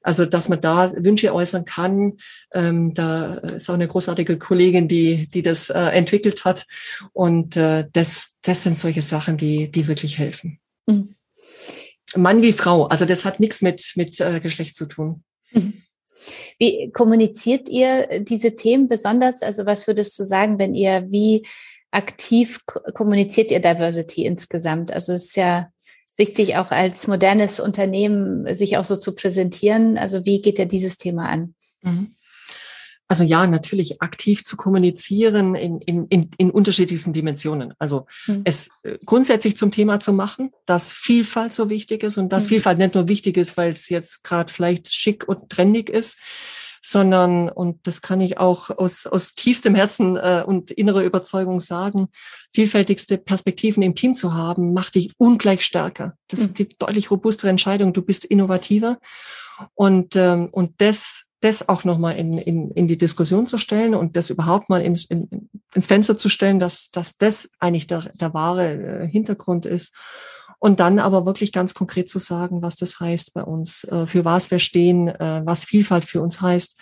also 0.03 0.25
dass 0.25 0.49
man 0.49 0.61
da 0.61 0.89
Wünsche 0.99 1.35
äußern 1.35 1.65
kann. 1.65 2.19
Ähm, 2.55 2.95
da 2.95 3.35
ist 3.39 3.69
auch 3.69 3.75
eine 3.75 3.89
großartige 3.89 4.39
Kollegin, 4.39 4.87
die, 4.87 5.27
die 5.27 5.43
das 5.43 5.69
äh, 5.69 5.81
entwickelt 5.81 6.45
hat. 6.45 6.65
Und 7.13 7.57
äh, 7.57 7.89
das, 7.93 8.37
das 8.43 8.63
sind 8.63 8.79
solche 8.79 9.03
Sachen, 9.03 9.37
die, 9.37 9.69
die 9.69 9.89
wirklich 9.89 10.17
helfen. 10.17 10.61
Mhm. 10.87 11.17
Mann 12.15 12.41
wie 12.41 12.53
Frau, 12.53 12.85
also 12.85 13.05
das 13.05 13.25
hat 13.25 13.41
nichts 13.41 13.63
mit, 13.63 13.95
mit 13.97 14.21
äh, 14.21 14.39
Geschlecht 14.39 14.77
zu 14.77 14.87
tun. 14.87 15.25
Mhm. 15.51 15.83
Wie 16.59 16.91
kommuniziert 16.93 17.69
ihr 17.69 18.21
diese 18.21 18.57
Themen 18.57 18.89
besonders? 18.89 19.43
Also 19.43 19.67
was 19.67 19.87
würdest 19.87 20.19
du 20.19 20.25
sagen, 20.25 20.59
wenn 20.59 20.75
ihr 20.75 21.07
wie 21.11 21.47
aktiv 21.91 22.61
kommuniziert 22.95 23.51
ihr 23.51 23.61
Diversity 23.61 24.25
insgesamt? 24.25 24.93
Also 24.93 25.13
es 25.13 25.27
ist 25.27 25.37
ja 25.37 25.71
wichtig, 26.17 26.57
auch 26.57 26.71
als 26.71 27.07
modernes 27.07 27.61
Unternehmen 27.61 28.55
sich 28.55 28.77
auch 28.77 28.85
so 28.85 28.97
zu 28.97 29.15
präsentieren. 29.15 29.99
Also 29.99 30.25
wie 30.25 30.43
geht 30.43 30.59
ihr 30.59 30.67
dieses 30.67 30.99
Thema 30.99 31.29
an? 31.29 31.55
Mhm. 31.83 32.11
Also 33.11 33.25
ja, 33.25 33.45
natürlich 33.45 34.01
aktiv 34.01 34.45
zu 34.45 34.57
kommunizieren 34.57 35.57
in, 35.57 35.81
in, 35.81 36.07
in, 36.07 36.31
in 36.39 36.51
unterschiedlichsten 36.53 37.13
Dimensionen. 37.13 37.75
Also 37.81 38.07
mhm. 38.29 38.43
es 38.45 38.71
äh, 38.85 38.99
grundsätzlich 39.05 39.57
zum 39.57 39.73
Thema 39.73 39.99
zu 39.99 40.13
machen, 40.13 40.53
dass 40.65 40.93
Vielfalt 40.93 41.53
so 41.53 41.69
wichtig 41.71 42.05
ist 42.05 42.19
und 42.19 42.33
dass 42.33 42.45
mhm. 42.45 42.51
Vielfalt 42.51 42.79
nicht 42.79 42.95
nur 42.95 43.09
wichtig 43.09 43.37
ist, 43.37 43.57
weil 43.57 43.73
es 43.73 43.89
jetzt 43.89 44.23
gerade 44.23 44.53
vielleicht 44.53 44.95
schick 44.95 45.27
und 45.27 45.51
trendig 45.51 45.91
ist, 45.91 46.21
sondern, 46.81 47.49
und 47.49 47.85
das 47.89 48.01
kann 48.01 48.21
ich 48.21 48.39
auch 48.39 48.71
aus, 48.71 49.09
aus 49.09 49.35
tiefstem 49.35 49.75
Herzen 49.75 50.17
äh, 50.17 50.45
und 50.47 50.71
innerer 50.71 51.03
Überzeugung 51.03 51.59
sagen, 51.59 52.11
vielfältigste 52.53 53.19
Perspektiven 53.19 53.83
im 53.83 53.97
Team 53.97 54.15
zu 54.15 54.35
haben, 54.35 54.73
macht 54.73 54.95
dich 54.95 55.15
ungleich 55.19 55.63
stärker. 55.63 56.15
Das 56.29 56.39
mhm. 56.39 56.47
ist 56.47 56.59
die 56.61 56.69
deutlich 56.79 57.11
robustere 57.11 57.51
Entscheidung. 57.51 57.93
Du 57.93 58.03
bist 58.03 58.25
innovativer. 58.25 58.99
Und, 59.75 60.15
ähm, 60.15 60.49
und 60.53 60.81
das 60.81 61.25
das 61.41 61.69
auch 61.69 61.85
nochmal 61.85 62.17
in, 62.17 62.35
in, 62.35 62.71
in 62.73 62.87
die 62.87 62.99
Diskussion 62.99 63.47
zu 63.47 63.57
stellen 63.57 63.95
und 63.95 64.17
das 64.17 64.31
überhaupt 64.31 64.69
mal 64.69 64.83
ins, 64.83 65.05
in, 65.07 65.49
ins 65.75 65.87
Fenster 65.87 66.17
zu 66.17 66.29
stellen, 66.29 66.59
dass, 66.59 66.91
dass 66.91 67.17
das 67.17 67.51
eigentlich 67.59 67.87
der, 67.87 68.13
der 68.21 68.35
wahre 68.35 69.05
äh, 69.05 69.09
Hintergrund 69.09 69.67
ist. 69.67 69.95
Und 70.59 70.79
dann 70.79 70.99
aber 70.99 71.25
wirklich 71.25 71.53
ganz 71.53 71.73
konkret 71.73 72.11
zu 72.11 72.19
sagen, 72.19 72.61
was 72.61 72.77
das 72.77 73.01
heißt 73.01 73.33
bei 73.33 73.43
uns, 73.43 73.85
äh, 73.85 74.07
für 74.07 74.27
was 74.27 74.51
wir 74.51 74.59
stehen, 74.59 75.09
äh, 75.09 75.41
was 75.45 75.65
Vielfalt 75.65 76.05
für 76.05 76.21
uns 76.21 76.41
heißt 76.41 76.79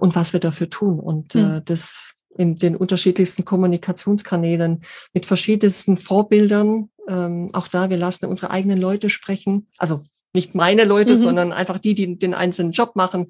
und 0.00 0.16
was 0.16 0.32
wir 0.32 0.40
dafür 0.40 0.68
tun. 0.68 0.98
Und 0.98 1.36
mhm. 1.36 1.62
das 1.64 2.16
in 2.36 2.56
den 2.56 2.74
unterschiedlichsten 2.74 3.44
Kommunikationskanälen 3.44 4.80
mit 5.12 5.24
verschiedensten 5.24 5.96
Vorbildern. 5.96 6.90
Ähm, 7.06 7.50
auch 7.52 7.68
da, 7.68 7.88
wir 7.88 7.96
lassen 7.96 8.26
unsere 8.26 8.50
eigenen 8.50 8.80
Leute 8.80 9.08
sprechen. 9.08 9.68
Also 9.76 10.02
nicht 10.32 10.54
meine 10.54 10.84
Leute, 10.84 11.12
mhm. 11.12 11.18
sondern 11.18 11.52
einfach 11.52 11.78
die, 11.78 11.94
die 11.94 12.18
den 12.18 12.34
einzelnen 12.34 12.72
Job 12.72 12.96
machen, 12.96 13.28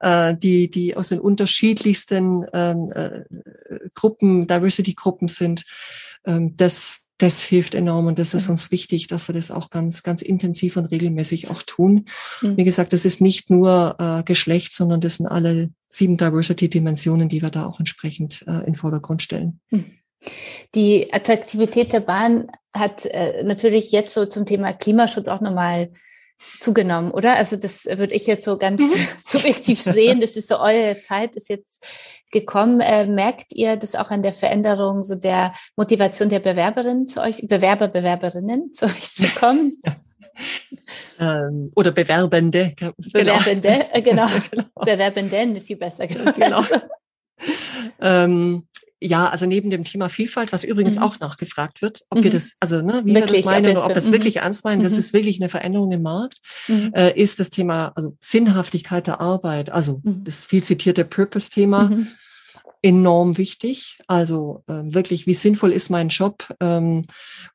äh, 0.00 0.34
die, 0.36 0.70
die 0.70 0.96
aus 0.96 1.08
den 1.08 1.20
unterschiedlichsten 1.20 2.46
ähm, 2.52 2.90
äh, 2.94 3.20
Gruppen, 3.94 4.46
Diversity-Gruppen 4.46 5.28
sind. 5.28 5.64
Ähm, 6.24 6.56
das, 6.56 7.02
das 7.18 7.42
hilft 7.42 7.74
enorm 7.74 8.06
und 8.06 8.18
das 8.18 8.34
ist 8.34 8.48
uns 8.48 8.70
wichtig, 8.70 9.06
dass 9.06 9.28
wir 9.28 9.34
das 9.34 9.50
auch 9.50 9.70
ganz, 9.70 10.02
ganz 10.02 10.22
intensiv 10.22 10.76
und 10.76 10.86
regelmäßig 10.86 11.50
auch 11.50 11.62
tun. 11.62 12.06
Mhm. 12.40 12.56
Wie 12.56 12.64
gesagt, 12.64 12.92
das 12.92 13.04
ist 13.04 13.20
nicht 13.20 13.50
nur 13.50 13.96
äh, 13.98 14.22
Geschlecht, 14.24 14.74
sondern 14.74 15.00
das 15.00 15.16
sind 15.16 15.26
alle 15.26 15.70
sieben 15.88 16.16
Diversity-Dimensionen, 16.16 17.28
die 17.28 17.42
wir 17.42 17.50
da 17.50 17.66
auch 17.66 17.78
entsprechend 17.78 18.44
äh, 18.46 18.66
in 18.66 18.74
Vordergrund 18.74 19.22
stellen. 19.22 19.60
Mhm. 19.70 19.84
Die 20.74 21.12
Attraktivität 21.12 21.92
der 21.92 22.00
Bahn 22.00 22.50
hat 22.74 23.06
äh, 23.06 23.42
natürlich 23.42 23.90
jetzt 23.90 24.14
so 24.14 24.26
zum 24.26 24.46
Thema 24.46 24.72
Klimaschutz 24.72 25.28
auch 25.28 25.40
nochmal 25.40 25.88
zugenommen, 26.58 27.10
oder? 27.10 27.36
Also 27.36 27.56
das 27.56 27.84
würde 27.84 28.14
ich 28.14 28.26
jetzt 28.26 28.44
so 28.44 28.58
ganz 28.58 28.82
mhm. 28.82 29.06
subjektiv 29.24 29.80
sehen. 29.80 30.20
Das 30.20 30.36
ist 30.36 30.48
so 30.48 30.58
eure 30.58 31.00
Zeit 31.00 31.36
ist 31.36 31.48
jetzt 31.48 31.84
gekommen. 32.30 32.80
Äh, 32.80 33.06
merkt 33.06 33.52
ihr 33.54 33.76
das 33.76 33.94
auch 33.94 34.10
an 34.10 34.22
der 34.22 34.32
Veränderung 34.32 35.02
so 35.02 35.14
der 35.14 35.54
Motivation 35.76 36.28
der 36.28 36.40
Bewerberinnen 36.40 37.08
zu 37.08 37.20
euch, 37.20 37.46
Bewerber, 37.46 37.88
Bewerberinnen 37.88 38.72
zu 38.72 38.86
euch 38.86 39.14
zu 39.14 39.26
kommen? 39.38 39.72
ähm, 41.18 41.70
oder 41.76 41.92
Bewerbende. 41.92 42.74
Genau. 42.76 42.92
Bewerbende, 42.96 43.86
äh, 43.92 44.02
genau. 44.02 44.26
genau. 44.50 44.64
Bewerbenden, 44.74 45.60
viel 45.60 45.76
besser. 45.76 46.06
Genau. 46.06 46.64
ähm, 48.00 48.66
ja, 49.00 49.28
also 49.28 49.46
neben 49.46 49.70
dem 49.70 49.84
Thema 49.84 50.08
Vielfalt, 50.08 50.52
was 50.52 50.62
übrigens 50.64 50.96
Mhm. 50.96 51.02
auch 51.02 51.18
nachgefragt 51.20 51.80
wird, 51.82 52.02
ob 52.10 52.18
Mhm. 52.18 52.24
wir 52.24 52.30
das, 52.30 52.56
also 52.60 52.82
ne, 52.82 53.02
wie 53.04 53.14
Wirklich, 53.14 53.30
wir 53.32 53.36
das 53.38 53.44
meinen 53.46 53.66
ob 53.70 53.76
oder 53.78 53.84
ob 53.86 53.88
wir 53.90 53.96
es 53.96 54.08
mhm. 54.08 54.12
wirklich 54.12 54.36
ernst 54.36 54.64
meinen, 54.64 54.82
das 54.82 54.92
Mhm. 54.92 54.98
ist 54.98 55.12
wirklich 55.12 55.40
eine 55.40 55.48
Veränderung 55.48 55.90
im 55.92 56.02
Markt, 56.02 56.38
Mhm. 56.68 56.90
äh, 56.94 57.18
ist 57.20 57.40
das 57.40 57.50
Thema, 57.50 57.92
also 57.96 58.16
Sinnhaftigkeit 58.20 59.06
der 59.06 59.20
Arbeit, 59.20 59.70
also 59.70 60.00
Mhm. 60.04 60.24
das 60.24 60.44
viel 60.44 60.62
zitierte 60.62 61.04
Purpose-Thema, 61.04 61.90
enorm 62.82 63.36
wichtig. 63.36 63.98
Also 64.06 64.64
äh, 64.66 64.72
wirklich, 64.94 65.26
wie 65.26 65.34
sinnvoll 65.34 65.70
ist 65.72 65.90
mein 65.90 66.08
Job? 66.08 66.46
Ähm, 66.60 67.02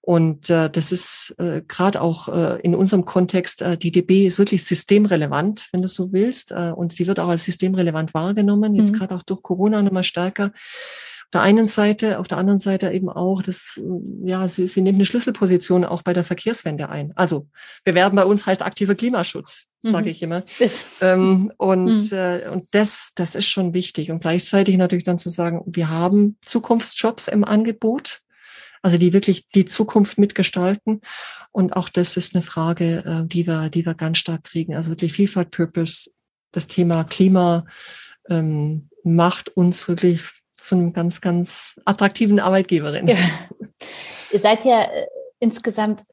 und 0.01 0.49
äh, 0.51 0.69
das 0.69 0.91
ist 0.91 1.33
äh, 1.39 1.63
gerade 1.67 1.99
auch 2.01 2.27
äh, 2.29 2.59
in 2.61 2.75
unserem 2.75 3.05
Kontext, 3.05 3.63
äh, 3.63 3.75
die 3.75 3.91
DB 3.91 4.27
ist 4.27 4.37
wirklich 4.37 4.63
systemrelevant, 4.65 5.67
wenn 5.71 5.81
du 5.81 5.87
so 5.87 6.13
willst. 6.13 6.51
Äh, 6.51 6.71
und 6.75 6.93
sie 6.93 7.07
wird 7.07 7.19
auch 7.19 7.29
als 7.29 7.45
systemrelevant 7.45 8.13
wahrgenommen, 8.13 8.75
jetzt 8.75 8.91
Mhm. 8.91 8.97
gerade 8.97 9.15
auch 9.15 9.23
durch 9.23 9.41
Corona 9.41 9.81
nochmal 9.81 10.03
stärker. 10.03 10.51
Auf 11.25 11.31
der 11.33 11.41
einen 11.41 11.67
Seite, 11.67 12.19
auf 12.19 12.27
der 12.27 12.37
anderen 12.37 12.59
Seite 12.59 12.91
eben 12.91 13.09
auch, 13.09 13.41
das, 13.41 13.81
ja, 14.23 14.47
sie, 14.47 14.67
sie 14.67 14.81
nimmt 14.81 14.97
eine 14.97 15.05
Schlüsselposition 15.05 15.83
auch 15.83 16.01
bei 16.01 16.13
der 16.13 16.23
Verkehrswende 16.23 16.87
ein. 16.89 17.11
Also 17.15 17.47
bewerben 17.83 18.15
bei 18.15 18.25
uns 18.25 18.45
heißt 18.45 18.61
aktiver 18.61 18.95
Klimaschutz, 18.95 19.65
sage 19.83 20.05
Mhm. 20.05 20.11
ich 20.11 20.21
immer. 20.21 20.43
Ähm, 21.01 21.51
und 21.57 22.11
Mhm. 22.11 22.17
äh, 22.17 22.47
und 22.49 22.67
das, 22.71 23.11
das 23.15 23.35
ist 23.35 23.47
schon 23.47 23.73
wichtig. 23.73 24.11
Und 24.11 24.19
gleichzeitig 24.21 24.77
natürlich 24.77 25.03
dann 25.03 25.17
zu 25.17 25.29
sagen, 25.29 25.61
wir 25.65 25.89
haben 25.89 26.37
Zukunftsjobs 26.45 27.27
im 27.27 27.43
Angebot, 27.43 28.21
also 28.81 28.97
die 28.97 29.11
wirklich 29.11 29.47
die 29.49 29.65
Zukunft 29.65 30.17
mitgestalten. 30.17 31.01
Und 31.51 31.75
auch 31.75 31.89
das 31.89 32.17
ist 32.17 32.35
eine 32.35 32.43
Frage, 32.43 33.03
äh, 33.05 33.27
die 33.27 33.45
wir, 33.47 33.69
die 33.69 33.85
wir 33.85 33.95
ganz 33.95 34.19
stark 34.19 34.43
kriegen. 34.45 34.75
Also 34.75 34.91
wirklich 34.91 35.11
Vielfalt, 35.13 35.51
Purpose, 35.51 36.11
das 36.51 36.67
Thema 36.67 37.03
Klima 37.03 37.65
ähm, 38.29 38.89
macht 39.03 39.49
uns 39.49 39.87
wirklich 39.87 40.31
zu 40.65 40.75
einem 40.75 40.93
ganz, 40.93 41.21
ganz 41.21 41.79
attraktiven 41.85 42.39
Arbeitgeberin. 42.39 43.07
Ja. 43.07 43.17
Ihr 44.31 44.39
seid 44.39 44.65
ja 44.65 44.81
äh, 44.83 45.05
insgesamt, 45.39 46.03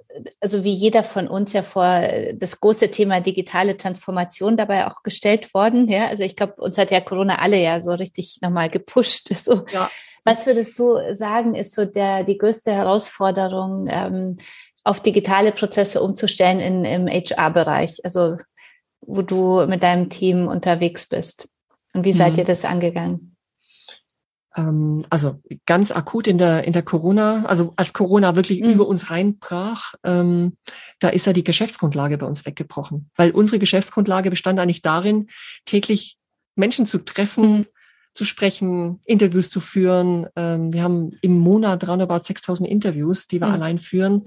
also 0.41 0.63
wie 0.65 0.73
jeder 0.73 1.03
von 1.03 1.29
uns 1.29 1.53
ja 1.53 1.63
vor 1.63 1.85
äh, 1.85 2.35
das 2.37 2.61
große 2.61 2.91
Thema 2.91 3.21
digitale 3.21 3.77
Transformation 3.77 4.57
dabei 4.57 4.87
auch 4.87 5.03
gestellt 5.03 5.53
worden. 5.55 5.89
Ja, 5.89 6.09
also 6.09 6.23
ich 6.23 6.37
glaube, 6.37 6.55
uns 6.61 6.77
hat 6.79 6.91
ja 6.91 7.01
Corona 7.01 7.37
alle 7.39 7.61
ja 7.61 7.81
so 7.81 7.93
richtig 7.93 8.39
nochmal 8.43 8.71
gepusht. 8.71 9.31
So. 9.43 9.65
Ja. 9.73 9.91
Was 10.25 10.47
würdest 10.47 10.79
du 10.79 10.99
sagen, 11.15 11.55
ist 11.57 11.75
so 11.75 11.85
der, 11.85 12.23
die 12.23 12.39
größte 12.39 12.73
Herausforderung, 12.73 13.89
ähm, 13.91 14.37
auf 14.85 15.01
digitale 15.01 15.53
Prozesse 15.53 16.01
umzustellen 16.03 16.61
in, 16.61 16.85
im 16.85 17.07
HR-Bereich, 17.09 18.01
also 18.05 18.37
wo 19.01 19.23
du 19.23 19.67
mit 19.67 19.83
deinem 19.83 20.11
Team 20.11 20.49
unterwegs 20.49 21.09
bist? 21.09 21.49
Und 21.95 22.05
wie 22.05 22.13
seid 22.13 22.33
Mhm. 22.35 22.39
ihr 22.41 22.45
das 22.45 22.65
angegangen? 22.65 23.32
Ähm, 24.55 25.05
also 25.11 25.41
ganz 25.67 25.91
akut 25.93 26.27
in 26.27 26.39
der, 26.39 26.65
in 26.65 26.73
der 26.73 26.83
Corona, 26.83 27.45
also 27.47 27.73
als 27.77 27.93
Corona 27.93 28.37
wirklich 28.37 28.61
Mhm. 28.61 28.71
über 28.71 28.87
uns 28.87 29.11
reinbrach, 29.11 29.95
ähm, 30.05 30.57
da 31.01 31.09
ist 31.09 31.27
ja 31.27 31.33
die 31.33 31.45
Geschäftsgrundlage 31.45 32.19
bei 32.19 32.27
uns 32.27 32.45
weggebrochen. 32.45 33.11
Weil 33.17 33.31
unsere 33.31 33.59
Geschäftsgrundlage 33.59 34.31
bestand 34.31 34.59
eigentlich 34.59 34.83
darin, 34.83 35.29
täglich 35.65 36.19
Menschen 36.55 36.85
zu 36.87 36.99
treffen, 36.99 37.59
Mhm. 37.59 37.67
zu 38.13 38.25
sprechen, 38.27 39.01
Interviews 39.07 39.49
zu 39.49 39.61
führen. 39.61 40.27
Ähm, 40.37 40.73
wir 40.73 40.83
haben 40.83 41.13
im 41.23 41.39
Monat 41.39 41.89
roundabout 41.89 42.21
6000 42.25 42.69
Interviews, 42.69 43.27
die 43.27 43.41
wir 43.41 43.47
Mhm. 43.49 43.55
allein 43.55 43.79
führen. 43.79 44.25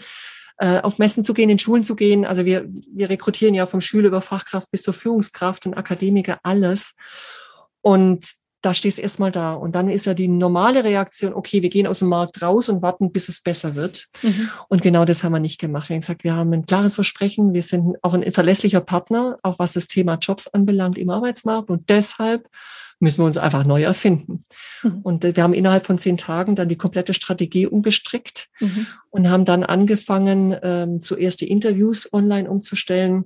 Äh, 0.57 0.80
auf 0.80 0.99
Messen 0.99 1.23
zu 1.23 1.34
gehen, 1.34 1.49
in 1.49 1.59
Schulen 1.59 1.84
zu 1.84 1.95
gehen. 1.97 2.23
Also 2.26 2.45
wir, 2.45 2.65
wir 2.93 3.09
rekrutieren 3.09 3.53
ja 3.53 3.65
vom 3.65 3.82
Schüler 3.82 4.07
über 4.07 4.21
Fachkraft 4.21 4.71
bis 4.71 4.84
zur 4.84 4.93
Führungskraft 4.93 5.65
und 5.67 5.73
Akademiker 5.76 6.39
alles. 6.43 6.95
Und 7.82 8.26
da 8.66 8.74
stehst 8.74 8.97
du 8.97 9.03
erstmal 9.03 9.32
da. 9.32 9.53
Und 9.53 9.76
dann 9.76 9.89
ist 9.89 10.05
ja 10.05 10.13
die 10.13 10.28
normale 10.28 10.84
Reaktion, 10.84 11.34
okay, 11.34 11.61
wir 11.61 11.70
gehen 11.70 11.86
aus 11.86 11.99
dem 11.99 12.09
Markt 12.09 12.41
raus 12.41 12.68
und 12.68 12.82
warten, 12.82 13.11
bis 13.11 13.30
es 13.30 13.41
besser 13.41 13.76
wird. 13.76 14.07
Mhm. 14.24 14.49
Und 14.70 14.82
genau 14.82 15.05
das 15.05 15.24
haben 15.24 15.34
wir 15.34 15.39
nicht 15.39 15.59
gemacht. 15.59 15.89
Wir 15.89 15.93
haben 15.93 16.01
gesagt, 16.01 16.24
wir 16.24 16.34
haben 16.34 16.51
ein 16.51 16.66
klares 16.66 16.95
Versprechen. 16.95 17.53
Wir 17.53 17.61
sind 17.61 17.97
auch 18.01 18.13
ein 18.13 18.32
verlässlicher 18.32 18.82
Partner, 18.82 19.38
auch 19.43 19.59
was 19.59 19.74
das 19.74 19.88
Thema 19.88 20.16
Jobs 20.16 20.47
anbelangt 20.47 20.97
im 20.97 21.09
Arbeitsmarkt. 21.11 21.70
Und 21.70 21.89
deshalb 21.89 22.49
müssen 22.99 23.22
wir 23.22 23.26
uns 23.26 23.38
einfach 23.38 23.66
neu 23.66 23.84
erfinden. 23.84 24.41
Mhm. 24.82 24.99
Und 25.03 25.26
äh, 25.26 25.36
wir 25.36 25.43
haben 25.43 25.53
innerhalb 25.53 25.86
von 25.86 25.97
zehn 25.97 26.18
Tagen 26.18 26.55
dann 26.55 26.70
die 26.70 26.78
komplette 26.78 27.13
Strategie 27.13 27.68
umgestrickt 27.68 28.47
Mhm. 28.59 28.88
und 29.09 29.30
haben 29.30 29.45
dann 29.45 29.63
angefangen, 29.63 30.55
ähm, 30.63 31.01
zuerst 31.01 31.41
die 31.41 31.49
Interviews 31.49 32.11
online 32.13 32.49
umzustellen. 32.49 33.26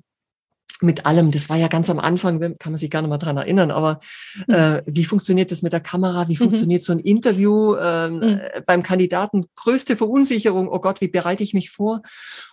Mit 0.82 1.06
allem, 1.06 1.32
das 1.32 1.50
war 1.50 1.58
ja 1.58 1.68
ganz 1.68 1.90
am 1.90 2.00
Anfang, 2.00 2.40
kann 2.58 2.72
man 2.72 2.78
sich 2.78 2.90
gar 2.90 3.02
nicht 3.02 3.10
mal 3.10 3.18
dran 3.18 3.36
erinnern, 3.36 3.70
aber 3.70 4.00
Mhm. 4.48 4.54
äh, 4.54 4.82
wie 4.86 5.04
funktioniert 5.04 5.52
das 5.52 5.62
mit 5.62 5.74
der 5.74 5.82
Kamera? 5.82 6.30
Wie 6.30 6.38
funktioniert 6.38 6.84
so 6.84 6.94
ein 6.94 7.00
Interview 7.00 7.76
ähm, 7.76 8.16
Mhm. 8.16 8.24
äh, 8.24 8.62
beim 8.66 8.82
Kandidaten? 8.82 9.46
Größte 9.56 9.96
Verunsicherung, 9.98 10.70
oh 10.70 10.80
Gott, 10.80 11.02
wie 11.02 11.10
bereite 11.10 11.44
ich 11.44 11.54
mich 11.54 11.70
vor? 11.70 12.02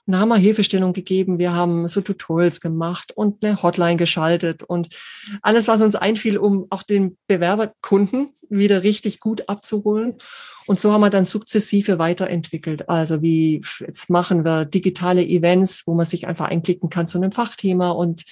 Und 0.07 0.13
da 0.13 0.19
haben 0.19 0.29
wir 0.29 0.37
Hilfestellung 0.37 0.93
gegeben, 0.93 1.39
wir 1.39 1.53
haben 1.53 1.87
so 1.87 2.01
Tutorials 2.01 2.61
gemacht 2.61 3.13
und 3.15 3.45
eine 3.45 3.63
Hotline 3.63 3.97
geschaltet 3.97 4.63
und 4.65 4.89
alles, 5.43 5.69
was 5.69 5.81
uns 5.83 5.95
einfiel, 5.95 6.39
um 6.39 6.67
auch 6.71 6.83
den 6.83 7.17
Bewerberkunden 7.29 8.31
wieder 8.49 8.83
richtig 8.83 9.21
gut 9.21 9.49
abzuholen. 9.49 10.15
Und 10.67 10.81
so 10.81 10.93
haben 10.93 11.01
wir 11.01 11.11
dann 11.11 11.27
sukzessive 11.27 11.99
weiterentwickelt. 11.99 12.89
Also 12.89 13.23
wie 13.23 13.63
jetzt 13.81 14.11
machen 14.11 14.45
wir 14.45 14.65
digitale 14.65 15.25
Events, 15.25 15.87
wo 15.87 15.95
man 15.95 16.07
sich 16.07 16.27
einfach 16.27 16.49
einklicken 16.49 16.91
kann 16.91 17.09
zu 17.09 17.19
einem 17.19 17.33
Fachthema. 17.33 17.91
Und 17.91 18.25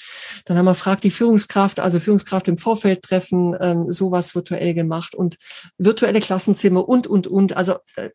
dann 0.44 0.58
haben 0.58 0.64
wir 0.64 0.74
fragt 0.74 1.04
die 1.04 1.10
Führungskraft, 1.10 1.80
also 1.80 2.00
Führungskraft 2.00 2.48
im 2.48 2.56
Vorfeld 2.56 3.02
treffen, 3.02 3.56
ähm, 3.60 3.90
sowas 3.90 4.34
virtuell 4.34 4.74
gemacht 4.74 5.14
und 5.14 5.36
virtuelle 5.78 6.20
Klassenzimmer 6.20 6.88
und, 6.88 7.06
und, 7.06 7.26
und. 7.26 7.56
Also, 7.56 7.76
äh, 7.96 8.10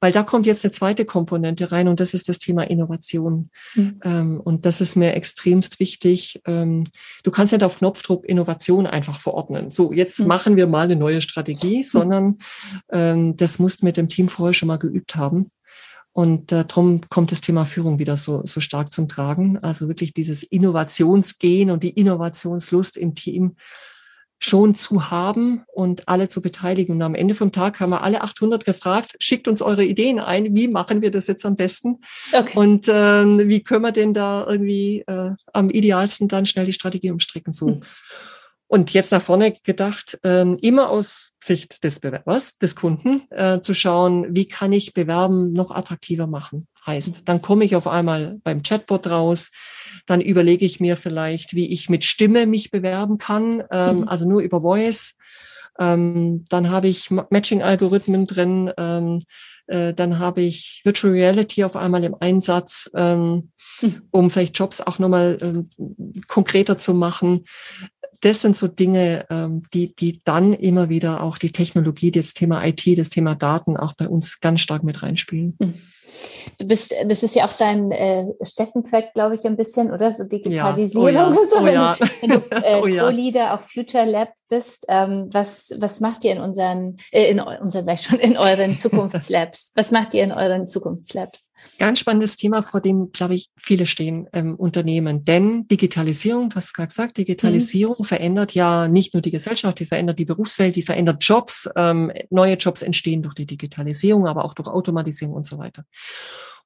weil 0.00 0.12
da 0.12 0.22
kommt 0.22 0.46
jetzt 0.46 0.64
eine 0.64 0.72
zweite 0.72 1.04
Komponente 1.04 1.72
rein 1.72 1.88
und 1.88 2.00
das 2.00 2.14
ist 2.14 2.28
das 2.28 2.38
Thema 2.38 2.62
Innovation. 2.64 3.50
Mhm. 3.74 4.00
Ähm, 4.04 4.40
und 4.40 4.66
das 4.66 4.80
ist 4.80 4.96
mir 4.96 5.14
extremst 5.14 5.80
wichtig. 5.80 6.40
Ähm, 6.46 6.84
du 7.22 7.30
kannst 7.30 7.52
nicht 7.52 7.64
auf 7.64 7.78
Knopfdruck 7.78 8.24
Innovation 8.24 8.86
einfach 8.86 9.18
verordnen. 9.18 9.70
So, 9.70 9.92
jetzt 9.92 10.20
Mhm. 10.20 10.26
machen 10.26 10.56
wir 10.56 10.66
mal 10.66 10.84
eine 10.84 10.96
neue 10.96 11.20
Strategie, 11.20 11.82
sondern 11.82 12.38
ähm, 12.90 13.36
das 13.36 13.58
musst 13.58 13.82
mit 13.82 13.96
dem 13.96 14.08
Team 14.08 14.28
vorher 14.28 14.54
schon 14.54 14.68
mal 14.68 14.78
geübt 14.78 15.16
haben. 15.16 15.48
Und 16.14 16.52
äh, 16.52 16.64
darum 16.66 17.00
kommt 17.08 17.32
das 17.32 17.40
Thema 17.40 17.64
Führung 17.64 17.98
wieder 17.98 18.18
so, 18.18 18.42
so 18.44 18.60
stark 18.60 18.92
zum 18.92 19.08
Tragen. 19.08 19.58
Also 19.58 19.88
wirklich 19.88 20.12
dieses 20.12 20.42
Innovationsgehen 20.42 21.70
und 21.70 21.82
die 21.82 21.90
Innovationslust 21.90 22.98
im 22.98 23.14
Team 23.14 23.56
schon 24.44 24.74
zu 24.74 25.10
haben 25.10 25.64
und 25.72 26.08
alle 26.08 26.28
zu 26.28 26.40
beteiligen. 26.40 26.96
Und 26.96 27.02
am 27.02 27.14
Ende 27.14 27.34
vom 27.34 27.52
Tag 27.52 27.80
haben 27.80 27.90
wir 27.90 28.02
alle 28.02 28.22
800 28.22 28.64
gefragt, 28.64 29.14
schickt 29.18 29.46
uns 29.46 29.62
eure 29.62 29.84
Ideen 29.84 30.18
ein, 30.18 30.54
wie 30.54 30.68
machen 30.68 31.00
wir 31.00 31.10
das 31.10 31.28
jetzt 31.28 31.46
am 31.46 31.56
besten? 31.56 32.00
Okay. 32.32 32.58
Und 32.58 32.86
ähm, 32.88 33.48
wie 33.48 33.62
können 33.62 33.82
wir 33.82 33.92
denn 33.92 34.14
da 34.14 34.44
irgendwie 34.46 35.04
äh, 35.06 35.30
am 35.52 35.70
idealsten 35.70 36.28
dann 36.28 36.46
schnell 36.46 36.66
die 36.66 36.72
Strategie 36.72 37.10
umstricken? 37.10 37.52
So. 37.52 37.68
Mhm. 37.68 37.82
Und 38.66 38.92
jetzt 38.94 39.12
nach 39.12 39.22
vorne 39.22 39.52
gedacht, 39.62 40.18
ähm, 40.24 40.58
immer 40.62 40.88
aus 40.88 41.34
Sicht 41.42 41.84
des 41.84 42.00
Bewerbers, 42.00 42.58
des 42.58 42.74
Kunden, 42.74 43.22
äh, 43.30 43.60
zu 43.60 43.74
schauen, 43.74 44.34
wie 44.34 44.48
kann 44.48 44.72
ich 44.72 44.94
Bewerben 44.94 45.52
noch 45.52 45.70
attraktiver 45.70 46.26
machen? 46.26 46.66
Heißt, 46.84 47.28
dann 47.28 47.40
komme 47.42 47.64
ich 47.64 47.76
auf 47.76 47.86
einmal 47.86 48.40
beim 48.42 48.62
Chatbot 48.62 49.06
raus, 49.06 49.52
dann 50.06 50.20
überlege 50.20 50.64
ich 50.66 50.80
mir 50.80 50.96
vielleicht, 50.96 51.54
wie 51.54 51.68
ich 51.68 51.88
mit 51.88 52.04
Stimme 52.04 52.46
mich 52.46 52.70
bewerben 52.70 53.18
kann, 53.18 53.62
ähm, 53.70 53.98
Mhm. 54.00 54.08
also 54.08 54.28
nur 54.28 54.40
über 54.42 54.60
Voice. 54.62 55.16
Ähm, 55.78 56.44
dann 56.48 56.70
habe 56.70 56.88
ich 56.88 57.10
Ma- 57.10 57.26
Matching-Algorithmen 57.30 58.26
drin, 58.26 58.72
ähm, 58.76 59.22
äh, 59.68 59.94
dann 59.94 60.18
habe 60.18 60.42
ich 60.42 60.82
Virtual 60.84 61.12
Reality 61.12 61.64
auf 61.64 61.76
einmal 61.76 62.04
im 62.04 62.16
Einsatz, 62.18 62.90
ähm, 62.94 63.52
Mhm. 63.80 64.02
um 64.10 64.30
vielleicht 64.30 64.58
Jobs 64.58 64.80
auch 64.80 64.98
nochmal 64.98 65.38
ähm, 65.40 65.68
konkreter 66.26 66.78
zu 66.78 66.94
machen. 66.94 67.44
Das 68.20 68.42
sind 68.42 68.54
so 68.54 68.68
Dinge, 68.68 69.24
ähm, 69.30 69.62
die, 69.72 69.94
die 69.96 70.20
dann 70.24 70.52
immer 70.52 70.88
wieder 70.88 71.22
auch 71.22 71.38
die 71.38 71.50
Technologie, 71.52 72.10
das 72.10 72.34
Thema 72.34 72.64
IT, 72.64 72.98
das 72.98 73.08
Thema 73.08 73.34
Daten 73.34 73.76
auch 73.76 73.94
bei 73.94 74.08
uns 74.08 74.40
ganz 74.40 74.60
stark 74.60 74.84
mit 74.84 75.02
reinspielen. 75.02 75.56
Du 76.58 76.66
bist, 76.68 76.94
das 77.06 77.22
ist 77.22 77.34
ja 77.34 77.44
auch 77.44 77.52
dein 77.52 77.90
äh, 77.90 78.26
Steckenpferd, 78.42 79.14
glaube 79.14 79.34
ich, 79.34 79.44
ein 79.44 79.56
bisschen, 79.56 79.90
oder? 79.90 80.12
So 80.12 80.24
Digitalisierung 80.24 81.06
Oh 81.06 81.08
ja. 81.08 81.26
und 81.26 81.50
so. 81.50 81.58
Oh 81.58 81.64
Wenn 81.64 81.74
ja. 81.74 81.96
du, 81.98 82.06
wenn 82.20 82.30
du 82.30 82.36
äh, 82.64 82.80
Oh 82.82 82.86
ja. 82.86 83.04
Co-Leader 83.04 83.54
auf 83.54 83.70
Future 83.70 84.04
Lab 84.04 84.32
bist, 84.48 84.84
ähm, 84.88 85.28
was, 85.32 85.72
was 85.78 86.00
macht 86.00 86.24
ihr 86.24 86.32
in 86.32 86.40
unseren, 86.40 86.98
äh, 87.10 87.30
in 87.30 87.40
unseren, 87.40 87.84
sag 87.84 87.94
ich 87.94 88.02
schon, 88.02 88.18
in 88.18 88.36
euren 88.36 88.76
Zukunftslabs? 88.78 89.72
Was 89.74 89.90
macht 89.90 90.14
ihr 90.14 90.24
in 90.24 90.32
euren 90.32 90.66
Zukunftslabs? 90.66 91.48
Ganz 91.78 92.00
spannendes 92.00 92.36
Thema, 92.36 92.62
vor 92.62 92.80
dem, 92.80 93.12
glaube 93.12 93.34
ich, 93.34 93.50
viele 93.56 93.86
stehen 93.86 94.28
ähm, 94.32 94.56
Unternehmen. 94.56 95.24
Denn 95.24 95.66
Digitalisierung, 95.68 96.50
du 96.50 96.56
hast 96.56 96.74
gerade 96.74 96.88
gesagt, 96.88 97.18
Digitalisierung 97.18 98.04
verändert 98.04 98.52
ja 98.52 98.88
nicht 98.88 99.14
nur 99.14 99.22
die 99.22 99.30
Gesellschaft, 99.30 99.80
die 99.80 99.86
verändert 99.86 100.18
die 100.18 100.24
Berufswelt, 100.24 100.76
die 100.76 100.82
verändert 100.82 101.24
Jobs. 101.24 101.68
Ähm, 101.76 102.12
neue 102.30 102.54
Jobs 102.54 102.82
entstehen 102.82 103.22
durch 103.22 103.34
die 103.34 103.46
Digitalisierung, 103.46 104.26
aber 104.26 104.44
auch 104.44 104.54
durch 104.54 104.68
Automatisierung 104.68 105.34
und 105.34 105.46
so 105.46 105.58
weiter. 105.58 105.84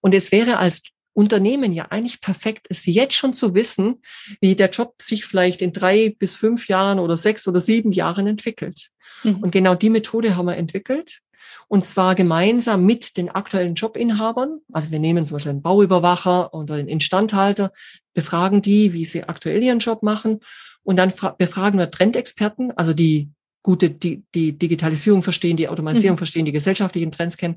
Und 0.00 0.14
es 0.14 0.32
wäre 0.32 0.58
als 0.58 0.82
Unternehmen 1.16 1.72
ja 1.72 1.86
eigentlich 1.86 2.20
perfekt, 2.20 2.66
es 2.68 2.84
jetzt 2.84 3.14
schon 3.14 3.32
zu 3.32 3.54
wissen, 3.54 4.02
wie 4.40 4.54
der 4.54 4.68
Job 4.68 4.96
sich 5.00 5.24
vielleicht 5.24 5.62
in 5.62 5.72
drei 5.72 6.14
bis 6.18 6.36
fünf 6.36 6.68
Jahren 6.68 6.98
oder 6.98 7.16
sechs 7.16 7.48
oder 7.48 7.58
sieben 7.58 7.90
Jahren 7.90 8.26
entwickelt. 8.26 8.90
Mhm. 9.22 9.36
Und 9.38 9.50
genau 9.50 9.74
die 9.74 9.88
Methode 9.88 10.36
haben 10.36 10.46
wir 10.46 10.56
entwickelt. 10.56 11.20
Und 11.68 11.84
zwar 11.84 12.14
gemeinsam 12.14 12.84
mit 12.84 13.16
den 13.16 13.28
aktuellen 13.28 13.74
Jobinhabern. 13.74 14.60
Also 14.72 14.90
wir 14.90 14.98
nehmen 14.98 15.26
zum 15.26 15.36
Beispiel 15.36 15.50
einen 15.50 15.62
Bauüberwacher 15.62 16.54
oder 16.54 16.74
einen 16.74 16.88
Instandhalter, 16.88 17.72
befragen 18.14 18.62
die, 18.62 18.92
wie 18.92 19.04
sie 19.04 19.24
aktuell 19.24 19.62
ihren 19.62 19.80
Job 19.80 20.02
machen. 20.02 20.40
Und 20.82 20.96
dann 20.96 21.12
befragen 21.38 21.78
wir 21.78 21.90
Trendexperten, 21.90 22.72
also 22.72 22.92
die 22.92 23.30
gute 23.66 23.90
die, 23.90 24.22
die 24.32 24.56
Digitalisierung 24.56 25.22
verstehen, 25.22 25.56
die 25.56 25.68
Automatisierung 25.68 26.14
mhm. 26.14 26.18
verstehen, 26.18 26.44
die 26.44 26.52
gesellschaftlichen 26.52 27.10
Trends 27.10 27.36
kennen 27.36 27.56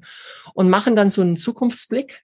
und 0.56 0.68
machen 0.68 0.96
dann 0.96 1.12
so 1.12 1.22
einen 1.22 1.38
Zukunftsblick 1.38 2.24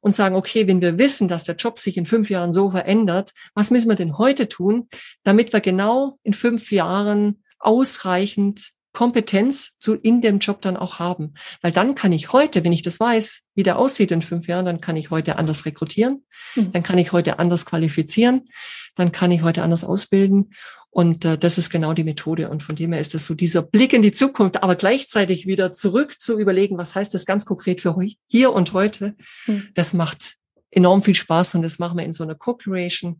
und 0.00 0.14
sagen, 0.14 0.36
okay, 0.36 0.68
wenn 0.68 0.80
wir 0.80 0.98
wissen, 0.98 1.26
dass 1.26 1.42
der 1.42 1.56
Job 1.56 1.80
sich 1.80 1.96
in 1.96 2.06
fünf 2.06 2.30
Jahren 2.30 2.52
so 2.52 2.70
verändert, 2.70 3.32
was 3.54 3.72
müssen 3.72 3.88
wir 3.88 3.96
denn 3.96 4.18
heute 4.18 4.48
tun, 4.48 4.88
damit 5.24 5.52
wir 5.52 5.60
genau 5.60 6.20
in 6.22 6.32
fünf 6.32 6.70
Jahren 6.70 7.42
ausreichend 7.58 8.73
Kompetenz 8.94 9.76
zu 9.78 9.94
in 9.94 10.22
dem 10.22 10.38
Job 10.38 10.62
dann 10.62 10.78
auch 10.78 10.98
haben. 10.98 11.34
Weil 11.60 11.72
dann 11.72 11.94
kann 11.94 12.12
ich 12.12 12.32
heute, 12.32 12.64
wenn 12.64 12.72
ich 12.72 12.82
das 12.82 12.98
weiß, 12.98 13.42
wie 13.54 13.62
der 13.62 13.78
aussieht 13.78 14.10
in 14.10 14.22
fünf 14.22 14.46
Jahren, 14.46 14.64
dann 14.64 14.80
kann 14.80 14.96
ich 14.96 15.10
heute 15.10 15.36
anders 15.36 15.66
rekrutieren, 15.66 16.24
mhm. 16.54 16.72
dann 16.72 16.82
kann 16.82 16.96
ich 16.96 17.12
heute 17.12 17.38
anders 17.38 17.66
qualifizieren, 17.66 18.48
dann 18.94 19.12
kann 19.12 19.30
ich 19.30 19.42
heute 19.42 19.62
anders 19.62 19.84
ausbilden. 19.84 20.54
Und 20.90 21.24
äh, 21.24 21.36
das 21.36 21.58
ist 21.58 21.70
genau 21.70 21.92
die 21.92 22.04
Methode. 22.04 22.48
Und 22.48 22.62
von 22.62 22.76
dem 22.76 22.92
her 22.92 23.00
ist 23.00 23.14
das 23.14 23.26
so 23.26 23.34
dieser 23.34 23.62
Blick 23.62 23.92
in 23.92 24.02
die 24.02 24.12
Zukunft, 24.12 24.62
aber 24.62 24.76
gleichzeitig 24.76 25.46
wieder 25.46 25.72
zurück 25.72 26.20
zu 26.20 26.38
überlegen, 26.38 26.78
was 26.78 26.94
heißt 26.94 27.12
das 27.12 27.26
ganz 27.26 27.44
konkret 27.44 27.80
für 27.80 27.96
hier 28.28 28.52
und 28.52 28.72
heute. 28.72 29.16
Mhm. 29.46 29.68
Das 29.74 29.92
macht 29.92 30.36
enorm 30.70 31.02
viel 31.02 31.14
Spaß 31.14 31.56
und 31.56 31.62
das 31.62 31.78
machen 31.78 31.98
wir 31.98 32.04
in 32.04 32.12
so 32.12 32.22
einer 32.22 32.36
Co-Creation 32.36 33.18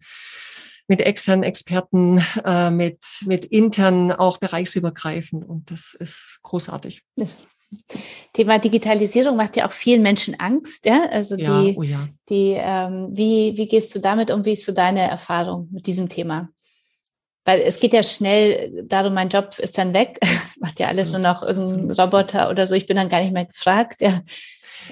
mit 0.86 1.00
externen 1.00 1.42
Experten, 1.42 2.22
äh, 2.44 2.70
mit, 2.70 3.04
mit 3.24 3.44
intern 3.46 4.12
auch 4.12 4.38
bereichsübergreifend. 4.38 5.48
Und 5.48 5.70
das 5.70 5.94
ist 5.94 6.40
großartig. 6.42 7.02
Thema 8.32 8.58
Digitalisierung 8.58 9.36
macht 9.36 9.56
ja 9.56 9.66
auch 9.66 9.72
vielen 9.72 10.02
Menschen 10.02 10.38
Angst, 10.38 10.86
ja. 10.86 11.08
Also 11.10 11.36
ja, 11.36 11.62
die, 11.62 11.74
oh 11.76 11.82
ja. 11.82 12.08
die, 12.28 12.54
ähm, 12.56 13.08
wie, 13.12 13.56
wie 13.56 13.66
gehst 13.66 13.94
du 13.94 13.98
damit 13.98 14.30
um? 14.30 14.44
Wie 14.44 14.52
ist 14.52 14.64
so 14.64 14.72
deine 14.72 15.08
Erfahrung 15.08 15.68
mit 15.72 15.86
diesem 15.86 16.08
Thema? 16.08 16.50
Weil 17.44 17.60
es 17.60 17.78
geht 17.78 17.92
ja 17.92 18.02
schnell 18.02 18.84
darum, 18.86 19.14
mein 19.14 19.28
Job 19.28 19.58
ist 19.58 19.76
dann 19.76 19.92
weg, 19.92 20.18
macht 20.60 20.80
ja 20.80 20.88
alles 20.88 21.12
nur 21.12 21.20
noch 21.20 21.42
irgendein 21.42 21.90
Roboter 21.90 22.50
oder 22.50 22.66
so. 22.66 22.74
Ich 22.74 22.86
bin 22.86 22.96
dann 22.96 23.08
gar 23.08 23.20
nicht 23.20 23.32
mehr 23.32 23.46
gefragt. 23.46 24.00
Ja. 24.00 24.20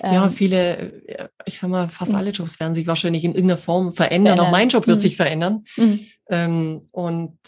Ja, 0.02 0.24
ähm, 0.24 0.30
viele, 0.30 1.02
ich 1.44 1.58
sag 1.58 1.68
mal, 1.68 1.88
fast 1.88 2.14
alle 2.14 2.30
Jobs 2.30 2.58
werden 2.60 2.74
sich 2.74 2.86
wahrscheinlich 2.86 3.24
in 3.24 3.32
irgendeiner 3.32 3.58
Form 3.58 3.92
verändern. 3.92 4.40
Auch 4.40 4.50
mein 4.50 4.68
Job 4.68 4.86
wird 4.86 4.98
mhm. 4.98 5.02
sich 5.02 5.16
verändern. 5.16 5.64
Mhm. 5.76 6.06
Ähm, 6.30 6.80
und 6.92 7.38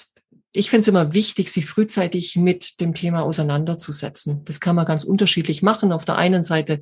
ich 0.53 0.71
finde 0.71 0.83
es 0.83 0.89
immer 0.89 1.15
wichtig, 1.15 1.51
sich 1.51 1.67
frühzeitig 1.67 2.37
mit 2.37 2.81
dem 2.81 2.95
Thema 2.95 3.23
auseinanderzusetzen. 3.23 4.45
Das 4.45 4.61
kann 4.61 4.77
man 4.77 4.87
ganz 4.87 5.05
unterschiedlich 5.05 5.63
machen. 5.63 5.91
Auf 5.91 6.05
der 6.05 6.17
einen 6.17 6.43
Seite 6.43 6.81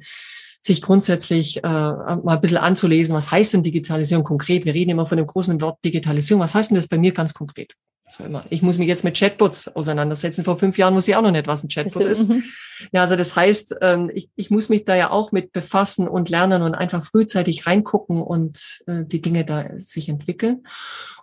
sich 0.61 0.83
grundsätzlich 0.83 1.59
äh, 1.59 1.61
mal 1.63 2.23
ein 2.27 2.41
bisschen 2.41 2.59
anzulesen, 2.59 3.15
was 3.15 3.31
heißt 3.31 3.55
denn 3.55 3.63
Digitalisierung 3.63 4.25
konkret? 4.25 4.65
Wir 4.65 4.75
reden 4.75 4.91
immer 4.91 5.07
von 5.07 5.17
dem 5.17 5.27
großen 5.27 5.61
Wort 5.61 5.79
Digitalisierung. 5.85 6.43
Was 6.43 6.55
heißt 6.55 6.71
denn 6.71 6.77
das 6.77 6.87
bei 6.87 6.99
mir 6.99 7.13
ganz 7.13 7.35
konkret? 7.35 7.75
So 8.13 8.25
immer. 8.25 8.45
Ich 8.51 8.61
muss 8.61 8.77
mich 8.77 8.89
jetzt 8.89 9.05
mit 9.05 9.17
Chatbots 9.17 9.75
auseinandersetzen. 9.75 10.45
Vor 10.45 10.59
fünf 10.59 10.77
Jahren 10.77 10.93
muss 10.93 11.09
ich 11.09 11.17
auch 11.17 11.23
noch 11.23 11.31
nicht, 11.31 11.47
was 11.47 11.65
ein 11.65 11.71
Chatbot 11.71 12.03
ist. 12.03 12.29
Mhm. 12.29 12.45
Ja, 12.93 13.01
also 13.01 13.17
das 13.17 13.35
heißt, 13.35 13.77
ähm, 13.81 14.11
ich, 14.13 14.29
ich 14.37 14.51
muss 14.51 14.69
mich 14.69 14.85
da 14.85 14.95
ja 14.95 15.11
auch 15.11 15.33
mit 15.33 15.53
befassen 15.53 16.09
und 16.09 16.29
lernen 16.29 16.61
und 16.61 16.75
einfach 16.75 17.03
frühzeitig 17.03 17.67
reingucken 17.67 18.21
und 18.21 18.83
äh, 18.87 19.05
die 19.07 19.23
Dinge 19.23 19.47
da 19.47 19.65
sich 19.77 20.11
entwickeln. 20.11 20.65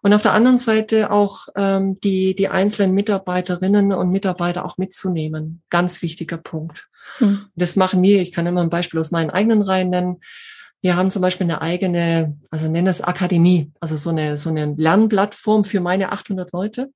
Und 0.02 0.14
auf 0.14 0.24
der 0.24 0.34
anderen 0.34 0.58
Seite 0.58 1.12
auch 1.12 1.50
ähm, 1.56 2.00
die, 2.00 2.36
die 2.36 2.48
einzelnen 2.48 2.96
Mitarbeiterinnen 2.96 3.94
und 3.94 4.10
Mitarbeiter 4.10 4.66
auch 4.66 4.80
mitzunehmen. 4.80 5.62
Ganz 5.70 6.02
wichtiger 6.02 6.38
Punkt. 6.38 6.88
Mhm. 7.20 7.46
Das 7.56 7.76
machen 7.76 8.02
wir, 8.02 8.20
ich 8.20 8.32
kann 8.32 8.48
immer 8.48 8.62
ein 8.62 8.72
Beispiel 8.72 9.00
aus 9.00 9.12
meinen 9.12 9.30
eigenen 9.30 9.62
Reihen 9.62 9.92
nennen. 9.92 10.22
Wir 10.82 10.96
haben 10.96 11.12
zum 11.12 11.22
Beispiel 11.22 11.46
eine 11.46 11.62
eigene, 11.62 12.38
also 12.52 12.68
nennen 12.68 12.88
es 12.88 13.02
Akademie, 13.02 13.72
also 13.80 13.96
so 13.96 14.10
eine, 14.12 14.38
so 14.38 14.50
eine 14.50 14.74
Lernplattform 14.78 15.66
für 15.66 15.82
meine 15.82 16.12
800 16.12 16.52
Leute. 16.54 16.92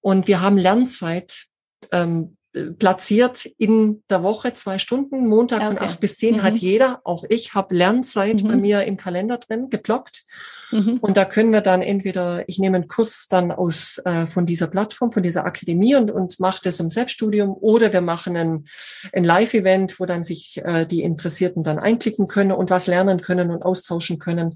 Und 0.00 0.28
wir 0.28 0.40
haben 0.40 0.58
Lernzeit 0.58 1.46
ähm, 1.90 2.36
platziert 2.78 3.46
in 3.58 4.02
der 4.10 4.22
Woche 4.22 4.52
zwei 4.52 4.78
Stunden. 4.78 5.26
Montag 5.26 5.60
okay. 5.60 5.66
von 5.68 5.78
acht 5.78 6.00
bis 6.00 6.16
zehn 6.16 6.36
mhm. 6.36 6.42
hat 6.42 6.58
jeder, 6.58 7.00
auch 7.04 7.24
ich 7.28 7.54
habe 7.54 7.74
Lernzeit 7.74 8.42
mhm. 8.42 8.48
bei 8.48 8.56
mir 8.56 8.84
im 8.84 8.96
Kalender 8.96 9.38
drin, 9.38 9.70
geblockt. 9.70 10.24
Mhm. 10.70 10.98
Und 11.00 11.16
da 11.16 11.24
können 11.24 11.52
wir 11.52 11.60
dann 11.60 11.82
entweder, 11.82 12.48
ich 12.48 12.58
nehme 12.58 12.76
einen 12.76 12.88
Kurs 12.88 13.26
dann 13.28 13.50
aus 13.50 14.00
äh, 14.04 14.26
von 14.26 14.46
dieser 14.46 14.66
Plattform, 14.66 15.12
von 15.12 15.22
dieser 15.22 15.44
Akademie 15.44 15.94
und, 15.94 16.10
und 16.10 16.40
mache 16.40 16.60
das 16.62 16.80
im 16.80 16.90
Selbststudium 16.90 17.54
oder 17.54 17.92
wir 17.92 18.00
machen 18.00 18.36
ein, 18.36 18.64
ein 19.12 19.24
Live-Event, 19.24 19.98
wo 20.00 20.06
dann 20.06 20.24
sich 20.24 20.60
äh, 20.64 20.86
die 20.86 21.02
Interessierten 21.02 21.62
dann 21.62 21.78
einklicken 21.78 22.26
können 22.26 22.52
und 22.52 22.70
was 22.70 22.86
lernen 22.86 23.20
können 23.20 23.50
und 23.50 23.62
austauschen 23.62 24.18
können. 24.18 24.54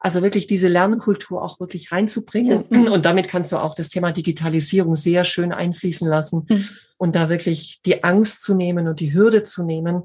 Also 0.00 0.22
wirklich 0.22 0.46
diese 0.46 0.68
Lernkultur 0.68 1.42
auch 1.42 1.58
wirklich 1.58 1.90
reinzubringen. 1.90 2.64
Mhm. 2.68 2.86
Und 2.92 3.04
damit 3.04 3.28
kannst 3.28 3.50
du 3.50 3.56
auch 3.56 3.74
das 3.74 3.88
Thema 3.88 4.12
Digitalisierung 4.12 4.94
sehr 4.94 5.24
schön 5.24 5.52
einfließen 5.52 6.06
lassen. 6.08 6.46
Mhm 6.48 6.68
und 6.98 7.14
da 7.14 7.28
wirklich 7.30 7.80
die 7.86 8.04
Angst 8.04 8.42
zu 8.42 8.54
nehmen 8.54 8.88
und 8.88 9.00
die 9.00 9.14
Hürde 9.14 9.44
zu 9.44 9.62
nehmen, 9.62 10.02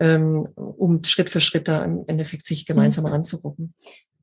ähm, 0.00 0.48
um 0.56 1.04
Schritt 1.04 1.30
für 1.30 1.38
Schritt 1.38 1.68
da 1.68 1.84
im 1.84 2.04
Endeffekt 2.06 2.46
sich 2.46 2.66
gemeinsam 2.66 3.04
mhm. 3.04 3.74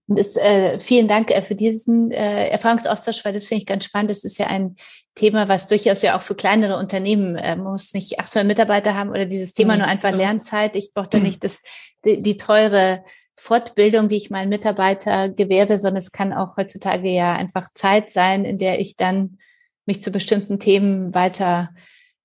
Anzugucken. 0.08 0.16
Das, 0.16 0.36
äh, 0.36 0.80
vielen 0.80 1.08
Dank 1.08 1.32
äh, 1.32 1.42
für 1.42 1.56
diesen 1.56 2.12
äh, 2.12 2.50
Erfahrungsaustausch, 2.50 3.24
weil 3.26 3.34
das 3.34 3.48
finde 3.48 3.62
ich 3.62 3.68
ganz 3.68 3.86
spannend. 3.86 4.12
Das 4.12 4.24
ist 4.24 4.38
ja 4.38 4.48
ein 4.48 4.76
Thema, 5.16 5.48
was 5.48 5.68
durchaus 5.68 6.02
ja 6.02 6.18
auch 6.18 6.22
für 6.22 6.36
kleinere 6.36 6.78
Unternehmen, 6.78 7.36
äh, 7.36 7.56
man 7.56 7.72
muss 7.72 7.94
nicht 7.94 8.20
800 8.20 8.48
Mitarbeiter 8.48 8.96
haben 8.96 9.10
oder 9.10 9.26
dieses 9.26 9.54
Thema 9.54 9.74
mhm. 9.74 9.80
nur 9.80 9.88
einfach 9.88 10.12
Lernzeit. 10.12 10.76
Ich 10.76 10.94
brauche 10.94 11.10
da 11.10 11.20
nicht 11.20 11.44
das, 11.44 11.62
die, 12.06 12.22
die 12.22 12.38
teure 12.38 13.04
Fortbildung, 13.36 14.10
die 14.10 14.18
ich 14.18 14.30
meinen 14.30 14.50
Mitarbeiter 14.50 15.30
gewähre, 15.30 15.78
sondern 15.78 16.00
es 16.00 16.12
kann 16.12 16.34
auch 16.34 16.58
heutzutage 16.58 17.10
ja 17.10 17.34
einfach 17.34 17.72
Zeit 17.74 18.12
sein, 18.12 18.46
in 18.46 18.58
der 18.58 18.80
ich 18.80 18.96
dann 18.96 19.38
mich 19.86 20.02
zu 20.02 20.12
bestimmten 20.12 20.60
Themen 20.60 21.14
weiter 21.14 21.70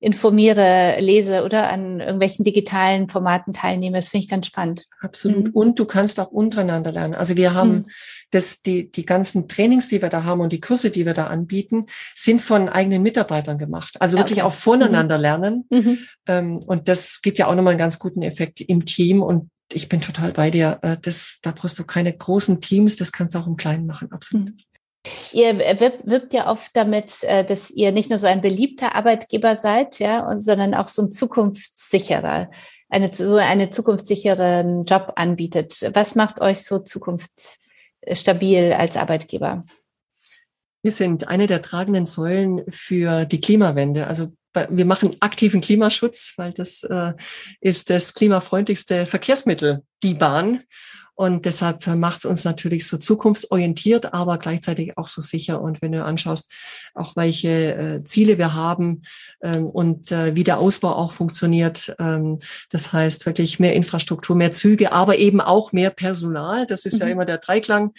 informiere, 0.03 0.97
lese 0.99 1.45
oder 1.45 1.71
an 1.71 2.01
irgendwelchen 2.01 2.45
digitalen 2.45 3.09
Formaten 3.09 3.53
teilnehme. 3.53 3.99
Das 3.99 4.09
finde 4.09 4.25
ich 4.25 4.29
ganz 4.29 4.49
spannend. 4.49 4.87
Absolut. 5.01 5.45
Mhm. 5.45 5.51
Und 5.53 5.79
du 5.79 5.85
kannst 5.85 6.19
auch 6.19 6.33
untereinander 6.33 6.91
lernen. 6.91 7.15
Also 7.15 7.37
wir 7.37 7.55
haben 7.55 7.73
mhm. 7.73 7.87
das, 8.33 8.63
die, 8.63 8.91
die 8.91 9.07
ganzen 9.07 9.47
Trainings, 9.47 9.89
die 9.89 10.03
wir 10.03 10.09
da 10.09 10.25
haben 10.25 10.41
und 10.41 10.53
die 10.53 10.61
Kurse, 10.61 10.91
die 10.91 11.07
wir 11.07 11.15
da 11.15 11.29
anbieten, 11.29 11.87
sind 12.17 12.43
von 12.43 12.69
eigenen 12.69 13.03
Mitarbeitern 13.03 13.59
gemacht. 13.59 13.95
Also 14.01 14.19
wirklich 14.19 14.41
okay. 14.41 14.47
auch 14.47 14.53
voneinander 14.53 15.19
mhm. 15.19 15.23
lernen. 15.23 15.65
Mhm. 15.71 15.99
Ähm, 16.27 16.59
und 16.67 16.89
das 16.89 17.23
gibt 17.23 17.39
ja 17.39 17.47
auch 17.47 17.55
nochmal 17.55 17.75
einen 17.75 17.79
ganz 17.79 18.01
guten 18.01 18.23
Effekt 18.23 18.61
im 18.61 18.85
Team. 18.85 19.23
Und 19.23 19.51
ich 19.73 19.89
bin 19.89 20.01
total 20.01 20.33
bei 20.33 20.51
dir. 20.51 20.81
Äh, 20.83 20.97
das, 21.01 21.39
da 21.43 21.53
brauchst 21.53 21.79
du 21.79 21.85
keine 21.85 22.13
großen 22.13 22.61
Teams. 22.61 22.97
Das 22.97 23.13
kannst 23.13 23.37
du 23.37 23.39
auch 23.39 23.47
im 23.47 23.57
Kleinen 23.57 23.87
machen. 23.87 24.11
Absolut. 24.11 24.53
Ihr 25.33 25.59
wirbt 25.59 26.33
ja 26.33 26.49
oft 26.49 26.71
damit, 26.75 27.25
äh, 27.25 27.45
dass 27.45 27.71
ihr 27.71 27.91
nicht 27.91 28.11
nur 28.11 28.19
so 28.19 28.29
ein 28.29 28.41
beliebter 28.41 28.95
Arbeitgeber 28.95 29.57
seid, 29.57 29.99
ja, 29.99 30.33
sondern 30.39 30.75
auch 30.75 30.87
so 30.87 31.03
ein 31.03 31.11
zukunftssicherer, 31.11 32.51
eine, 32.89 33.13
so 33.13 33.37
eine 33.37 33.71
zukunftssicheren 33.71 34.85
Job 34.85 35.13
anbietet. 35.17 35.91
Was 35.95 36.15
macht 36.15 36.41
euch 36.41 36.65
so 36.65 36.79
zukunftsstabil 36.79 38.73
als 38.75 38.97
Arbeitgeber? 38.97 39.65
Wir 40.83 40.93
sind 40.93 41.27
eine 41.29 41.47
der 41.47 41.63
tragenden 41.63 42.07
Säulen 42.07 42.63
für 42.69 43.25
die 43.25 43.41
Klimawende. 43.41 44.07
Also 44.07 44.33
wir 44.69 44.85
machen 44.85 45.17
aktiven 45.21 45.61
Klimaschutz, 45.61 46.35
weil 46.37 46.53
das 46.53 46.83
äh, 46.85 47.15
ist 47.61 47.91
das 47.91 48.15
klimafreundlichste 48.15 49.07
Verkehrsmittel, 49.07 49.83
die 50.03 50.15
Bahn. 50.15 50.63
Und 51.15 51.45
deshalb 51.45 51.87
macht 51.87 52.21
es 52.21 52.25
uns 52.25 52.45
natürlich 52.45 52.89
so 52.89 52.97
zukunftsorientiert, 52.97 54.15
aber 54.15 54.39
gleichzeitig 54.39 54.97
auch 54.97 55.07
so 55.07 55.21
sicher. 55.21 55.61
Und 55.61 55.83
wenn 55.83 55.93
du 55.93 56.03
anschaust, 56.03 56.51
auch 56.95 57.17
welche 57.17 57.75
äh, 57.75 58.05
Ziele 58.05 58.39
wir 58.39 58.55
haben 58.55 59.03
ähm, 59.43 59.67
und 59.67 60.11
äh, 60.11 60.35
wie 60.35 60.45
der 60.45 60.59
Ausbau 60.59 60.95
auch 60.95 61.13
funktioniert, 61.13 61.95
ähm, 61.99 62.39
das 62.71 62.93
heißt 62.93 63.27
wirklich 63.27 63.61
mehr 63.61 63.75
Infrastruktur, 63.75 64.35
mehr 64.35 64.53
Züge, 64.53 64.93
aber 64.93 65.19
eben 65.19 65.43
auch 65.43 65.73
mehr 65.73 65.91
Personal. 65.91 66.67
Das 66.67 66.87
ist 66.87 66.95
mhm. 66.95 67.01
ja 67.01 67.07
immer 67.09 67.25
der 67.27 67.39
Dreiklang. 67.39 67.93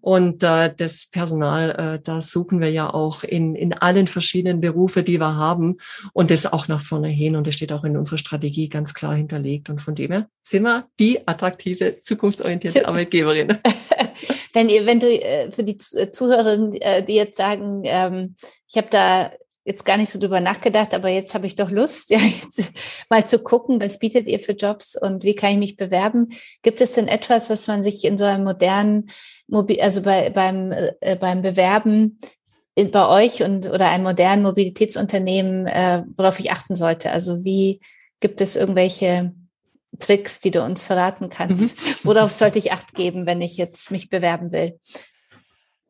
Und 0.00 0.42
äh, 0.42 0.74
das 0.76 1.06
Personal, 1.06 1.70
äh, 1.70 2.00
da 2.02 2.20
suchen 2.20 2.60
wir 2.60 2.70
ja 2.70 2.92
auch 2.92 3.22
in, 3.22 3.54
in 3.54 3.74
allen 3.74 4.08
verschiedenen 4.08 4.60
Berufe, 4.60 5.04
die 5.04 5.20
wir 5.20 5.36
haben 5.36 5.76
und 6.12 6.32
das 6.32 6.46
auch 6.52 6.66
nach 6.66 6.80
vorne 6.80 7.08
hin. 7.08 7.36
Und 7.36 7.46
das 7.46 7.54
steht 7.54 7.72
auch 7.72 7.84
in 7.84 7.96
unserer 7.96 8.18
Strategie 8.18 8.68
ganz 8.68 8.92
klar 8.92 9.14
hinterlegt. 9.14 9.70
Und 9.70 9.80
von 9.80 9.94
dem 9.94 10.10
her 10.10 10.28
sind 10.42 10.64
wir 10.64 10.88
die 10.98 11.26
attraktive, 11.26 11.98
zukunftsorientierte 12.00 12.55
Arbeitgeberin. 12.84 13.58
wenn 14.52 14.68
ihr, 14.68 14.86
wenn 14.86 15.00
du 15.00 15.08
äh, 15.08 15.50
für 15.50 15.64
die 15.64 15.76
äh, 15.94 16.10
Zuhörerinnen, 16.10 16.74
äh, 16.74 17.02
die 17.04 17.14
jetzt 17.14 17.36
sagen, 17.36 17.82
ähm, 17.84 18.34
ich 18.68 18.76
habe 18.76 18.88
da 18.90 19.32
jetzt 19.64 19.84
gar 19.84 19.96
nicht 19.96 20.10
so 20.10 20.20
drüber 20.20 20.40
nachgedacht, 20.40 20.94
aber 20.94 21.08
jetzt 21.08 21.34
habe 21.34 21.46
ich 21.46 21.56
doch 21.56 21.70
Lust, 21.70 22.10
ja, 22.10 22.18
jetzt 22.18 22.72
mal 23.10 23.26
zu 23.26 23.40
gucken, 23.40 23.80
was 23.80 23.98
bietet 23.98 24.28
ihr 24.28 24.40
für 24.40 24.52
Jobs 24.52 24.96
und 25.00 25.24
wie 25.24 25.34
kann 25.34 25.52
ich 25.52 25.58
mich 25.58 25.76
bewerben? 25.76 26.30
Gibt 26.62 26.80
es 26.80 26.92
denn 26.92 27.08
etwas, 27.08 27.50
was 27.50 27.66
man 27.66 27.82
sich 27.82 28.04
in 28.04 28.16
so 28.16 28.24
einem 28.24 28.44
modernen, 28.44 29.10
also 29.80 30.02
bei, 30.02 30.30
beim, 30.30 30.72
äh, 30.72 31.16
beim 31.16 31.42
Bewerben 31.42 32.20
bei 32.92 33.08
euch 33.08 33.42
und 33.42 33.70
oder 33.70 33.88
einem 33.88 34.04
modernen 34.04 34.42
Mobilitätsunternehmen, 34.42 35.66
äh, 35.66 36.02
worauf 36.14 36.38
ich 36.38 36.52
achten 36.52 36.74
sollte? 36.74 37.10
Also 37.10 37.42
wie 37.42 37.80
Gibt 38.20 38.40
es 38.40 38.56
irgendwelche 38.56 39.34
Tricks, 39.98 40.40
die 40.40 40.50
du 40.50 40.62
uns 40.62 40.84
verraten 40.84 41.28
kannst? 41.28 41.76
Mhm. 41.76 41.94
Worauf 42.02 42.30
sollte 42.30 42.58
ich 42.58 42.72
Acht 42.72 42.94
geben, 42.94 43.26
wenn 43.26 43.40
ich 43.40 43.56
jetzt 43.56 43.90
mich 43.90 44.10
bewerben 44.10 44.52
will? 44.52 44.78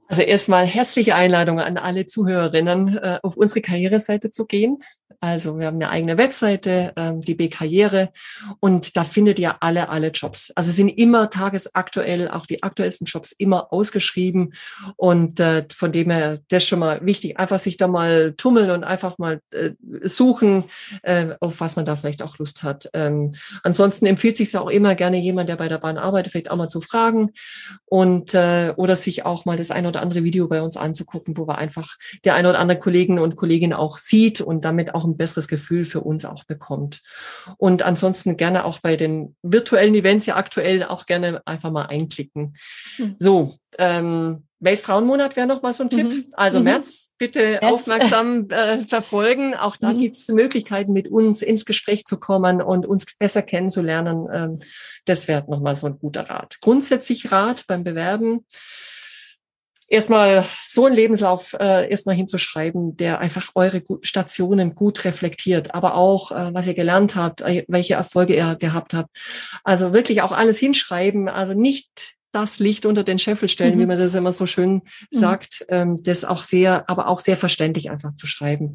Also 0.09 0.23
erstmal 0.23 0.67
herzliche 0.67 1.15
Einladung 1.17 1.59
an 1.59 1.79
alle 1.79 2.07
Zuhörerinnen, 2.07 2.97
äh, 2.97 3.19
auf 3.23 3.37
unsere 3.37 3.61
Karriereseite 3.61 4.31
zu 4.31 4.47
gehen. 4.47 4.79
Also 5.21 5.59
wir 5.59 5.67
haben 5.67 5.77
eine 5.77 5.91
eigene 5.91 6.19
Webseite, 6.19 6.93
ähm, 6.97 7.21
die 7.21 7.35
B-Karriere, 7.35 8.11
und 8.61 8.97
da 8.97 9.05
findet 9.05 9.39
ihr 9.39 9.63
alle, 9.63 9.89
alle 9.89 10.09
Jobs. 10.09 10.51
Also 10.55 10.73
sind 10.73 10.89
immer 10.89 11.31
tagesaktuell, 11.31 12.29
auch 12.29 12.47
die 12.47 12.63
aktuellsten 12.63 13.07
Jobs 13.07 13.33
immer 13.33 13.73
ausgeschrieben. 13.73 14.55
Und 14.97 15.41
äh, 15.41 15.65
von 15.73 15.93
dem 15.93 16.11
her, 16.11 16.41
das 16.49 16.63
ist 16.63 16.69
schon 16.69 16.81
mal 16.81 17.05
wichtig, 17.05 17.39
einfach 17.39 17.59
sich 17.59 17.77
da 17.77 17.89
mal 17.89 18.35
tummeln 18.37 18.71
und 18.71 18.85
einfach 18.85 19.19
mal 19.19 19.41
äh, 19.51 19.71
suchen, 20.03 20.65
äh, 21.03 21.35
auf 21.41 21.61
was 21.61 21.77
man 21.77 21.85
da 21.85 21.97
vielleicht 21.97 22.23
auch 22.23 22.39
Lust 22.39 22.63
hat. 22.63 22.89
Ähm, 22.93 23.35
ansonsten 23.63 24.07
empfiehlt 24.07 24.37
sich 24.37 24.57
auch 24.57 24.69
immer 24.69 24.95
gerne 24.95 25.19
jemand, 25.19 25.49
der 25.49 25.57
bei 25.57 25.69
der 25.69 25.79
Bahn 25.79 25.99
arbeitet, 25.99 26.33
vielleicht 26.33 26.51
auch 26.51 26.57
mal 26.57 26.69
zu 26.69 26.81
fragen 26.81 27.33
und 27.85 28.35
äh, 28.35 28.73
oder 28.77 28.97
sich 28.97 29.25
auch 29.25 29.45
mal 29.45 29.57
das 29.57 29.71
ein 29.71 29.87
oder 29.87 30.03
andere 30.03 30.25
Video 30.25 30.49
bei 30.49 30.63
uns 30.63 30.77
anzugucken, 30.77 31.37
wo 31.37 31.47
wir 31.47 31.59
einfach 31.59 31.97
der 32.25 32.35
ein 32.35 32.47
oder 32.47 32.59
andere 32.59 32.79
Kollegen 32.79 33.19
und 33.19 33.37
Kollegin 33.37 33.73
auch 33.73 33.99
sieht 33.99 34.41
und 34.41 34.65
damit 34.65 34.95
auch 34.95 35.05
ein 35.07 35.17
besseres 35.17 35.49
Gefühl 35.49 35.85
für 35.85 36.01
uns 36.01 36.25
auch 36.25 36.45
bekommt. 36.45 37.03
Und 37.57 37.83
ansonsten 37.83 38.37
gerne 38.37 38.65
auch 38.65 38.81
bei 38.81 38.97
den 38.97 39.37
virtuellen 39.43 39.95
Events 39.95 40.27
ja 40.27 40.37
aktuell 40.37 40.85
auch 40.85 41.07
gerne 41.07 41.43
einfach 41.47 41.71
mal 41.71 41.87
einklicken. 41.87 42.53
Mhm. 42.99 43.17
So, 43.19 43.59
ähm, 43.79 44.47
Weltfrauenmonat 44.59 45.37
wäre 45.37 45.47
noch 45.47 45.63
mal 45.63 45.73
so 45.73 45.85
ein 45.85 45.91
Tipp. 45.91 46.07
Mhm. 46.07 46.27
Also 46.33 46.59
mhm. 46.59 46.65
März 46.65 47.13
bitte 47.19 47.41
März. 47.41 47.65
aufmerksam 47.65 48.49
äh, 48.51 48.85
verfolgen. 48.85 49.55
Auch 49.55 49.77
da 49.77 49.93
mhm. 49.93 49.99
gibt 49.99 50.17
es 50.17 50.29
Möglichkeiten, 50.29 50.93
mit 50.93 51.09
uns 51.09 51.43
ins 51.43 51.65
Gespräch 51.65 52.05
zu 52.05 52.19
kommen 52.19 52.63
und 52.63 52.87
uns 52.87 53.07
besser 53.19 53.43
kennenzulernen. 53.43 54.27
Ähm, 54.33 54.61
das 55.05 55.29
wäre 55.29 55.45
noch 55.49 55.61
mal 55.61 55.75
so 55.75 55.87
ein 55.87 55.99
guter 55.99 56.29
Rat. 56.31 56.57
Grundsätzlich 56.63 57.31
Rat 57.33 57.67
beim 57.67 57.85
Bewerben 57.85 58.47
erstmal 59.89 60.45
so 60.65 60.87
einen 60.87 60.97
Lebenslauf 60.97 61.55
äh, 61.55 61.89
erstmal 61.89 62.17
hinzuschreiben, 62.17 62.97
der 62.97 63.21
einfach 63.21 63.51
eure 63.55 63.83
Stationen 64.03 64.75
gut 64.75 65.05
reflektiert, 65.05 65.75
aber 65.75 65.95
auch, 65.95 66.33
äh, 66.33 66.53
was 66.53 66.67
ihr 66.67 66.75
gelernt 66.75 67.15
habt, 67.15 67.43
äh, 67.43 67.65
welche 67.69 67.95
Erfolge 67.95 68.35
ihr 68.35 68.57
gehabt 68.57 68.95
habt. 68.95 69.11
Also 69.65 69.93
wirklich 69.93 70.23
auch 70.23 70.33
alles 70.33 70.59
hinschreiben, 70.59 71.29
also 71.29 71.55
nicht 71.55 72.16
das 72.37 72.59
Licht 72.59 72.85
unter 72.85 73.03
den 73.03 73.19
Scheffel 73.19 73.49
stellen, 73.49 73.77
mhm. 73.77 73.81
wie 73.81 73.87
man 73.87 73.99
das 73.99 74.15
immer 74.15 74.31
so 74.31 74.45
schön 74.45 74.75
mhm. 74.75 74.81
sagt, 75.11 75.65
ähm, 75.71 76.03
das 76.03 76.25
auch 76.25 76.43
sehr, 76.43 76.89
aber 76.89 77.09
auch 77.09 77.19
sehr 77.19 77.37
verständlich 77.37 77.91
einfach 77.91 78.15
zu 78.15 78.27
schreiben. 78.27 78.75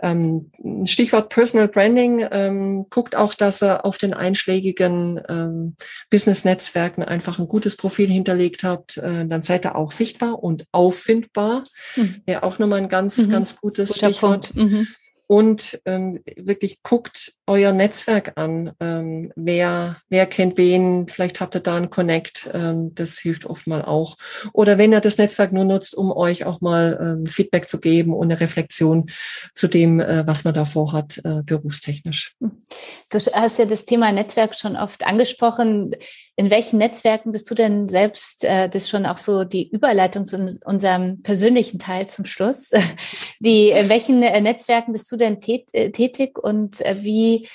Ähm, 0.00 0.50
Stichwort 0.84 1.28
Personal 1.28 1.68
Branding, 1.68 2.26
ähm, 2.30 2.86
guckt 2.88 3.14
auch, 3.14 3.34
dass 3.34 3.60
er 3.60 3.84
auf 3.84 3.98
den 3.98 4.14
einschlägigen 4.14 5.20
ähm, 5.28 5.76
Business-Netzwerken 6.08 7.02
einfach 7.02 7.38
ein 7.38 7.46
gutes 7.46 7.76
Profil 7.76 8.08
hinterlegt 8.10 8.64
habt. 8.64 8.96
Äh, 8.96 9.26
dann 9.26 9.42
seid 9.42 9.66
ihr 9.66 9.76
auch 9.76 9.92
sichtbar 9.92 10.42
und 10.42 10.64
auffindbar. 10.72 11.64
Mhm. 11.96 12.22
Ja, 12.26 12.42
auch 12.42 12.58
nochmal 12.58 12.80
ein 12.80 12.88
ganz, 12.88 13.18
mhm. 13.18 13.30
ganz 13.30 13.56
gutes 13.60 13.90
Guter 13.90 14.08
Stichwort. 14.08 14.56
Mhm 14.56 14.86
und 15.26 15.80
ähm, 15.86 16.20
wirklich 16.36 16.82
guckt 16.82 17.32
euer 17.46 17.72
Netzwerk 17.72 18.32
an. 18.36 18.72
Ähm, 18.80 19.32
wer, 19.36 19.96
wer 20.08 20.26
kennt 20.26 20.58
wen? 20.58 21.08
Vielleicht 21.08 21.40
habt 21.40 21.54
ihr 21.56 21.60
da 21.60 21.76
einen 21.76 21.90
Connect. 21.90 22.50
Ähm, 22.52 22.94
das 22.94 23.18
hilft 23.18 23.46
oft 23.46 23.66
mal 23.66 23.82
auch. 23.82 24.16
Oder 24.52 24.78
wenn 24.78 24.92
ihr 24.92 25.00
das 25.00 25.18
Netzwerk 25.18 25.52
nur 25.52 25.64
nutzt, 25.64 25.94
um 25.94 26.10
euch 26.12 26.44
auch 26.44 26.60
mal 26.60 26.98
ähm, 27.00 27.26
Feedback 27.26 27.68
zu 27.68 27.80
geben 27.80 28.12
und 28.14 28.30
eine 28.30 28.40
Reflexion 28.40 29.06
zu 29.54 29.68
dem, 29.68 30.00
äh, 30.00 30.26
was 30.26 30.44
man 30.44 30.54
da 30.54 30.64
vorhat, 30.64 31.20
äh, 31.24 31.42
berufstechnisch. 31.42 32.34
Du 32.40 33.18
hast 33.18 33.58
ja 33.58 33.64
das 33.64 33.84
Thema 33.84 34.12
Netzwerk 34.12 34.54
schon 34.54 34.76
oft 34.76 35.06
angesprochen. 35.06 35.94
In 36.36 36.50
welchen 36.50 36.78
Netzwerken 36.78 37.30
bist 37.30 37.48
du 37.50 37.54
denn 37.54 37.88
selbst, 37.88 38.44
äh, 38.44 38.68
das 38.68 38.82
ist 38.82 38.90
schon 38.90 39.06
auch 39.06 39.18
so 39.18 39.44
die 39.44 39.70
Überleitung 39.70 40.24
zu 40.24 40.36
unserem 40.64 41.22
persönlichen 41.22 41.78
Teil 41.78 42.08
zum 42.08 42.24
Schluss, 42.24 42.70
die, 43.38 43.70
in 43.70 43.88
welchen 43.88 44.22
äh, 44.22 44.40
Netzwerken 44.40 44.92
bist 44.92 45.10
du 45.12 45.16
denn 45.16 45.38
tät, 45.40 45.68
äh, 45.72 45.90
tätig 45.90 46.38
und 46.38 46.80
äh, 46.80 46.96
wie 47.02 47.48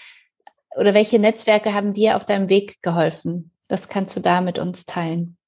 oder 0.77 0.93
welche 0.93 1.19
Netzwerke 1.19 1.73
haben 1.73 1.93
dir 1.93 2.15
auf 2.15 2.25
deinem 2.25 2.47
Weg 2.47 2.82
geholfen? 2.82 3.51
Was 3.67 3.89
kannst 3.89 4.15
du 4.15 4.21
da 4.21 4.39
mit 4.39 4.59
uns 4.59 4.86
teilen? 4.86 5.38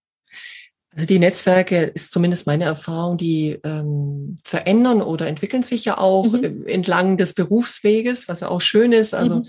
Also 0.93 1.05
die 1.05 1.19
Netzwerke 1.19 1.83
ist 1.83 2.11
zumindest 2.11 2.47
meine 2.47 2.65
Erfahrung, 2.65 3.15
die 3.15 3.57
ähm, 3.63 4.35
verändern 4.43 5.01
oder 5.01 5.27
entwickeln 5.27 5.63
sich 5.63 5.85
ja 5.85 5.97
auch 5.97 6.33
mhm. 6.33 6.65
entlang 6.67 7.15
des 7.15 7.33
Berufsweges, 7.33 8.27
was 8.27 8.41
ja 8.41 8.49
auch 8.49 8.59
schön 8.59 8.91
ist. 8.91 9.13
Also 9.13 9.35
mhm. 9.37 9.45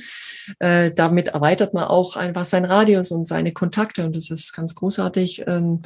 äh, 0.60 0.92
damit 0.92 1.28
erweitert 1.28 1.74
man 1.74 1.84
auch 1.84 2.14
einfach 2.14 2.44
sein 2.44 2.64
Radius 2.64 3.10
und 3.10 3.26
seine 3.26 3.52
Kontakte 3.52 4.04
und 4.04 4.14
das 4.14 4.30
ist 4.30 4.52
ganz 4.52 4.76
großartig. 4.76 5.42
Ähm, 5.48 5.80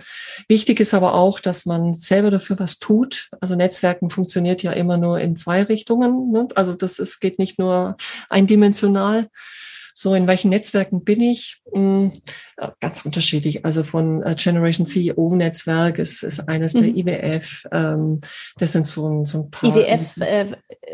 wichtig 0.47 0.79
ist 0.79 0.93
aber 0.93 1.15
auch, 1.15 1.41
dass 1.41 1.65
man 1.65 1.95
selber 1.95 2.31
dafür 2.31 2.59
was 2.59 2.79
tut. 2.79 3.31
Also 3.41 3.55
Netzwerken 3.57 4.11
funktioniert 4.11 4.63
ja 4.63 4.73
immer 4.73 4.99
nur 4.99 5.21
in 5.21 5.37
zwei 5.37 5.63
Richtungen. 5.63 6.33
Ne? 6.33 6.49
Also 6.55 6.75
das 6.75 6.99
ist, 6.99 7.19
geht 7.19 7.39
nicht 7.39 7.59
nur 7.59 7.97
eindimensional. 8.29 9.31
So, 9.99 10.15
in 10.15 10.29
welchen 10.29 10.51
Netzwerken 10.51 11.05
bin 11.05 11.23
ich? 11.23 11.63
Hm, 11.73 12.21
ganz 12.81 13.07
unterschiedlich. 13.07 13.65
Also 13.65 13.83
von 13.83 14.23
äh, 14.23 14.35
Generation 14.37 14.87
CEO 14.87 15.35
Netzwerk 15.35 15.99
ist, 15.99 16.23
ist 16.23 16.47
eines 16.51 16.75
mhm. 16.75 16.83
der 16.83 16.97
IWF. 16.97 17.65
Ähm, 17.73 18.21
das 18.59 18.73
sind 18.73 18.87
so 18.87 19.09
ein, 19.09 19.25
so 19.25 19.45
ein 19.45 19.51
paar. 19.51 19.75
IWF, 19.75 20.19
äh, 20.21 20.49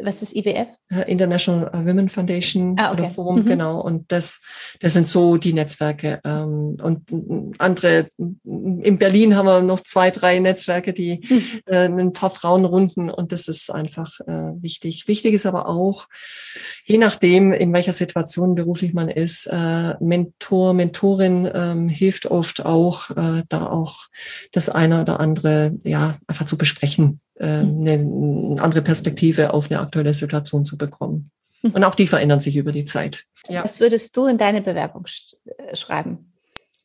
was 0.04 0.22
ist 0.22 0.36
IWF? 0.36 0.68
International 1.06 1.70
Women 1.86 2.08
Foundation 2.10 2.76
ah, 2.78 2.92
okay. 2.92 3.00
oder 3.00 3.10
Forum, 3.10 3.36
mhm. 3.40 3.46
genau. 3.46 3.80
Und 3.80 4.12
das, 4.12 4.40
das 4.78 4.92
sind 4.92 5.08
so 5.08 5.36
die 5.36 5.52
Netzwerke. 5.52 6.20
Ähm, 6.24 6.76
und 6.80 7.02
andere, 7.58 8.08
in 8.18 8.98
Berlin 8.98 9.34
haben 9.34 9.46
wir 9.46 9.62
noch 9.62 9.80
zwei, 9.80 10.12
drei 10.12 10.38
Netzwerke, 10.38 10.92
die 10.92 11.22
mhm. 11.28 11.42
äh, 11.66 11.86
ein 11.86 12.12
paar 12.12 12.30
Frauenrunden 12.30 13.10
und 13.10 13.32
das 13.32 13.48
ist 13.48 13.70
einfach 13.70 14.20
äh, 14.20 14.62
wichtig. 14.62 15.08
Wichtig 15.08 15.34
ist 15.34 15.46
aber 15.46 15.66
auch, 15.66 16.06
je 16.84 16.98
nachdem, 16.98 17.52
in 17.52 17.72
welcher 17.72 17.94
Situation 17.94 18.54
beruflich 18.54 18.91
man 18.94 19.08
ist. 19.08 19.46
Äh, 19.46 19.94
Mentor, 20.00 20.74
Mentorin 20.74 21.50
ähm, 21.52 21.88
hilft 21.88 22.26
oft 22.26 22.64
auch, 22.64 23.10
äh, 23.10 23.42
da 23.48 23.66
auch 23.66 24.00
das 24.52 24.68
eine 24.68 25.02
oder 25.02 25.20
andere 25.20 25.76
ja 25.84 26.16
einfach 26.26 26.46
zu 26.46 26.56
besprechen, 26.56 27.20
äh, 27.38 27.62
mhm. 27.62 27.80
eine, 27.80 27.92
eine 27.92 28.62
andere 28.62 28.82
Perspektive 28.82 29.54
auf 29.54 29.70
eine 29.70 29.80
aktuelle 29.80 30.14
Situation 30.14 30.64
zu 30.64 30.76
bekommen. 30.76 31.30
Mhm. 31.62 31.72
Und 31.72 31.84
auch 31.84 31.94
die 31.94 32.06
verändern 32.06 32.40
sich 32.40 32.56
über 32.56 32.72
die 32.72 32.84
Zeit. 32.84 33.24
Ja. 33.48 33.64
Was 33.64 33.80
würdest 33.80 34.16
du 34.16 34.26
in 34.26 34.38
deine 34.38 34.62
Bewerbung 34.62 35.06
sch 35.06 35.36
äh, 35.58 35.76
schreiben? 35.76 36.32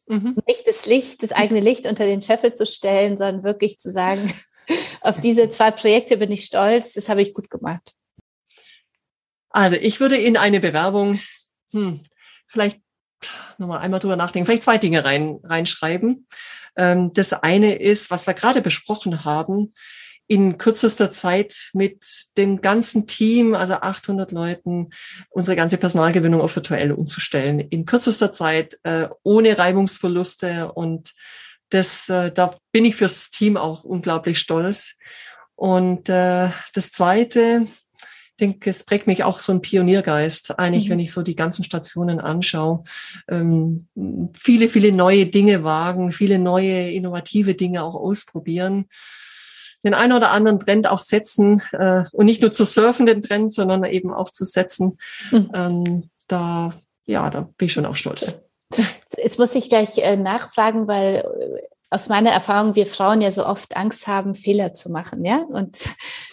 Mhm. 0.07 0.37
Nicht 0.47 0.67
das 0.67 0.85
Licht, 0.85 1.21
das 1.23 1.31
eigene 1.31 1.59
Licht 1.59 1.85
unter 1.85 2.05
den 2.05 2.21
Scheffel 2.21 2.53
zu 2.53 2.65
stellen, 2.65 3.17
sondern 3.17 3.43
wirklich 3.43 3.77
zu 3.79 3.91
sagen, 3.91 4.33
auf 5.01 5.19
diese 5.19 5.49
zwei 5.49 5.71
Projekte 5.71 6.17
bin 6.17 6.31
ich 6.31 6.45
stolz, 6.45 6.93
das 6.93 7.09
habe 7.09 7.21
ich 7.21 7.33
gut 7.33 7.49
gemacht. 7.49 7.93
Also 9.49 9.75
ich 9.75 9.99
würde 9.99 10.17
in 10.17 10.37
eine 10.37 10.59
Bewerbung 10.59 11.19
hm, 11.71 12.01
vielleicht 12.47 12.81
nochmal 13.57 13.79
einmal 13.79 13.99
drüber 13.99 14.15
nachdenken, 14.15 14.45
vielleicht 14.45 14.63
zwei 14.63 14.77
Dinge 14.77 15.03
rein, 15.03 15.39
reinschreiben. 15.43 16.27
Ähm, 16.75 17.13
das 17.13 17.33
eine 17.33 17.75
ist, 17.75 18.11
was 18.11 18.27
wir 18.27 18.33
gerade 18.33 18.61
besprochen 18.61 19.25
haben, 19.25 19.73
in 20.27 20.57
kürzester 20.57 21.09
Zeit 21.09 21.69
mit 21.73 22.05
dem 22.37 22.61
ganzen 22.61 23.07
Team, 23.07 23.55
also 23.55 23.75
800 23.75 24.31
Leuten, 24.31 24.89
unsere 25.29 25.55
ganze 25.55 25.77
Personalgewinnung 25.77 26.41
auf 26.41 26.55
virtuell 26.55 26.91
umzustellen. 26.91 27.59
In 27.59 27.85
kürzester 27.85 28.31
Zeit, 28.31 28.77
äh, 28.83 29.07
ohne 29.23 29.57
Reibungsverluste. 29.57 30.73
Und 30.73 31.13
das, 31.69 32.09
äh, 32.09 32.31
da 32.31 32.55
bin 32.73 32.83
ich 32.83 32.97
fürs 32.97 33.31
Team 33.31 33.55
auch 33.55 33.85
unglaublich 33.85 34.37
stolz. 34.39 34.97
Und 35.55 36.09
äh, 36.09 36.49
das 36.73 36.91
Zweite, 36.91 37.67
denke, 38.37 38.69
es 38.69 38.83
prägt 38.83 39.07
mich 39.07 39.23
auch 39.23 39.39
so 39.39 39.51
ein 39.51 39.61
Pioniergeist, 39.61 40.59
eigentlich, 40.59 40.87
mhm. 40.87 40.93
wenn 40.93 40.99
ich 40.99 41.11
so 41.11 41.21
die 41.21 41.35
ganzen 41.35 41.63
Stationen 41.63 42.19
anschaue. 42.19 42.83
Ähm, 43.27 43.87
viele, 44.33 44.67
viele 44.67 44.95
neue 44.95 45.25
Dinge 45.25 45.63
wagen, 45.63 46.11
viele 46.11 46.39
neue, 46.39 46.91
innovative 46.91 47.55
Dinge 47.55 47.83
auch 47.83 47.95
ausprobieren. 47.95 48.85
Den 49.83 49.93
einen 49.93 50.13
oder 50.13 50.31
anderen 50.31 50.59
Trend 50.59 50.87
auch 50.87 50.99
setzen 50.99 51.61
äh, 51.71 52.03
und 52.11 52.25
nicht 52.25 52.41
nur 52.41 52.51
zu 52.51 52.65
surfen, 52.65 53.05
den 53.05 53.21
Trend, 53.21 53.53
sondern 53.53 53.83
eben 53.83 54.13
auch 54.13 54.31
zu 54.31 54.43
setzen. 54.43 54.97
Mhm. 55.31 55.51
Ähm, 55.53 56.09
da, 56.27 56.73
ja, 57.05 57.29
da 57.29 57.41
bin 57.57 57.67
ich 57.67 57.73
schon 57.73 57.85
auch 57.85 57.95
stolz. 57.95 58.39
Jetzt 59.17 59.39
muss 59.39 59.55
ich 59.55 59.69
gleich 59.69 59.97
äh, 59.97 60.17
nachfragen, 60.17 60.87
weil 60.87 61.23
äh, 61.23 61.61
aus 61.89 62.09
meiner 62.09 62.31
Erfahrung 62.31 62.75
wir 62.75 62.85
Frauen 62.85 63.21
ja 63.21 63.31
so 63.31 63.45
oft 63.45 63.77
Angst 63.77 64.07
haben, 64.07 64.35
Fehler 64.35 64.73
zu 64.73 64.91
machen, 64.91 65.23
ja. 65.23 65.43
Und 65.47 65.77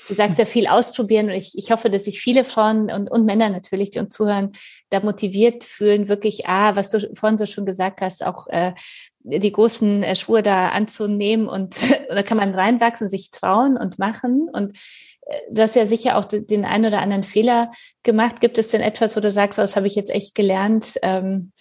du 0.08 0.14
sagst 0.14 0.38
ja 0.38 0.46
viel 0.46 0.66
ausprobieren 0.66 1.26
und 1.26 1.34
ich, 1.34 1.56
ich 1.56 1.70
hoffe, 1.70 1.90
dass 1.90 2.04
sich 2.04 2.20
viele 2.20 2.42
Frauen 2.42 2.90
und, 2.90 3.10
und 3.10 3.24
Männer 3.24 3.50
natürlich, 3.50 3.90
die 3.90 4.00
uns 4.00 4.14
zuhören, 4.14 4.52
da 4.90 5.00
motiviert 5.00 5.62
fühlen, 5.62 6.08
wirklich, 6.08 6.48
ah, 6.48 6.74
was 6.74 6.90
du 6.90 7.08
vorhin 7.14 7.38
so 7.38 7.46
schon 7.46 7.66
gesagt 7.66 8.00
hast, 8.00 8.26
auch 8.26 8.48
äh, 8.48 8.72
die 9.20 9.52
großen 9.52 10.02
äh, 10.02 10.16
Schuhe 10.16 10.42
da 10.42 10.70
anzunehmen 10.70 11.48
und 11.48 11.76
da 12.08 12.22
kann 12.22 12.36
man 12.36 12.54
reinwachsen, 12.54 13.08
sich 13.08 13.30
trauen 13.30 13.76
und 13.76 13.98
machen. 13.98 14.48
Und 14.52 14.76
äh, 15.22 15.38
du 15.50 15.62
hast 15.62 15.76
ja 15.76 15.86
sicher 15.86 16.18
auch 16.18 16.24
den 16.24 16.64
einen 16.64 16.86
oder 16.86 16.98
anderen 17.00 17.24
Fehler 17.24 17.70
gemacht. 18.02 18.40
Gibt 18.40 18.58
es 18.58 18.68
denn 18.68 18.80
etwas, 18.80 19.16
wo 19.16 19.20
du 19.20 19.30
sagst, 19.30 19.60
oh, 19.60 19.62
das 19.62 19.76
habe 19.76 19.86
ich 19.86 19.94
jetzt 19.94 20.10
echt 20.10 20.34
gelernt? 20.34 20.98
Ähm, 21.02 21.52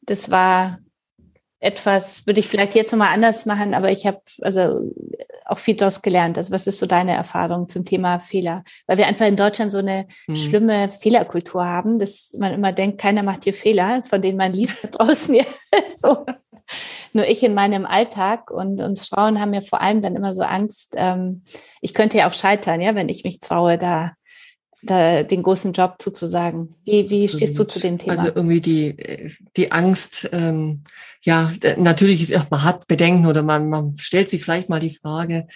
das 0.00 0.30
war 0.30 0.78
etwas, 1.64 2.26
würde 2.26 2.40
ich 2.40 2.48
vielleicht 2.48 2.74
jetzt 2.74 2.92
nochmal 2.92 3.14
anders 3.14 3.46
machen, 3.46 3.72
aber 3.72 3.90
ich 3.90 4.06
habe 4.06 4.20
also 4.42 4.92
auch 5.46 5.58
viel 5.58 5.74
daraus 5.74 6.02
gelernt. 6.02 6.36
Also 6.36 6.52
was 6.52 6.66
ist 6.66 6.78
so 6.78 6.84
deine 6.84 7.12
Erfahrung 7.12 7.68
zum 7.68 7.86
Thema 7.86 8.20
Fehler? 8.20 8.64
Weil 8.86 8.98
wir 8.98 9.06
einfach 9.06 9.26
in 9.26 9.36
Deutschland 9.36 9.72
so 9.72 9.78
eine 9.78 10.06
hm. 10.26 10.36
schlimme 10.36 10.90
Fehlerkultur 10.90 11.64
haben, 11.64 11.98
dass 11.98 12.32
man 12.38 12.52
immer 12.52 12.72
denkt, 12.72 13.00
keiner 13.00 13.22
macht 13.22 13.44
hier 13.44 13.54
Fehler, 13.54 14.02
von 14.04 14.20
denen 14.20 14.36
man 14.36 14.52
liest 14.52 14.84
da 14.84 14.88
draußen. 14.88 15.34
Ja, 15.34 15.44
so. 15.96 16.26
Nur 17.14 17.26
ich 17.26 17.42
in 17.42 17.54
meinem 17.54 17.86
Alltag 17.86 18.50
und, 18.50 18.80
und 18.80 18.98
Frauen 18.98 19.40
haben 19.40 19.54
ja 19.54 19.62
vor 19.62 19.80
allem 19.80 20.02
dann 20.02 20.16
immer 20.16 20.34
so 20.34 20.42
Angst, 20.42 20.94
ähm, 20.96 21.44
ich 21.80 21.94
könnte 21.94 22.18
ja 22.18 22.28
auch 22.28 22.34
scheitern, 22.34 22.80
ja, 22.82 22.94
wenn 22.94 23.08
ich 23.08 23.24
mich 23.24 23.40
traue, 23.40 23.78
da 23.78 24.12
da, 24.86 25.22
den 25.22 25.42
großen 25.42 25.72
Job 25.72 25.96
zuzusagen. 25.98 26.74
Wie, 26.84 27.10
wie 27.10 27.28
stehst 27.28 27.58
du 27.58 27.64
zu 27.64 27.80
dem 27.80 27.98
Thema? 27.98 28.12
Also 28.12 28.26
irgendwie 28.26 28.60
die, 28.60 29.34
die 29.56 29.72
Angst, 29.72 30.28
ähm, 30.32 30.82
ja, 31.22 31.52
natürlich, 31.76 32.34
man 32.50 32.62
hat 32.62 32.86
Bedenken 32.86 33.26
oder 33.26 33.42
man, 33.42 33.68
man 33.68 33.96
stellt 33.98 34.30
sich 34.30 34.42
vielleicht 34.42 34.68
mal 34.68 34.80
die 34.80 34.94
Frage, 34.94 35.46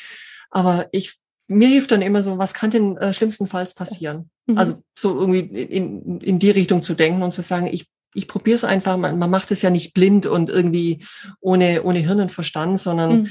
aber 0.50 0.88
ich, 0.92 1.16
mir 1.46 1.68
hilft 1.68 1.92
dann 1.92 2.02
immer 2.02 2.22
so, 2.22 2.38
was 2.38 2.54
kann 2.54 2.70
denn 2.70 2.96
äh, 2.96 3.12
schlimmstenfalls 3.12 3.74
passieren? 3.74 4.30
Mhm. 4.46 4.58
Also 4.58 4.82
so 4.98 5.18
irgendwie 5.18 5.40
in, 5.40 6.20
in 6.20 6.38
die 6.38 6.50
Richtung 6.50 6.82
zu 6.82 6.94
denken 6.94 7.22
und 7.22 7.32
zu 7.32 7.42
sagen, 7.42 7.66
ich 7.66 7.86
ich 8.14 8.26
probiere 8.26 8.56
es 8.56 8.64
einfach, 8.64 8.96
man, 8.96 9.18
man 9.18 9.30
macht 9.30 9.50
es 9.50 9.62
ja 9.62 9.70
nicht 9.70 9.92
blind 9.94 10.26
und 10.26 10.50
irgendwie 10.50 11.04
ohne, 11.40 11.82
ohne 11.82 11.98
Hirn 11.98 12.20
und 12.20 12.32
Verstand, 12.32 12.80
sondern 12.80 13.22
mhm. 13.22 13.30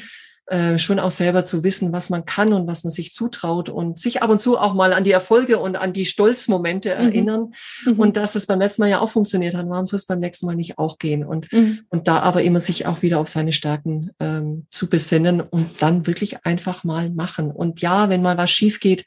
Äh, 0.50 0.78
schon 0.78 0.98
auch 0.98 1.12
selber 1.12 1.44
zu 1.44 1.66
wissen, 1.66 1.92
was 1.92 2.10
man 2.10 2.24
kann 2.24 2.54
und 2.54 2.68
was 2.68 2.86
man 2.86 2.92
sich 2.92 3.12
zutraut 3.12 3.68
und 3.68 4.00
sich 4.00 4.24
ab 4.24 4.30
und 4.30 4.40
zu 4.40 4.58
auch 4.58 4.74
mal 4.74 4.94
an 4.94 5.04
die 5.04 5.12
Erfolge 5.12 5.60
und 5.60 5.76
an 5.76 5.92
die 5.92 6.06
Stolzmomente 6.06 6.96
mhm. 6.96 7.02
erinnern 7.02 7.52
mhm. 7.86 8.00
und 8.00 8.16
dass 8.16 8.36
es 8.36 8.48
beim 8.48 8.62
letzten 8.62 8.84
Mal 8.84 8.90
ja 8.90 9.02
auch 9.02 9.10
funktioniert 9.10 9.56
hat, 9.56 9.68
warum 9.68 9.86
soll 9.86 9.98
es 9.98 10.06
beim 10.06 10.20
nächsten 10.20 10.46
Mal 10.46 10.56
nicht 10.56 10.78
auch 10.78 11.00
gehen 11.00 11.26
und, 11.26 11.52
mhm. 11.52 11.82
und 11.90 12.08
da 12.08 12.20
aber 12.20 12.44
immer 12.44 12.62
sich 12.62 12.86
auch 12.86 13.02
wieder 13.02 13.20
auf 13.20 13.28
seine 13.28 13.52
Stärken 13.52 14.12
ähm, 14.22 14.68
zu 14.70 14.88
besinnen 14.88 15.42
und 15.42 15.82
dann 15.82 16.08
wirklich 16.08 16.46
einfach 16.46 16.86
mal 16.86 17.10
machen. 17.10 17.52
Und 17.52 17.82
ja, 17.82 18.08
wenn 18.08 18.22
mal 18.22 18.38
was 18.38 18.50
schief 18.50 18.80
geht, 18.80 19.04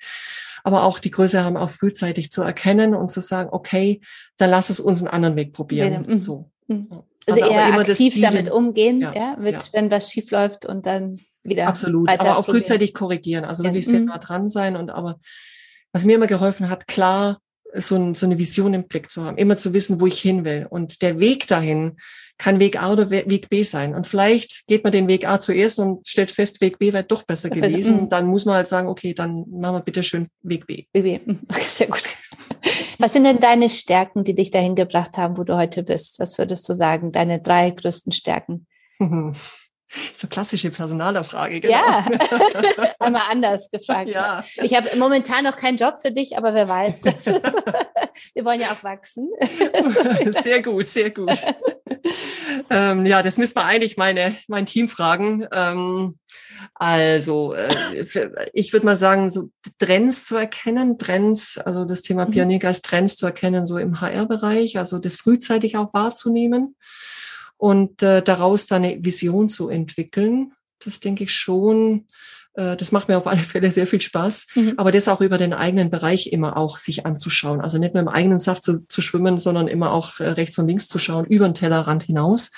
aber 0.63 0.83
auch 0.83 0.99
die 0.99 1.11
Größe 1.11 1.43
haben, 1.43 1.57
auch 1.57 1.71
frühzeitig 1.71 2.31
zu 2.31 2.43
erkennen 2.43 2.95
und 2.95 3.11
zu 3.11 3.23
sagen, 3.23 3.49
okay, 3.51 4.03
dann 4.37 4.51
lass 4.51 4.69
es 4.69 4.79
uns 4.79 5.01
einen 5.01 5.09
anderen 5.09 5.37
Weg 5.37 5.55
probieren. 5.55 6.05
Mhm. 6.07 6.23
So. 6.23 6.51
Mhm. 6.67 6.89
Also, 7.27 7.43
also 7.45 7.55
eher 7.55 7.79
aktiv 7.79 8.21
damit 8.21 8.51
umgehen, 8.51 9.01
ja, 9.01 9.15
ja 9.15 9.37
mit, 9.39 9.55
ja. 9.55 9.69
wenn 9.73 9.91
was 9.91 10.13
schief 10.13 10.31
läuft 10.33 10.67
und 10.67 10.85
dann 10.85 11.21
wieder. 11.43 11.67
Absolut, 11.67 12.09
aber 12.11 12.37
auch 12.37 12.45
frühzeitig 12.45 12.95
korrigieren. 12.95 13.45
Also 13.45 13.65
wirklich 13.65 13.87
ja. 13.87 13.93
sehr 13.93 14.01
mhm. 14.01 14.07
nah 14.07 14.19
dran 14.19 14.49
sein 14.49 14.77
und 14.77 14.91
aber 14.91 15.19
was 15.93 16.05
mir 16.05 16.15
immer 16.15 16.27
geholfen 16.27 16.69
hat, 16.69 16.87
klar 16.87 17.41
so, 17.75 17.97
ein, 17.97 18.15
so 18.15 18.27
eine 18.27 18.39
Vision 18.39 18.75
im 18.75 18.89
Blick 18.89 19.11
zu 19.11 19.25
haben, 19.25 19.37
immer 19.37 19.57
zu 19.57 19.73
wissen, 19.73 20.01
wo 20.01 20.07
ich 20.07 20.21
hin 20.21 20.45
will. 20.45 20.67
Und 20.69 21.03
der 21.03 21.21
Weg 21.21 21.47
dahin 21.47 21.97
kann 22.39 22.59
Weg 22.59 22.81
A 22.81 22.93
oder 22.93 23.11
Weg 23.11 23.49
B 23.51 23.63
sein. 23.63 23.95
Und 23.95 24.07
vielleicht 24.07 24.67
geht 24.67 24.83
man 24.83 24.93
den 24.93 25.09
Weg 25.09 25.27
A 25.29 25.39
zuerst 25.39 25.79
und 25.79 26.07
stellt 26.07 26.31
fest, 26.31 26.61
Weg 26.61 26.79
B 26.79 26.93
wäre 26.93 27.05
doch 27.05 27.23
besser 27.25 27.51
gewesen. 27.51 28.03
Mhm. 28.03 28.09
Dann 28.09 28.27
muss 28.27 28.47
man 28.47 28.57
halt 28.57 28.67
sagen, 28.67 28.89
okay, 28.89 29.15
dann 29.15 29.45
machen 29.51 29.77
wir 29.77 29.81
bitte 29.81 30.03
schön 30.03 30.29
Weg 30.43 30.67
B. 30.67 30.85
Weg 30.93 31.03
B. 31.05 31.21
Mhm. 31.33 31.41
Sehr 31.51 31.87
gut. 31.87 32.17
Was 32.99 33.13
sind 33.13 33.25
denn 33.25 33.41
deine 33.41 33.69
Stärken, 33.69 34.25
die 34.25 34.35
dich 34.35 34.51
dahin 34.51 34.75
gebracht 34.75 35.17
haben, 35.17 35.37
wo 35.37 35.45
du 35.45 35.57
heute 35.57 35.83
bist? 35.83 36.19
Was 36.19 36.39
würdest 36.39 36.69
du 36.69 36.75
sagen, 36.75 37.13
deine 37.13 37.41
drei 37.41 37.71
größten 37.71 38.13
Stärken? 38.13 38.67
So 40.13 40.29
klassische 40.29 40.71
Personalerfrage, 40.71 41.61
genau. 41.61 41.75
Ja, 41.75 42.07
einmal 42.99 43.23
anders 43.31 43.71
gefragt. 43.71 44.11
Ja. 44.11 44.45
Ich 44.57 44.75
habe 44.75 44.89
momentan 44.97 45.45
noch 45.45 45.57
keinen 45.57 45.77
Job 45.77 45.95
für 46.01 46.13
dich, 46.13 46.37
aber 46.37 46.55
wer 46.55 46.69
weiß. 46.69 47.03
Wir 48.35 48.45
wollen 48.45 48.61
ja 48.61 48.69
auch 48.73 48.85
wachsen. 48.85 49.31
Sehr 50.31 50.63
gut, 50.63 50.87
sehr 50.87 51.11
gut. 51.11 51.41
Ähm, 52.69 53.07
ja, 53.07 53.23
das 53.23 53.39
müssen 53.39 53.57
wir 53.57 53.65
eigentlich 53.65 53.97
meine, 53.97 54.37
mein 54.49 54.67
Team 54.67 54.89
fragen. 54.89 55.47
Ähm, 55.53 56.19
also, 56.75 57.55
äh, 57.55 58.05
ich 58.53 58.73
würde 58.73 58.87
mal 58.87 58.97
sagen, 58.97 59.31
so 59.31 59.51
Trends 59.79 60.27
zu 60.27 60.37
erkennen, 60.37 60.99
Trends, 60.99 61.59
also 61.59 61.85
das 61.85 62.03
Thema 62.03 62.27
mhm. 62.27 62.33
Pioniergeist, 62.33 62.85
Trends 62.85 63.17
zu 63.17 63.27
erkennen, 63.27 63.67
so 63.67 63.79
im 63.79 64.01
HR-Bereich, 64.01 64.79
also 64.79 64.99
das 64.99 65.17
frühzeitig 65.17 65.77
auch 65.77 65.93
wahrzunehmen 65.95 66.77
und 67.61 68.03
äh, 68.03 68.23
daraus 68.23 68.67
dann 68.67 68.85
eine 68.85 69.05
Vision 69.05 69.51
zu 69.51 69.69
entwickeln. 69.69 70.55
Das 70.83 70.99
denke 70.99 71.25
ich 71.25 71.35
schon. 71.35 72.07
Äh, 72.55 72.77
das 72.77 72.93
macht 72.93 73.09
mir 73.09 73.19
auf 73.19 73.27
alle 73.27 73.41
Fälle 73.41 73.71
sehr 73.71 73.87
viel 73.87 74.01
Spaß, 74.01 74.49
mhm. 74.55 74.75
aber 74.77 74.93
das 74.93 75.09
auch 75.09 75.21
über 75.21 75.39
den 75.39 75.53
eigenen 75.53 75.91
Bereich 75.91 76.33
immer 76.33 76.57
auch 76.57 76.79
sich 76.79 77.07
anzuschauen. 77.07 77.61
Also 77.61 77.79
nicht 77.79 77.95
nur 77.95 78.03
im 78.03 78.09
eigenen 78.09 78.41
Saft 78.41 78.63
zu, 78.63 78.87
zu 78.89 79.01
schwimmen, 79.01 79.39
sondern 79.39 79.69
immer 79.69 79.93
auch 79.93 80.21
äh, 80.21 80.29
rechts 80.31 80.59
und 80.59 80.67
links 80.67 80.89
zu 80.89 80.99
schauen, 80.99 81.27
über 81.27 81.49
den 81.49 81.55
Tellerrand 81.55 82.03
hinaus. 82.03 82.51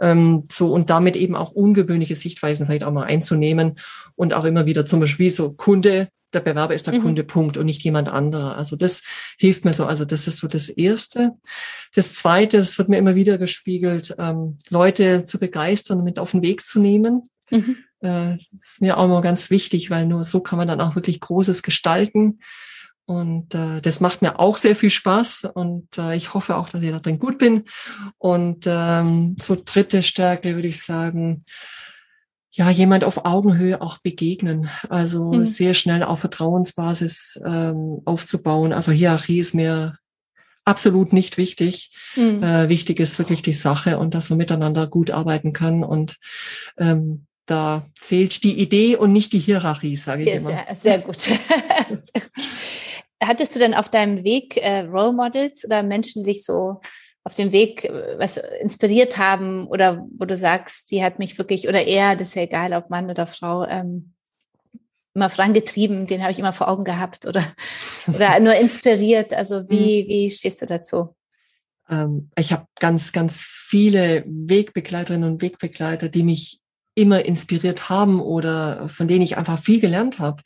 Ähm, 0.00 0.44
so 0.50 0.72
und 0.72 0.90
damit 0.90 1.16
eben 1.16 1.36
auch 1.36 1.52
ungewöhnliche 1.52 2.14
Sichtweisen 2.14 2.66
vielleicht 2.66 2.84
auch 2.84 2.92
mal 2.92 3.04
einzunehmen 3.04 3.76
und 4.14 4.34
auch 4.34 4.44
immer 4.44 4.66
wieder 4.66 4.86
zum 4.86 5.00
Beispiel 5.00 5.30
so 5.30 5.52
Kunde, 5.52 6.08
der 6.32 6.40
Bewerber 6.40 6.74
ist 6.74 6.86
der 6.86 6.94
mhm. 6.94 7.02
Kunde, 7.02 7.24
Punkt, 7.24 7.56
und 7.56 7.66
nicht 7.66 7.82
jemand 7.82 8.08
anderer. 8.08 8.56
Also 8.56 8.76
das 8.76 9.02
hilft 9.38 9.64
mir 9.64 9.72
so. 9.72 9.86
Also 9.86 10.04
das 10.04 10.26
ist 10.26 10.38
so 10.38 10.48
das 10.48 10.68
Erste. 10.68 11.32
Das 11.94 12.14
Zweite, 12.14 12.58
es 12.58 12.78
wird 12.78 12.88
mir 12.88 12.98
immer 12.98 13.14
wieder 13.14 13.38
gespiegelt, 13.38 14.14
ähm, 14.18 14.58
Leute 14.68 15.24
zu 15.26 15.38
begeistern 15.38 15.98
und 15.98 16.04
mit 16.04 16.18
auf 16.18 16.32
den 16.32 16.42
Weg 16.42 16.64
zu 16.64 16.80
nehmen. 16.80 17.30
Mhm. 17.50 17.76
Äh, 18.06 18.38
ist 18.54 18.80
mir 18.80 18.96
auch 18.96 19.04
immer 19.04 19.20
ganz 19.20 19.50
wichtig, 19.50 19.90
weil 19.90 20.06
nur 20.06 20.24
so 20.24 20.40
kann 20.40 20.58
man 20.58 20.68
dann 20.68 20.80
auch 20.80 20.94
wirklich 20.94 21.20
Großes 21.20 21.62
gestalten. 21.62 22.38
Und 23.04 23.54
äh, 23.54 23.80
das 23.80 24.00
macht 24.00 24.22
mir 24.22 24.40
auch 24.40 24.56
sehr 24.56 24.74
viel 24.74 24.90
Spaß 24.90 25.48
und 25.54 25.96
äh, 25.96 26.16
ich 26.16 26.34
hoffe 26.34 26.56
auch, 26.56 26.68
dass 26.68 26.82
ich 26.82 26.90
da 26.90 26.98
drin 26.98 27.20
gut 27.20 27.38
bin. 27.38 27.64
Und 28.18 28.64
ähm, 28.66 29.36
so 29.40 29.56
dritte 29.64 30.02
Stärke 30.02 30.56
würde 30.56 30.68
ich 30.68 30.82
sagen, 30.82 31.44
ja, 32.50 32.70
jemand 32.70 33.04
auf 33.04 33.24
Augenhöhe 33.24 33.80
auch 33.80 33.98
begegnen. 33.98 34.70
Also 34.88 35.32
mhm. 35.32 35.46
sehr 35.46 35.74
schnell 35.74 36.02
auf 36.02 36.20
Vertrauensbasis 36.20 37.40
ähm, 37.44 38.00
aufzubauen. 38.06 38.72
Also 38.72 38.90
Hierarchie 38.92 39.38
ist 39.38 39.54
mir 39.54 39.98
absolut 40.64 41.12
nicht 41.12 41.38
wichtig. 41.38 41.92
Mhm. 42.16 42.42
Äh, 42.42 42.68
wichtig 42.68 42.98
ist 42.98 43.18
wirklich 43.18 43.42
die 43.42 43.52
Sache 43.52 43.98
und 43.98 44.14
dass 44.14 44.30
man 44.30 44.38
miteinander 44.38 44.86
gut 44.86 45.12
arbeiten 45.12 45.52
kann. 45.52 45.84
Und 45.84 46.16
ähm, 46.76 47.26
da 47.46 47.86
zählt 47.98 48.44
die 48.44 48.60
Idee 48.60 48.96
und 48.96 49.12
nicht 49.12 49.32
die 49.32 49.38
Hierarchie, 49.38 49.96
sage 49.96 50.22
ich 50.22 50.28
ja, 50.28 50.34
immer. 50.34 50.50
Sehr, 50.50 50.76
sehr 50.76 50.98
gut. 50.98 51.30
Hattest 53.22 53.54
du 53.54 53.58
denn 53.58 53.74
auf 53.74 53.88
deinem 53.88 54.24
Weg 54.24 54.56
äh, 54.56 54.80
Role 54.80 55.12
Models 55.12 55.64
oder 55.64 55.82
Menschen, 55.82 56.24
die 56.24 56.32
dich 56.32 56.44
so 56.44 56.80
auf 57.24 57.34
dem 57.34 57.52
Weg 57.52 57.84
äh, 57.84 58.18
was 58.18 58.36
inspiriert 58.36 59.16
haben 59.16 59.66
oder 59.68 60.06
wo 60.16 60.24
du 60.24 60.36
sagst, 60.36 60.88
sie 60.88 61.02
hat 61.02 61.18
mich 61.18 61.38
wirklich 61.38 61.68
oder 61.68 61.84
er, 61.84 62.16
das 62.16 62.28
ist 62.28 62.34
ja 62.34 62.42
egal, 62.42 62.72
ob 62.72 62.90
Mann 62.90 63.08
oder 63.10 63.26
Frau, 63.26 63.64
ähm, 63.64 64.12
immer 65.14 65.30
vorangetrieben, 65.30 66.06
den 66.06 66.22
habe 66.22 66.32
ich 66.32 66.38
immer 66.38 66.52
vor 66.52 66.68
Augen 66.68 66.84
gehabt 66.84 67.26
oder, 67.26 67.42
oder 68.08 68.38
nur 68.38 68.54
inspiriert. 68.54 69.32
Also 69.32 69.68
wie, 69.68 70.04
mhm. 70.04 70.08
wie 70.08 70.30
stehst 70.30 70.60
du 70.62 70.66
dazu? 70.66 71.16
Ähm, 71.88 72.30
ich 72.36 72.52
habe 72.52 72.66
ganz, 72.78 73.12
ganz 73.12 73.44
viele 73.48 74.24
Wegbegleiterinnen 74.26 75.32
und 75.32 75.42
Wegbegleiter, 75.42 76.08
die 76.08 76.22
mich 76.22 76.60
immer 76.96 77.24
inspiriert 77.24 77.88
haben 77.88 78.20
oder 78.20 78.88
von 78.88 79.06
denen 79.06 79.22
ich 79.22 79.36
einfach 79.36 79.58
viel 79.58 79.80
gelernt 79.80 80.18
habe. 80.18 80.42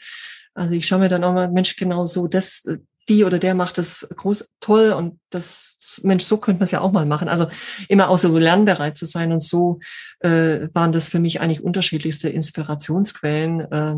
Also 0.53 0.75
ich 0.75 0.87
schaue 0.87 0.99
mir 0.99 1.09
dann 1.09 1.25
auch 1.25 1.33
mal, 1.33 1.51
Mensch, 1.51 1.77
genau 1.77 2.07
so, 2.07 2.27
das, 2.27 2.67
die 3.09 3.25
oder 3.25 3.39
der 3.39 3.55
macht 3.55 3.79
das 3.79 4.09
groß 4.15 4.51
toll 4.61 4.91
und 4.91 5.19
das 5.31 5.79
Mensch, 6.03 6.25
so 6.25 6.37
könnte 6.37 6.59
man 6.59 6.65
es 6.65 6.71
ja 6.73 6.81
auch 6.81 6.93
mal 6.93 7.07
machen. 7.07 7.29
Also 7.29 7.49
immer 7.89 8.09
auch 8.09 8.19
so 8.19 8.37
lernbereit 8.37 8.97
zu 8.97 9.07
sein 9.07 9.33
und 9.33 9.43
so 9.43 9.79
äh, 10.21 10.69
waren 10.73 10.93
das 10.93 11.09
für 11.09 11.21
mich 11.21 11.41
eigentlich 11.41 11.63
unterschiedlichste 11.63 12.29
Inspirationsquellen. 12.29 13.61
Äh, 13.61 13.97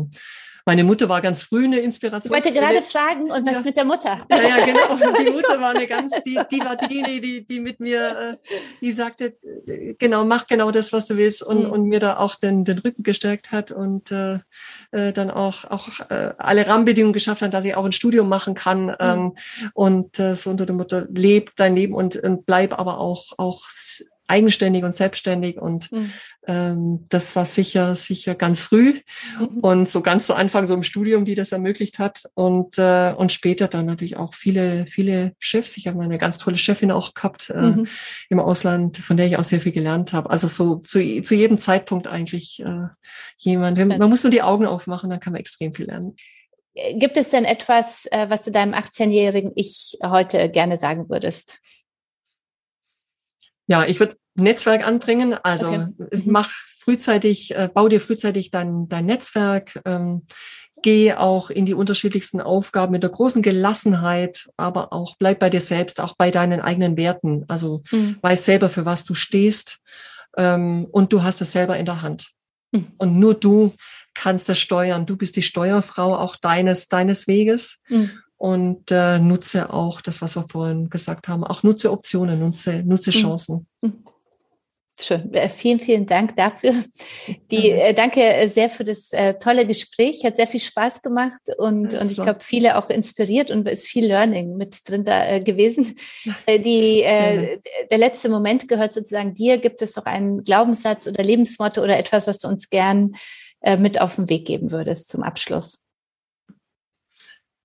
meine 0.65 0.83
Mutter 0.83 1.09
war 1.09 1.21
ganz 1.21 1.41
früh 1.41 1.65
eine 1.65 1.79
Inspiration. 1.79 2.33
Ich 2.35 2.45
wollte 2.45 2.57
gerade 2.57 2.81
fragen, 2.81 3.23
und 3.23 3.45
was 3.45 3.57
ja. 3.57 3.63
mit 3.63 3.77
der 3.77 3.85
Mutter? 3.85 4.25
Ja, 4.31 4.41
ja, 4.41 4.65
genau. 4.65 5.13
Die 5.23 5.31
Mutter 5.31 5.59
war 5.59 5.71
eine 5.71 5.87
ganz, 5.87 6.13
die, 6.23 6.39
die 6.51 6.59
war 6.59 6.77
diejenige, 6.77 7.21
die, 7.21 7.45
die 7.45 7.59
mit 7.59 7.79
mir, 7.79 8.39
äh, 8.41 8.49
die 8.81 8.91
sagte, 8.91 9.35
äh, 9.67 9.93
genau, 9.95 10.23
mach 10.25 10.47
genau 10.47 10.71
das, 10.71 10.93
was 10.93 11.05
du 11.05 11.17
willst 11.17 11.43
und, 11.43 11.65
mhm. 11.65 11.71
und 11.71 11.83
mir 11.85 11.99
da 11.99 12.17
auch 12.17 12.35
den, 12.35 12.63
den 12.63 12.79
Rücken 12.79 13.03
gestärkt 13.03 13.51
hat 13.51 13.71
und 13.71 14.11
äh, 14.11 14.39
äh, 14.91 15.11
dann 15.11 15.31
auch, 15.31 15.65
auch 15.65 15.99
äh, 16.09 16.33
alle 16.37 16.65
Rahmenbedingungen 16.65 17.13
geschafft 17.13 17.41
hat, 17.41 17.53
dass 17.53 17.65
ich 17.65 17.75
auch 17.75 17.85
ein 17.85 17.91
Studium 17.91 18.29
machen 18.29 18.53
kann 18.53 18.85
mhm. 18.85 18.95
ähm, 18.99 19.35
und 19.73 20.19
äh, 20.19 20.35
so 20.35 20.49
unter 20.49 20.65
der 20.65 20.75
Mutter, 20.75 21.07
leb 21.09 21.51
dein 21.57 21.75
Leben 21.75 21.93
und, 21.93 22.15
und 22.15 22.45
bleib 22.45 22.77
aber 22.77 22.99
auch, 22.99 23.33
auch 23.37 23.63
eigenständig 24.33 24.83
und 24.83 24.95
selbstständig 24.95 25.57
und 25.61 25.91
mhm. 25.91 26.11
ähm, 26.47 27.05
das 27.09 27.35
war 27.35 27.45
sicher, 27.45 27.95
sicher 27.95 28.33
ganz 28.33 28.63
früh 28.63 28.99
mhm. 29.39 29.59
und 29.59 29.89
so 29.89 30.01
ganz 30.01 30.25
zu 30.25 30.33
Anfang 30.33 30.65
so 30.65 30.73
im 30.73 30.81
Studium, 30.81 31.23
die 31.23 31.35
das 31.35 31.51
ermöglicht 31.51 31.99
hat 31.99 32.23
und, 32.33 32.79
äh, 32.79 33.13
und 33.15 33.31
später 33.31 33.67
dann 33.67 33.85
natürlich 33.85 34.17
auch 34.17 34.33
viele, 34.33 34.87
viele 34.87 35.33
Chefs. 35.37 35.77
Ich 35.77 35.87
habe 35.87 36.01
eine 36.01 36.17
ganz 36.17 36.39
tolle 36.39 36.57
Chefin 36.57 36.91
auch 36.91 37.13
gehabt 37.13 37.51
äh, 37.51 37.61
mhm. 37.61 37.87
im 38.29 38.39
Ausland, 38.39 38.97
von 38.97 39.17
der 39.17 39.27
ich 39.27 39.37
auch 39.37 39.43
sehr 39.43 39.61
viel 39.61 39.71
gelernt 39.71 40.13
habe. 40.13 40.31
Also 40.31 40.47
so 40.47 40.77
zu, 40.77 41.21
zu 41.21 41.35
jedem 41.35 41.59
Zeitpunkt 41.59 42.07
eigentlich 42.07 42.59
äh, 42.65 42.87
jemand. 43.37 43.77
Man 43.77 44.09
muss 44.09 44.23
nur 44.23 44.31
die 44.31 44.41
Augen 44.41 44.65
aufmachen, 44.65 45.11
dann 45.11 45.19
kann 45.19 45.33
man 45.33 45.41
extrem 45.41 45.75
viel 45.75 45.85
lernen. 45.85 46.15
Gibt 46.95 47.17
es 47.17 47.29
denn 47.29 47.45
etwas, 47.45 48.07
äh, 48.09 48.31
was 48.31 48.41
du 48.41 48.51
deinem 48.51 48.73
18-jährigen 48.73 49.51
Ich 49.55 49.99
heute 50.03 50.49
gerne 50.49 50.79
sagen 50.79 51.07
würdest? 51.07 51.59
Ja, 53.67 53.85
ich 53.85 53.99
würde 53.99 54.15
Netzwerk 54.35 54.85
anbringen. 54.85 55.33
Also 55.33 55.67
okay. 55.67 55.87
Mhm. 55.97 56.23
mach 56.25 56.49
frühzeitig, 56.49 57.55
äh, 57.55 57.69
bau 57.73 57.87
dir 57.87 58.01
frühzeitig 58.01 58.51
dein, 58.51 58.87
dein 58.89 59.05
Netzwerk. 59.05 59.79
Ähm, 59.85 60.23
geh 60.81 61.13
auch 61.13 61.49
in 61.49 61.65
die 61.65 61.73
unterschiedlichsten 61.73 62.41
Aufgaben 62.41 62.91
mit 62.91 63.03
der 63.03 63.09
großen 63.09 63.41
Gelassenheit, 63.41 64.49
aber 64.57 64.91
auch 64.91 65.15
bleib 65.17 65.39
bei 65.39 65.49
dir 65.49 65.61
selbst, 65.61 66.01
auch 66.01 66.15
bei 66.17 66.29
deinen 66.29 66.59
eigenen 66.59 66.97
Werten. 66.97 67.45
Also 67.47 67.83
mhm. 67.91 68.17
weiß 68.21 68.45
selber, 68.45 68.69
für 68.69 68.85
was 68.85 69.05
du 69.05 69.13
stehst 69.13 69.79
ähm, 70.35 70.87
und 70.91 71.13
du 71.13 71.23
hast 71.23 71.41
es 71.41 71.53
selber 71.53 71.77
in 71.77 71.85
der 71.85 72.01
Hand. 72.01 72.31
Mhm. 72.73 72.87
Und 72.97 73.17
nur 73.17 73.33
du 73.33 73.73
kannst 74.13 74.49
das 74.49 74.59
steuern. 74.59 75.05
Du 75.05 75.15
bist 75.15 75.37
die 75.37 75.41
Steuerfrau 75.41 76.17
auch 76.17 76.35
deines, 76.35 76.89
deines 76.89 77.27
Weges. 77.27 77.81
Mhm 77.87 78.11
und 78.43 78.91
äh, 78.91 79.19
nutze 79.19 79.71
auch 79.71 80.01
das, 80.01 80.21
was 80.21 80.35
wir 80.35 80.45
vorhin 80.49 80.89
gesagt 80.89 81.29
haben, 81.29 81.45
auch 81.45 81.63
nutze 81.63 81.89
Optionen, 81.93 82.41
nutze, 82.41 82.83
nutze 82.83 83.11
mhm. 83.11 83.13
Chancen. 83.13 83.67
Mhm. 83.79 84.03
Schön. 84.99 85.33
Äh, 85.33 85.47
vielen, 85.47 85.79
vielen 85.79 86.05
Dank 86.05 86.35
dafür. 86.35 86.73
Die, 87.49 87.71
äh, 87.71 87.93
danke 87.93 88.49
sehr 88.49 88.69
für 88.69 88.83
das 88.83 89.13
äh, 89.13 89.35
tolle 89.35 89.65
Gespräch. 89.65 90.25
Hat 90.25 90.35
sehr 90.35 90.47
viel 90.47 90.59
Spaß 90.59 91.01
gemacht 91.01 91.39
und, 91.57 91.93
und 91.93 92.11
ich 92.11 92.17
glaube, 92.17 92.41
viele 92.41 92.77
auch 92.77 92.89
inspiriert 92.89 93.49
und 93.49 93.65
ist 93.65 93.87
viel 93.87 94.07
Learning 94.07 94.57
mit 94.57 94.89
drin 94.89 95.05
da 95.05 95.25
äh, 95.25 95.39
gewesen. 95.39 95.95
Äh, 96.45 96.59
die, 96.59 97.01
äh, 97.01 97.59
der 97.89 97.97
letzte 97.97 98.27
Moment 98.27 98.67
gehört 98.67 98.93
sozusagen 98.93 99.33
dir. 99.35 99.57
Gibt 99.57 99.81
es 99.81 99.97
auch 99.97 100.05
einen 100.05 100.43
Glaubenssatz 100.43 101.07
oder 101.07 101.23
Lebensmotto 101.23 101.81
oder 101.81 101.97
etwas, 101.97 102.27
was 102.27 102.39
du 102.39 102.49
uns 102.49 102.69
gern 102.69 103.15
mit 103.79 104.01
auf 104.01 104.15
den 104.15 104.29
Weg 104.29 104.45
geben 104.45 104.71
würdest 104.71 105.07
zum 105.07 105.23
Abschluss? 105.23 105.85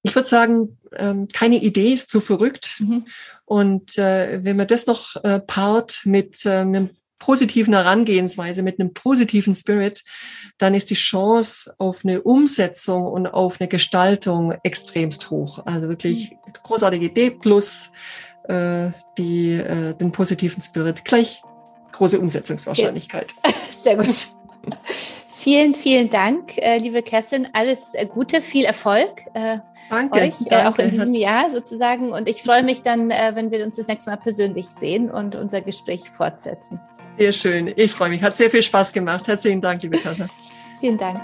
Ich 0.03 0.15
würde 0.15 0.29
sagen, 0.29 0.79
ähm, 0.97 1.29
keine 1.29 1.57
Idee 1.57 1.93
ist 1.93 2.11
zu 2.11 2.21
verrückt. 2.21 2.77
Mhm. 2.81 3.07
Und 3.45 3.99
äh, 3.99 4.45
wenn 4.45 4.57
man 4.57 4.67
das 4.67 4.87
noch 4.87 5.17
äh, 5.25 5.41
paart 5.41 6.03
mit 6.05 6.45
äh, 6.47 6.51
einem 6.51 6.91
positiven 7.19 7.75
Herangehensweise, 7.75 8.63
mit 8.63 8.79
einem 8.79 8.95
positiven 8.95 9.55
Spirit, 9.55 10.05
dann 10.57 10.75
ist 10.75 10.91
die 10.91 10.95
Chance 10.95 11.75
auf 11.79 12.05
eine 12.05 12.23
Umsetzung 12.23 13.07
und 13.07 13.27
auf 13.27 13.61
eine 13.61 13.69
Gestaltung 13.69 14.55
extremst 14.63 15.31
hoch. 15.31 15.61
Also 15.67 15.89
wirklich 15.89 16.31
mhm. 16.31 16.53
großartige 16.63 17.07
Idee 17.07 17.31
plus 17.31 17.91
äh, 18.45 18.91
die, 19.19 19.53
äh, 19.53 19.95
den 19.95 20.13
positiven 20.13 20.63
Spirit. 20.63 21.05
Gleich 21.05 21.43
große 21.93 22.21
Umsetzungswahrscheinlichkeit. 22.21 23.35
Sehr 23.83 23.97
gut. 23.97 24.29
Vielen, 25.39 25.73
vielen 25.73 26.11
Dank, 26.11 26.59
äh, 26.59 26.79
liebe 26.79 27.01
Kerstin. 27.01 27.47
Alles 27.53 27.79
äh, 27.93 28.07
Gute, 28.07 28.43
viel 28.43 28.65
Erfolg 28.65 29.23
äh, 29.35 29.59
danke, 29.89 30.19
euch, 30.19 30.35
danke. 30.39 30.51
Äh, 30.51 30.67
auch 30.67 30.79
in 30.79 30.91
diesem 30.91 31.15
Jahr 31.15 31.49
sozusagen. 31.49 32.11
Und 32.11 32.29
ich 32.29 32.43
freue 32.43 32.65
mich 32.65 32.83
dann, 32.83 33.13
äh, 33.13 33.31
wenn 33.37 33.53
wir 33.53 33.65
uns 33.65 33.77
das 33.77 33.87
nächste 33.87 34.11
Mal 34.11 34.17
persönlich 34.17 34.67
sehen 34.67 35.13
und 35.13 35.37
unser 35.37 35.61
Gespräch 35.61 36.11
fortsetzen. 36.11 36.81
Sehr 37.19 37.31
schön. 37.31 37.73
Ich 37.77 37.93
freue 37.93 38.09
mich. 38.09 38.21
Hat 38.21 38.37
sehr 38.37 38.51
viel 38.51 38.63
Spaß 38.63 38.93
gemacht. 38.93 39.29
Herzlichen 39.29 39.61
Dank, 39.61 39.81
liebe 39.85 39.99
Katja. 39.99 40.27
vielen 40.81 40.99
Dank. 40.99 41.23